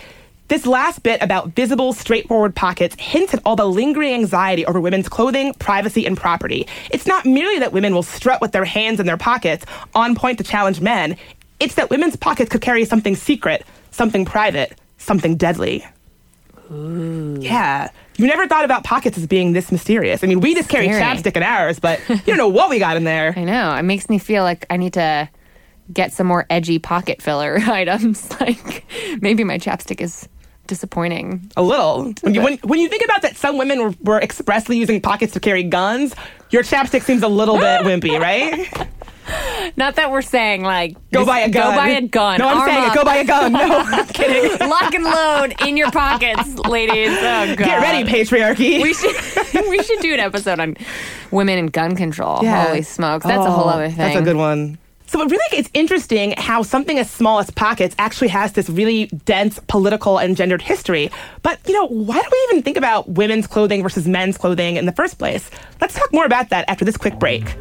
This 0.48 0.66
last 0.66 1.04
bit 1.04 1.22
about 1.22 1.50
visible, 1.50 1.92
straightforward 1.92 2.56
pockets 2.56 2.96
hints 2.98 3.32
at 3.32 3.40
all 3.46 3.54
the 3.54 3.66
lingering 3.66 4.12
anxiety 4.14 4.66
over 4.66 4.80
women's 4.80 5.08
clothing, 5.08 5.54
privacy, 5.54 6.04
and 6.04 6.16
property. 6.16 6.66
It's 6.90 7.06
not 7.06 7.24
merely 7.24 7.60
that 7.60 7.72
women 7.72 7.94
will 7.94 8.02
strut 8.02 8.40
with 8.40 8.50
their 8.50 8.64
hands 8.64 8.98
in 8.98 9.06
their 9.06 9.16
pockets, 9.16 9.64
on 9.94 10.16
point 10.16 10.38
to 10.38 10.44
challenge 10.44 10.80
men. 10.80 11.16
It's 11.60 11.76
that 11.76 11.88
women's 11.88 12.16
pockets 12.16 12.50
could 12.50 12.62
carry 12.62 12.84
something 12.84 13.14
secret, 13.14 13.64
something 13.92 14.24
private, 14.24 14.76
something 14.98 15.36
deadly. 15.36 15.86
Yeah. 16.68 17.90
You 18.20 18.26
never 18.26 18.46
thought 18.46 18.66
about 18.66 18.84
pockets 18.84 19.16
as 19.16 19.26
being 19.26 19.54
this 19.54 19.72
mysterious. 19.72 20.22
I 20.22 20.26
mean, 20.26 20.40
we 20.40 20.54
just 20.54 20.68
carry 20.68 20.88
Scary. 20.88 21.00
chapstick 21.02 21.36
in 21.36 21.42
ours, 21.42 21.78
but 21.80 22.00
you 22.08 22.16
don't 22.26 22.36
know 22.36 22.48
what 22.48 22.68
we 22.68 22.78
got 22.78 22.96
in 22.98 23.04
there. 23.04 23.32
I 23.34 23.44
know. 23.44 23.74
It 23.74 23.82
makes 23.82 24.10
me 24.10 24.18
feel 24.18 24.42
like 24.42 24.66
I 24.68 24.76
need 24.76 24.92
to 24.92 25.28
get 25.90 26.12
some 26.12 26.26
more 26.26 26.44
edgy 26.50 26.78
pocket 26.78 27.22
filler 27.22 27.56
items. 27.66 28.28
Like 28.40 28.84
maybe 29.20 29.42
my 29.44 29.58
chapstick 29.58 30.00
is 30.02 30.28
disappointing. 30.66 31.50
A 31.56 31.62
little. 31.62 32.12
When 32.20 32.34
you, 32.34 32.42
when, 32.42 32.58
when 32.58 32.78
you 32.78 32.88
think 32.88 33.04
about 33.04 33.22
that, 33.22 33.36
some 33.36 33.56
women 33.58 33.82
were, 33.82 33.94
were 34.02 34.20
expressly 34.20 34.76
using 34.76 35.00
pockets 35.00 35.32
to 35.32 35.40
carry 35.40 35.62
guns. 35.62 36.14
Your 36.50 36.62
chapstick 36.62 37.02
seems 37.02 37.22
a 37.22 37.28
little 37.28 37.56
bit 37.56 37.82
wimpy, 37.82 38.18
right? 38.20 38.88
Not 39.76 39.96
that 39.96 40.10
we're 40.10 40.22
saying 40.22 40.62
like 40.62 40.96
Go 41.12 41.24
buy 41.24 41.40
a 41.40 41.48
gun. 41.50 41.70
Go 41.72 41.76
buy 41.76 41.88
a 41.90 42.00
gun. 42.02 42.38
No, 42.38 42.48
I'm 42.48 42.58
Arm 42.58 42.68
saying 42.68 42.84
up. 42.84 42.94
Go 42.94 43.04
buy 43.04 43.16
a 43.16 43.24
gun. 43.24 43.52
No, 43.52 43.60
I'm 43.60 44.06
kidding. 44.08 44.68
Lock 44.68 44.94
and 44.94 45.04
load 45.04 45.54
in 45.68 45.76
your 45.76 45.90
pockets, 45.90 46.54
ladies. 46.60 47.10
Oh 47.10 47.22
god. 47.54 47.58
Get 47.58 47.80
ready, 47.80 48.08
patriarchy. 48.08 48.82
We 48.82 48.92
should 48.94 49.14
we 49.70 49.82
should 49.82 50.00
do 50.00 50.12
an 50.14 50.20
episode 50.20 50.60
on 50.60 50.76
women 51.30 51.58
and 51.58 51.72
gun 51.72 51.96
control. 51.96 52.40
Yeah. 52.42 52.66
Holy 52.66 52.82
smokes, 52.82 53.24
that's 53.26 53.44
a 53.46 53.50
whole 53.50 53.64
Oh, 53.66 53.70
other 53.70 53.88
thing. 53.88 53.96
That's 53.98 54.16
a 54.16 54.22
good 54.22 54.36
one. 54.36 54.78
So 55.06 55.20
it 55.22 55.30
really 55.30 55.58
it's 55.58 55.68
interesting 55.74 56.34
how 56.38 56.62
something 56.62 56.96
as 56.98 57.10
small 57.10 57.40
as 57.40 57.50
pockets 57.50 57.96
actually 57.98 58.28
has 58.28 58.52
this 58.52 58.70
really 58.70 59.06
dense 59.24 59.58
political 59.66 60.18
and 60.18 60.36
gendered 60.36 60.62
history. 60.62 61.10
But 61.42 61.58
you 61.66 61.74
know, 61.74 61.86
why 61.86 62.20
do 62.20 62.28
we 62.30 62.48
even 62.50 62.62
think 62.62 62.76
about 62.76 63.08
women's 63.08 63.48
clothing 63.48 63.82
versus 63.82 64.06
men's 64.06 64.38
clothing 64.38 64.76
in 64.76 64.86
the 64.86 64.92
first 64.92 65.18
place? 65.18 65.50
Let's 65.80 65.94
talk 65.94 66.12
more 66.12 66.26
about 66.26 66.50
that 66.50 66.64
after 66.68 66.84
this 66.84 66.96
quick 66.96 67.18
break. 67.18 67.56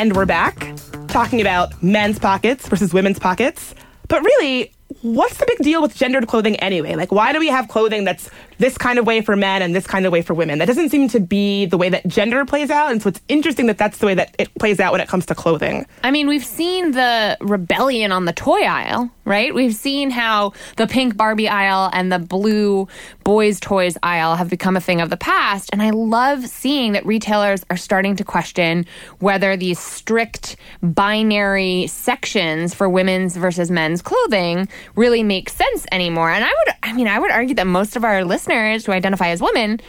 And 0.00 0.16
we're 0.16 0.24
back 0.24 0.74
talking 1.08 1.42
about 1.42 1.82
men's 1.82 2.18
pockets 2.18 2.66
versus 2.66 2.94
women's 2.94 3.18
pockets. 3.18 3.74
But 4.08 4.24
really, 4.24 4.72
what's 5.02 5.36
the 5.36 5.44
big 5.44 5.58
deal 5.58 5.82
with 5.82 5.94
gendered 5.94 6.26
clothing 6.26 6.56
anyway? 6.56 6.94
Like, 6.94 7.12
why 7.12 7.34
do 7.34 7.38
we 7.38 7.48
have 7.48 7.68
clothing 7.68 8.04
that's 8.04 8.30
this 8.60 8.78
kind 8.78 8.98
of 8.98 9.06
way 9.06 9.20
for 9.22 9.34
men 9.34 9.62
and 9.62 9.74
this 9.74 9.86
kind 9.86 10.06
of 10.06 10.12
way 10.12 10.22
for 10.22 10.34
women? 10.34 10.58
That 10.58 10.66
doesn't 10.66 10.90
seem 10.90 11.08
to 11.08 11.18
be 11.18 11.66
the 11.66 11.78
way 11.78 11.88
that 11.88 12.06
gender 12.06 12.44
plays 12.44 12.70
out. 12.70 12.92
And 12.92 13.02
so 13.02 13.08
it's 13.08 13.20
interesting 13.28 13.66
that 13.66 13.78
that's 13.78 13.98
the 13.98 14.06
way 14.06 14.14
that 14.14 14.36
it 14.38 14.54
plays 14.54 14.78
out 14.78 14.92
when 14.92 15.00
it 15.00 15.08
comes 15.08 15.26
to 15.26 15.34
clothing. 15.34 15.86
I 16.04 16.10
mean, 16.10 16.28
we've 16.28 16.44
seen 16.44 16.92
the 16.92 17.36
rebellion 17.40 18.12
on 18.12 18.26
the 18.26 18.32
toy 18.32 18.60
aisle, 18.60 19.10
right? 19.24 19.54
We've 19.54 19.74
seen 19.74 20.10
how 20.10 20.52
the 20.76 20.86
pink 20.86 21.16
Barbie 21.16 21.48
aisle 21.48 21.90
and 21.92 22.12
the 22.12 22.18
blue 22.18 22.86
boys' 23.24 23.58
toys 23.60 23.96
aisle 24.02 24.36
have 24.36 24.50
become 24.50 24.76
a 24.76 24.80
thing 24.80 25.00
of 25.00 25.08
the 25.08 25.16
past. 25.16 25.70
And 25.72 25.80
I 25.80 25.90
love 25.90 26.46
seeing 26.46 26.92
that 26.92 27.06
retailers 27.06 27.64
are 27.70 27.76
starting 27.76 28.16
to 28.16 28.24
question 28.24 28.84
whether 29.20 29.56
these 29.56 29.78
strict 29.78 30.56
binary 30.82 31.86
sections 31.86 32.74
for 32.74 32.88
women's 32.88 33.36
versus 33.36 33.70
men's 33.70 34.02
clothing 34.02 34.68
really 34.96 35.22
make 35.22 35.48
sense 35.48 35.86
anymore. 35.92 36.30
And 36.30 36.44
I 36.44 36.48
would, 36.48 36.74
I 36.82 36.92
mean, 36.92 37.08
I 37.08 37.18
would 37.18 37.30
argue 37.30 37.54
that 37.54 37.66
most 37.66 37.96
of 37.96 38.04
our 38.04 38.24
listeners 38.24 38.49
who 38.50 38.92
identify 38.92 39.28
as 39.28 39.40
women 39.40 39.80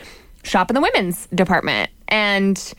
shop 0.43 0.69
in 0.69 0.75
the 0.75 0.81
women's 0.81 1.27
department. 1.27 1.89
And 2.07 2.73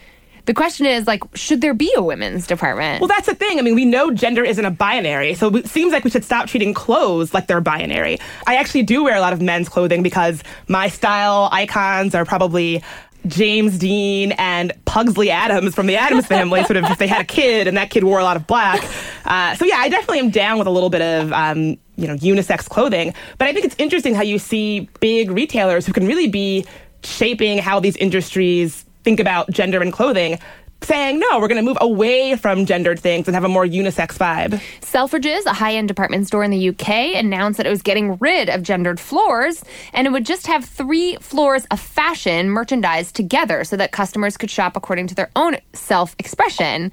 the 0.47 0.55
question 0.55 0.87
is 0.87 1.07
like, 1.07 1.23
should 1.35 1.61
there 1.61 1.75
be 1.75 1.92
a 1.97 2.03
women's 2.03 2.47
department? 2.47 3.01
Well, 3.01 3.09
that's 3.09 3.27
the 3.27 3.35
thing. 3.35 3.59
I 3.59 3.62
mean, 3.62 3.75
we 3.75 3.85
know 3.85 4.11
gender 4.11 4.45
isn't 4.45 4.64
a 4.64 4.71
binary, 4.71 5.35
so 5.35 5.55
it 5.55 5.68
seems 5.68 5.92
like 5.92 6.05
we 6.05 6.11
should 6.11 6.25
stop 6.25 6.49
treating 6.49 6.75
clothes 6.75 7.33
like 7.33 7.47
they're 7.47 7.61
binary. 7.61 8.18
I 8.47 8.57
actually 8.57 8.83
do 8.83 9.05
wear 9.05 9.16
a 9.16 9.21
lot 9.21 9.33
of 9.33 9.40
men's 9.40 9.68
clothing 9.68 10.03
because 10.03 10.42
my 10.68 10.88
style 10.88 11.49
icons 11.53 12.14
are 12.14 12.25
probably 12.25 12.83
James 13.27 13.79
Dean 13.79 14.33
and 14.33 14.73
Pugsley 14.85 15.31
Addams 15.31 15.77
from 15.77 15.87
the 15.87 15.97
Addams 15.97 16.27
family. 16.27 16.64
sort 16.64 16.77
of, 16.77 16.85
if 16.87 16.99
they 16.99 17.07
had 17.07 17.21
a 17.21 17.25
kid 17.25 17.68
and 17.68 17.77
that 17.77 17.90
kid 17.90 18.03
wore 18.03 18.18
a 18.18 18.25
lot 18.25 18.37
of 18.37 18.47
black. 18.47 18.85
Uh, 19.25 19.55
so 19.55 19.64
yeah, 19.64 19.77
I 19.77 19.88
definitely 19.88 20.18
am 20.18 20.31
down 20.31 20.59
with 20.59 20.66
a 20.66 20.71
little 20.71 20.90
bit 20.90 21.03
of. 21.03 21.33
Um, 21.33 21.79
you 22.03 22.09
know, 22.09 22.17
unisex 22.17 22.69
clothing. 22.69 23.15
But 23.38 23.49
I 23.49 23.53
think 23.53 23.65
it's 23.65 23.77
interesting 23.79 24.15
how 24.15 24.23
you 24.23 24.38
see 24.38 24.88
big 25.01 25.31
retailers 25.31 25.87
who 25.87 25.93
can 25.93 26.07
really 26.07 26.29
be 26.29 26.67
shaping 27.05 27.59
how 27.59 27.81
these 27.81 27.97
industries 27.97 28.85
think 29.05 29.21
about 29.21 29.51
gender 29.51 29.81
and 29.81 29.93
clothing 29.93 30.38
saying, 30.85 31.19
no, 31.19 31.38
we're 31.38 31.49
going 31.49 31.62
to 31.65 31.69
move 31.69 31.79
away 31.81 32.37
from 32.37 32.67
gendered 32.67 32.99
things 32.99 33.29
and 33.29 33.35
have 33.35 33.45
a 33.45 33.49
more 33.49 33.65
unisex 33.65 34.19
vibe. 34.19 34.61
Selfridges, 34.81 35.45
a 35.47 35.53
high 35.53 35.75
end 35.75 35.88
department 35.88 36.27
store 36.27 36.43
in 36.43 36.51
the 36.51 36.69
UK, 36.71 37.15
announced 37.15 37.57
that 37.57 37.67
it 37.67 37.71
was 37.71 37.83
getting 37.83 38.17
rid 38.19 38.49
of 38.49 38.62
gendered 38.62 38.99
floors 38.99 39.65
and 39.93 40.07
it 40.07 40.11
would 40.11 40.27
just 40.27 40.47
have 40.47 40.65
three 40.65 41.17
floors 41.17 41.65
of 41.67 41.81
fashion 41.81 42.51
merchandise 42.51 43.12
together 43.12 43.65
so 43.65 43.77
that 43.77 43.93
customers 43.93 44.37
could 44.37 44.51
shop 44.51 44.77
according 44.77 45.07
to 45.07 45.15
their 45.15 45.31
own 45.37 45.57
self 45.73 46.15
expression. 46.19 46.93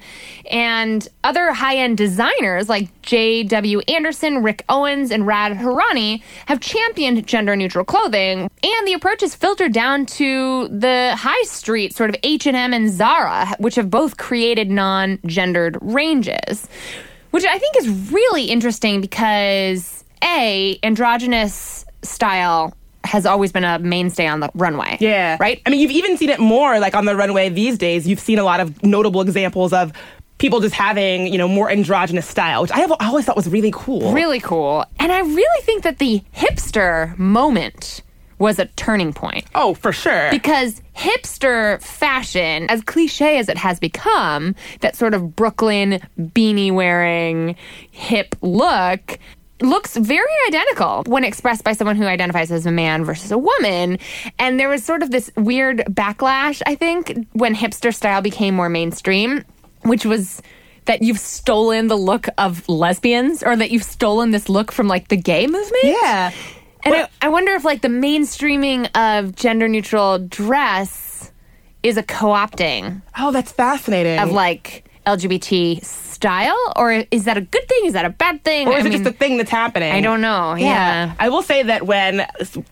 And 0.50 1.06
other 1.24 1.52
high 1.52 1.76
end 1.76 1.98
designers 1.98 2.68
like 2.68 2.88
J.W. 3.10 3.80
Anderson, 3.88 4.40
Rick 4.40 4.64
Owens, 4.68 5.10
and 5.10 5.26
Rad 5.26 5.58
Hourani 5.58 6.22
have 6.46 6.60
championed 6.60 7.26
gender 7.26 7.56
neutral 7.56 7.84
clothing. 7.84 8.48
And 8.62 8.86
the 8.86 8.92
approach 8.92 9.24
is 9.24 9.34
filtered 9.34 9.72
down 9.72 10.06
to 10.06 10.68
the 10.68 11.16
high 11.16 11.42
street, 11.42 11.92
sort 11.92 12.10
of 12.10 12.14
H&M 12.22 12.72
and 12.72 12.88
Zara, 12.88 13.48
which 13.58 13.74
have 13.74 13.90
both 13.90 14.16
created 14.16 14.70
non-gendered 14.70 15.76
ranges, 15.80 16.68
which 17.32 17.44
I 17.44 17.58
think 17.58 17.78
is 17.78 18.12
really 18.12 18.44
interesting 18.44 19.00
because 19.00 20.04
a 20.22 20.78
androgynous 20.84 21.84
style 22.02 22.76
has 23.02 23.26
always 23.26 23.50
been 23.50 23.64
a 23.64 23.80
mainstay 23.80 24.28
on 24.28 24.38
the 24.38 24.50
runway. 24.54 24.98
Yeah. 25.00 25.36
Right? 25.40 25.60
I 25.66 25.70
mean, 25.70 25.80
you've 25.80 25.90
even 25.90 26.16
seen 26.16 26.28
it 26.28 26.38
more 26.38 26.78
like 26.78 26.94
on 26.94 27.06
the 27.06 27.16
runway 27.16 27.48
these 27.48 27.76
days. 27.76 28.06
You've 28.06 28.20
seen 28.20 28.38
a 28.38 28.44
lot 28.44 28.60
of 28.60 28.80
notable 28.84 29.20
examples 29.20 29.72
of 29.72 29.92
people 30.40 30.58
just 30.60 30.74
having, 30.74 31.28
you 31.28 31.38
know, 31.38 31.46
more 31.46 31.70
androgynous 31.70 32.26
style, 32.26 32.62
which 32.62 32.72
I 32.72 32.80
have 32.80 32.90
I 32.98 33.06
always 33.06 33.26
thought 33.26 33.36
was 33.36 33.48
really 33.48 33.70
cool. 33.72 34.12
Really 34.12 34.40
cool. 34.40 34.84
And 34.98 35.12
I 35.12 35.20
really 35.20 35.62
think 35.62 35.84
that 35.84 35.98
the 35.98 36.22
hipster 36.34 37.16
moment 37.16 38.02
was 38.38 38.58
a 38.58 38.64
turning 38.64 39.12
point. 39.12 39.44
Oh, 39.54 39.74
for 39.74 39.92
sure. 39.92 40.30
Because 40.30 40.80
hipster 40.96 41.80
fashion, 41.82 42.66
as 42.70 42.80
cliche 42.80 43.38
as 43.38 43.50
it 43.50 43.58
has 43.58 43.78
become, 43.78 44.56
that 44.80 44.96
sort 44.96 45.12
of 45.12 45.36
Brooklyn 45.36 46.00
beanie 46.18 46.72
wearing 46.72 47.54
hip 47.90 48.34
look, 48.40 49.18
looks 49.60 49.94
very 49.94 50.32
identical 50.48 51.02
when 51.04 51.22
expressed 51.22 51.64
by 51.64 51.74
someone 51.74 51.96
who 51.96 52.06
identifies 52.06 52.50
as 52.50 52.64
a 52.64 52.70
man 52.72 53.04
versus 53.04 53.30
a 53.30 53.36
woman. 53.36 53.98
And 54.38 54.58
there 54.58 54.70
was 54.70 54.82
sort 54.82 55.02
of 55.02 55.10
this 55.10 55.30
weird 55.36 55.84
backlash, 55.90 56.62
I 56.64 56.76
think, 56.76 57.28
when 57.32 57.54
hipster 57.54 57.94
style 57.94 58.22
became 58.22 58.54
more 58.54 58.70
mainstream, 58.70 59.44
which 59.82 60.04
was 60.04 60.40
that 60.86 61.02
you've 61.02 61.18
stolen 61.18 61.88
the 61.88 61.96
look 61.96 62.26
of 62.38 62.68
lesbians 62.68 63.42
or 63.42 63.54
that 63.56 63.70
you've 63.70 63.82
stolen 63.84 64.30
this 64.30 64.48
look 64.48 64.72
from 64.72 64.88
like 64.88 65.08
the 65.08 65.16
gay 65.16 65.46
movement. 65.46 65.84
Yeah. 65.84 66.32
And 66.84 66.94
I, 66.94 67.08
I 67.22 67.28
wonder 67.28 67.52
if 67.54 67.64
like 67.64 67.82
the 67.82 67.88
mainstreaming 67.88 68.88
of 68.96 69.36
gender 69.36 69.68
neutral 69.68 70.18
dress 70.18 71.30
is 71.82 71.96
a 71.96 72.02
co-opting 72.02 73.02
Oh, 73.18 73.30
that's 73.32 73.52
fascinating. 73.52 74.18
of 74.18 74.32
like 74.32 74.84
LGBT 75.06 75.84
style, 75.84 76.58
or 76.76 77.04
is 77.10 77.24
that 77.24 77.36
a 77.36 77.40
good 77.40 77.66
thing? 77.68 77.84
Is 77.86 77.92
that 77.94 78.04
a 78.04 78.10
bad 78.10 78.44
thing? 78.44 78.68
or 78.68 78.76
is 78.76 78.84
I 78.84 78.88
it 78.88 78.92
just 78.92 79.06
a 79.06 79.12
thing 79.12 79.36
that's 79.38 79.50
happening? 79.50 79.92
I 79.92 80.00
don't 80.00 80.20
know. 80.20 80.54
Yeah. 80.54 81.14
I 81.18 81.28
will 81.30 81.42
say 81.42 81.62
that 81.62 81.86
when 81.86 82.26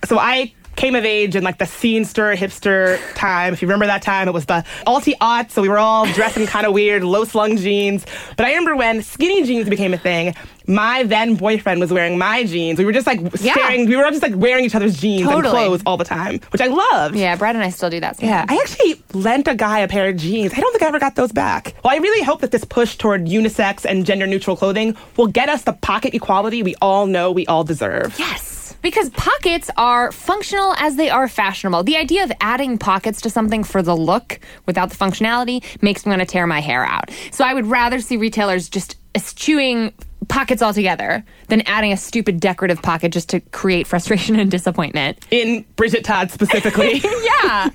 so 0.05 0.19
I 0.19 0.53
came 0.79 0.95
of 0.95 1.05
age 1.05 1.35
in 1.35 1.43
like 1.43 1.59
the 1.59 1.65
scenester 1.65 2.35
hipster 2.37 2.99
time. 3.15 3.53
If 3.53 3.61
you 3.61 3.67
remember 3.69 3.87
that 3.87 4.01
time, 4.03 4.29
it 4.29 4.33
was 4.33 4.47
the 4.47 4.65
alti 4.87 5.15
aught, 5.21 5.51
so 5.51 5.61
we 5.61 5.69
were 5.69 5.79
all 5.79 6.07
dressing 6.13 6.47
kind 6.47 6.65
of 6.67 6.73
weird, 6.73 7.03
low 7.03 7.25
slung 7.25 7.57
jeans. 7.57 8.07
But 8.37 8.47
I 8.47 8.51
remember 8.51 8.77
when 8.77 9.03
skinny 9.03 9.43
jeans 9.45 9.69
became 9.69 9.93
a 9.93 9.99
thing. 9.99 10.35
My 10.69 11.03
then 11.03 11.35
boyfriend 11.35 11.81
was 11.81 11.91
wearing 11.93 12.19
my 12.19 12.45
jeans. 12.45 12.79
We 12.79 12.85
were 12.85 12.93
just 12.93 13.07
like 13.07 13.21
Yeah. 13.41 13.55
staring. 13.55 13.87
We 13.87 13.97
were 13.97 14.05
all 14.05 14.11
just 14.11 14.23
like 14.23 14.35
wearing 14.37 14.65
each 14.67 14.75
other's 14.75 15.01
jeans 15.01 15.27
and 15.29 15.43
clothes 15.43 15.83
all 15.87 15.97
the 15.97 16.05
time, 16.05 16.41
which 16.53 16.61
I 16.61 16.67
loved. 16.67 17.17
Yeah, 17.17 17.35
Brad 17.37 17.57
and 17.57 17.65
I 17.65 17.71
still 17.71 17.89
do 17.91 18.01
that. 18.01 18.23
Yeah, 18.23 18.45
I 18.49 18.57
actually 18.57 19.03
lent 19.15 19.49
a 19.49 19.55
guy 19.55 19.81
a 19.81 19.89
pair 19.89 20.09
of 20.11 20.17
jeans. 20.17 20.53
I 20.55 20.61
don't 20.61 20.71
think 20.73 20.83
I 20.83 20.87
ever 20.89 20.99
got 21.01 21.15
those 21.17 21.33
back. 21.33 21.75
Well, 21.83 21.95
I 21.95 21.97
really 21.97 22.23
hope 22.23 22.41
that 22.43 22.51
this 22.51 22.65
push 22.65 22.97
toward 22.97 23.27
unisex 23.27 23.85
and 23.87 24.05
gender 24.07 24.27
neutral 24.27 24.57
clothing 24.57 24.95
will 25.17 25.27
get 25.27 25.49
us 25.49 25.63
the 25.63 25.73
pocket 25.73 26.15
equality 26.15 26.63
we 26.63 26.75
all 26.83 27.07
know 27.07 27.33
we 27.33 27.47
all 27.47 27.65
deserve. 27.65 28.15
Yes. 28.19 28.58
Because 28.83 29.11
pockets 29.11 29.71
are 29.77 30.13
functional 30.13 30.75
as 30.75 30.97
they 30.97 31.11
are 31.11 31.29
fashionable. 31.29 31.83
The 31.83 31.97
idea 31.97 32.25
of 32.25 32.33
adding 32.41 32.79
pockets 32.79 33.21
to 33.23 33.31
something 33.31 33.65
for 33.65 33.83
the 33.83 33.97
look 33.97 34.41
without 34.67 34.91
the 34.91 34.97
functionality 34.97 35.65
makes 35.83 36.07
me 36.07 36.11
want 36.11 36.21
to 36.21 36.27
tear 36.27 36.47
my 36.47 36.61
hair 36.61 36.85
out. 36.85 37.11
So 37.33 37.45
I 37.45 37.55
would 37.55 37.67
rather 37.67 38.01
see 38.01 38.17
retailers 38.17 38.69
just 38.69 38.97
eschewing 39.15 39.93
pockets 40.29 40.63
altogether 40.63 41.25
than 41.49 41.63
adding 41.63 41.93
a 41.93 41.97
stupid 41.97 42.39
decorative 42.39 42.83
pocket 42.83 43.13
just 43.13 43.31
to 43.31 43.41
create 43.41 43.87
frustration 43.87 44.37
and 44.41 44.51
disappointment. 44.51 45.25
In 45.31 45.65
Bridget 45.77 46.05
Todd 46.05 46.31
specifically. 46.31 47.03
Yeah. 47.39 47.71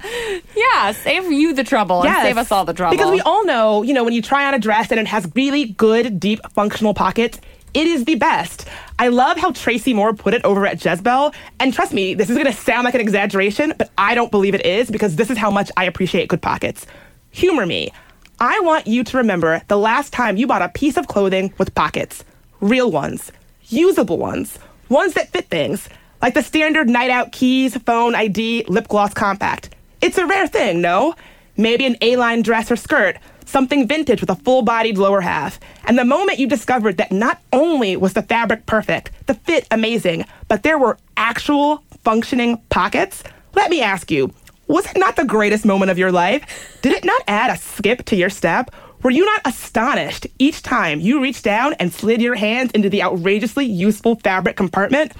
Yeah. 0.55 0.91
Save 0.91 1.31
you 1.31 1.53
the 1.53 1.63
trouble 1.63 2.03
and 2.03 2.13
save 2.21 2.37
us 2.37 2.51
all 2.51 2.65
the 2.65 2.73
trouble. 2.73 2.95
Because 2.95 3.11
we 3.11 3.21
all 3.21 3.45
know, 3.45 3.81
you 3.81 3.93
know, 3.93 4.03
when 4.03 4.13
you 4.13 4.21
try 4.21 4.45
on 4.45 4.53
a 4.53 4.59
dress 4.59 4.91
and 4.91 4.99
it 4.99 5.07
has 5.07 5.27
really 5.35 5.65
good, 5.65 6.19
deep, 6.19 6.39
functional 6.51 6.93
pockets, 6.93 7.39
it 7.73 7.87
is 7.87 8.05
the 8.05 8.15
best. 8.15 8.67
I 8.99 9.07
love 9.07 9.37
how 9.37 9.51
Tracy 9.51 9.93
Moore 9.93 10.13
put 10.13 10.33
it 10.33 10.43
over 10.45 10.65
at 10.65 10.83
Jezebel. 10.83 11.33
And 11.59 11.73
trust 11.73 11.93
me, 11.93 12.13
this 12.13 12.29
is 12.29 12.37
going 12.37 12.51
to 12.51 12.53
sound 12.53 12.85
like 12.85 12.93
an 12.93 13.01
exaggeration, 13.01 13.73
but 13.77 13.91
I 13.97 14.15
don't 14.15 14.31
believe 14.31 14.55
it 14.55 14.65
is 14.65 14.91
because 14.91 15.15
this 15.15 15.29
is 15.29 15.37
how 15.37 15.51
much 15.51 15.71
I 15.75 15.85
appreciate 15.85 16.29
good 16.29 16.41
pockets. 16.41 16.85
Humor 17.31 17.65
me. 17.65 17.91
I 18.39 18.59
want 18.61 18.87
you 18.87 19.03
to 19.03 19.17
remember 19.17 19.61
the 19.67 19.77
last 19.77 20.13
time 20.13 20.37
you 20.37 20.47
bought 20.47 20.61
a 20.61 20.69
piece 20.69 20.97
of 20.97 21.07
clothing 21.07 21.53
with 21.57 21.73
pockets. 21.75 22.23
Real 22.61 22.91
ones, 22.91 23.31
usable 23.65 24.17
ones, 24.17 24.59
ones 24.89 25.13
that 25.13 25.29
fit 25.29 25.49
things, 25.49 25.89
like 26.21 26.33
the 26.33 26.43
standard 26.43 26.89
night 26.89 27.09
out 27.09 27.31
keys, 27.31 27.77
phone, 27.77 28.15
ID, 28.15 28.65
lip 28.67 28.87
gloss 28.87 29.13
compact. 29.13 29.73
It's 30.01 30.17
a 30.17 30.25
rare 30.25 30.47
thing, 30.47 30.81
no? 30.81 31.15
Maybe 31.57 31.85
an 31.85 31.97
A 32.01 32.15
line 32.17 32.41
dress 32.41 32.71
or 32.71 32.75
skirt, 32.75 33.17
something 33.45 33.87
vintage 33.87 34.21
with 34.21 34.29
a 34.29 34.35
full 34.35 34.61
bodied 34.61 34.97
lower 34.97 35.21
half. 35.21 35.59
And 35.85 35.97
the 35.97 36.05
moment 36.05 36.39
you 36.39 36.47
discovered 36.47 36.97
that 36.97 37.11
not 37.11 37.39
only 37.51 37.95
was 37.95 38.13
the 38.13 38.21
fabric 38.21 38.65
perfect, 38.65 39.11
the 39.27 39.33
fit 39.33 39.67
amazing, 39.71 40.25
but 40.47 40.63
there 40.63 40.77
were 40.77 40.97
actual 41.17 41.83
functioning 42.03 42.57
pockets, 42.69 43.23
let 43.53 43.69
me 43.69 43.81
ask 43.81 44.11
you, 44.11 44.33
was 44.67 44.85
it 44.85 44.97
not 44.97 45.15
the 45.15 45.25
greatest 45.25 45.65
moment 45.65 45.91
of 45.91 45.97
your 45.97 46.11
life? 46.11 46.79
Did 46.81 46.93
it 46.93 47.05
not 47.05 47.21
add 47.27 47.51
a 47.51 47.57
skip 47.57 48.05
to 48.05 48.15
your 48.15 48.29
step? 48.29 48.71
Were 49.03 49.11
you 49.11 49.25
not 49.25 49.41
astonished 49.45 50.27
each 50.39 50.63
time 50.63 51.01
you 51.01 51.21
reached 51.21 51.43
down 51.43 51.73
and 51.73 51.93
slid 51.93 52.21
your 52.21 52.35
hands 52.35 52.71
into 52.71 52.89
the 52.89 53.03
outrageously 53.03 53.65
useful 53.65 54.15
fabric 54.15 54.55
compartment? 54.55 55.11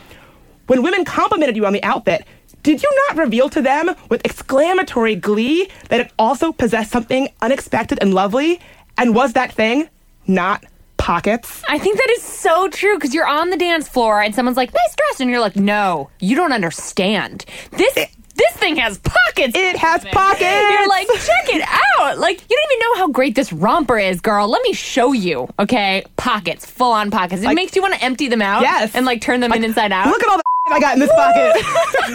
When 0.67 0.81
women 0.81 1.03
complimented 1.03 1.57
you 1.57 1.65
on 1.65 1.73
the 1.73 1.83
outfit, 1.83 2.25
Did 2.63 2.81
you 2.81 2.89
not 3.09 3.17
reveal 3.17 3.49
to 3.49 3.61
them 3.61 3.93
with 4.09 4.25
exclamatory 4.25 5.15
glee 5.15 5.69
that 5.89 5.99
it 5.99 6.11
also 6.17 6.53
possessed 6.53 6.91
something 6.91 7.27
unexpected 7.41 7.99
and 8.01 8.13
lovely? 8.13 8.61
And 8.97 9.13
was 9.13 9.33
that 9.33 9.51
thing 9.51 9.89
not 10.27 10.63
pockets? 10.95 11.61
I 11.67 11.77
think 11.77 11.97
that 11.97 12.09
is 12.11 12.23
so 12.23 12.69
true 12.69 12.95
because 12.95 13.13
you're 13.13 13.27
on 13.27 13.49
the 13.49 13.57
dance 13.57 13.89
floor 13.89 14.21
and 14.21 14.33
someone's 14.33 14.55
like, 14.55 14.73
nice 14.73 14.95
dress. 14.95 15.19
And 15.19 15.29
you're 15.29 15.41
like, 15.41 15.57
no, 15.57 16.09
you 16.21 16.37
don't 16.37 16.53
understand. 16.53 17.43
This. 17.71 18.07
This 18.35 18.51
thing 18.53 18.75
has 18.77 18.97
pockets. 18.99 19.55
It 19.55 19.75
has 19.77 20.03
pockets. 20.05 20.41
You're 20.41 20.87
like, 20.87 21.07
check 21.07 21.55
it 21.55 21.61
out. 21.99 22.17
Like, 22.17 22.41
you 22.49 22.57
don't 22.57 22.71
even 22.71 22.79
know 22.79 22.95
how 22.99 23.07
great 23.09 23.35
this 23.35 23.51
romper 23.53 23.99
is, 23.99 24.21
girl. 24.21 24.47
Let 24.47 24.61
me 24.63 24.73
show 24.73 25.13
you. 25.13 25.47
Okay, 25.59 26.03
pockets, 26.17 26.65
full 26.65 26.91
on 26.91 27.11
pockets. 27.11 27.41
It 27.41 27.45
Like- 27.45 27.55
makes 27.55 27.75
you 27.75 27.81
want 27.81 27.93
to 27.95 28.03
empty 28.03 28.27
them 28.27 28.41
out. 28.41 28.61
Yes. 28.63 28.95
and 28.95 29.05
like 29.05 29.21
turn 29.21 29.39
them 29.39 29.53
in 29.53 29.63
inside 29.63 29.91
out. 29.91 30.07
Look 30.07 30.23
at 30.23 30.29
all 30.29 30.37
the 30.37 30.43
I 30.71 30.79
got 30.79 30.93
in 30.93 30.99
this 31.01 31.11
pocket. 31.11 31.53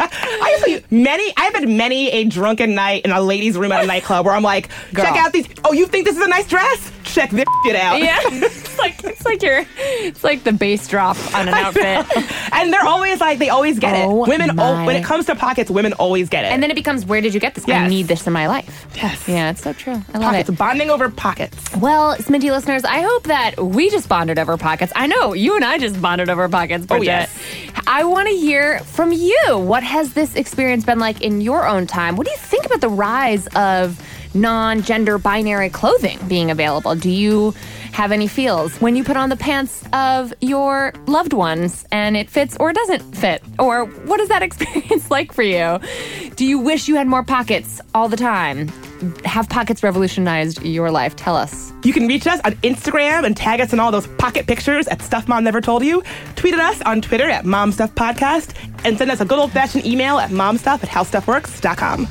I 0.00 0.64
you, 0.68 0.82
many. 0.90 1.32
I've 1.36 1.52
had 1.54 1.68
many 1.68 2.10
a 2.10 2.24
drunken 2.24 2.74
night 2.74 3.04
in 3.04 3.10
a 3.10 3.20
ladies' 3.20 3.56
room 3.58 3.72
at 3.72 3.82
a 3.82 3.86
nightclub 3.86 4.24
where 4.24 4.34
I'm 4.34 4.42
like, 4.42 4.68
Girl. 4.94 5.04
check 5.04 5.16
out 5.16 5.32
these. 5.32 5.48
Oh, 5.64 5.72
you 5.72 5.86
think 5.86 6.04
this 6.06 6.16
is 6.16 6.22
a 6.22 6.28
nice 6.28 6.46
dress? 6.46 6.92
Check 7.02 7.30
this 7.30 7.44
shit 7.64 7.74
out. 7.74 7.98
yeah, 8.00 8.20
it's 8.24 8.78
like 8.78 9.02
it's 9.02 9.24
like 9.24 9.42
your 9.42 9.64
it's 9.78 10.22
like 10.22 10.44
the 10.44 10.52
bass 10.52 10.86
drop 10.86 11.16
on 11.34 11.48
an 11.48 11.54
outfit. 11.54 12.06
And 12.60 12.72
they're 12.72 12.84
always 12.84 13.20
like, 13.20 13.38
they 13.38 13.48
always 13.48 13.78
get 13.78 13.94
Oh, 13.94 14.24
it. 14.24 14.28
Women, 14.28 14.56
my. 14.56 14.82
oh, 14.82 14.86
when 14.86 14.96
it 14.96 15.04
comes 15.04 15.26
to 15.26 15.34
pockets, 15.34 15.70
women 15.70 15.92
always 15.94 16.28
get 16.28 16.44
it. 16.44 16.48
And 16.48 16.62
then 16.62 16.70
it 16.70 16.74
becomes, 16.74 17.04
where 17.06 17.20
did 17.20 17.34
you 17.34 17.40
get 17.40 17.54
this? 17.54 17.68
I 17.68 17.86
need 17.88 18.06
this 18.08 18.26
in 18.26 18.32
my 18.32 18.46
life. 18.48 18.86
Yes. 18.96 19.28
Yeah, 19.28 19.50
it's 19.50 19.62
so 19.62 19.72
true. 19.72 19.92
I 20.12 20.18
love 20.18 20.22
pockets, 20.32 20.48
it. 20.48 20.58
bonding 20.58 20.90
over 20.90 21.08
pockets. 21.08 21.56
Well, 21.76 22.16
Sminty 22.16 22.50
listeners, 22.50 22.84
I 22.84 23.00
hope 23.00 23.24
that 23.24 23.58
we 23.60 23.90
just 23.90 24.08
bonded 24.08 24.38
over 24.38 24.56
pockets. 24.56 24.92
I 24.96 25.06
know 25.06 25.32
you 25.34 25.56
and 25.56 25.64
I 25.64 25.78
just 25.78 26.00
bonded 26.02 26.28
over 26.28 26.48
pockets, 26.48 26.84
oh, 26.84 26.96
Bridget. 26.98 27.06
yes. 27.06 27.38
I 27.86 28.04
want 28.04 28.28
to 28.28 28.34
hear 28.34 28.80
from 28.80 29.12
you. 29.12 29.38
What 29.56 29.82
has 29.82 30.12
this 30.14 30.34
experience 30.34 30.84
been 30.84 30.98
like 30.98 31.20
in 31.22 31.40
your 31.40 31.66
own 31.66 31.86
time? 31.86 32.16
What 32.16 32.26
do 32.26 32.30
you 32.32 32.38
think 32.38 32.66
about 32.66 32.80
the 32.80 32.88
rise 32.90 33.46
of 33.54 34.00
non 34.34 34.82
gender 34.82 35.16
binary 35.18 35.70
clothing 35.70 36.18
being 36.28 36.50
available? 36.50 36.94
Do 36.94 37.10
you 37.10 37.54
have 37.92 38.12
any 38.12 38.26
feels 38.28 38.76
when 38.80 38.96
you 38.96 39.04
put 39.04 39.16
on 39.16 39.28
the 39.28 39.36
pants 39.36 39.82
of 39.92 40.32
your 40.40 40.92
loved 41.06 41.32
ones 41.32 41.84
and 41.90 42.16
it 42.16 42.30
fits 42.30 42.56
or 42.58 42.72
doesn't 42.72 43.16
fit? 43.16 43.42
Or 43.58 43.84
what 43.86 44.20
is 44.20 44.28
that 44.28 44.42
experience 44.48 45.10
like 45.10 45.32
for 45.32 45.42
you? 45.42 45.78
Do 46.36 46.44
you 46.44 46.58
wish 46.58 46.88
you 46.88 46.94
had 46.96 47.06
more 47.06 47.22
pockets 47.24 47.80
all 47.94 48.08
the 48.08 48.16
time? 48.16 48.68
Have 49.24 49.48
pockets 49.48 49.82
revolutionized 49.82 50.62
your 50.62 50.90
life? 50.90 51.14
Tell 51.16 51.36
us. 51.36 51.72
You 51.84 51.92
can 51.92 52.06
reach 52.08 52.26
us 52.26 52.40
on 52.44 52.52
Instagram 52.56 53.24
and 53.24 53.36
tag 53.36 53.60
us 53.60 53.72
in 53.72 53.80
all 53.80 53.90
those 53.92 54.06
pocket 54.18 54.46
pictures 54.46 54.88
at 54.88 55.02
Stuff 55.02 55.28
Mom 55.28 55.44
Never 55.44 55.60
Told 55.60 55.84
You. 55.84 56.02
Tweet 56.36 56.54
at 56.54 56.60
us 56.60 56.80
on 56.82 57.00
Twitter 57.00 57.28
at 57.28 57.44
Mom 57.44 57.72
Stuff 57.72 57.94
Podcast 57.94 58.54
and 58.84 58.98
send 58.98 59.10
us 59.10 59.20
a 59.20 59.24
good 59.24 59.38
old 59.38 59.52
fashioned 59.52 59.86
email 59.86 60.18
at 60.18 60.30
momstuff 60.30 60.82
at 60.82 60.88
howstuffworks.com. 60.88 62.08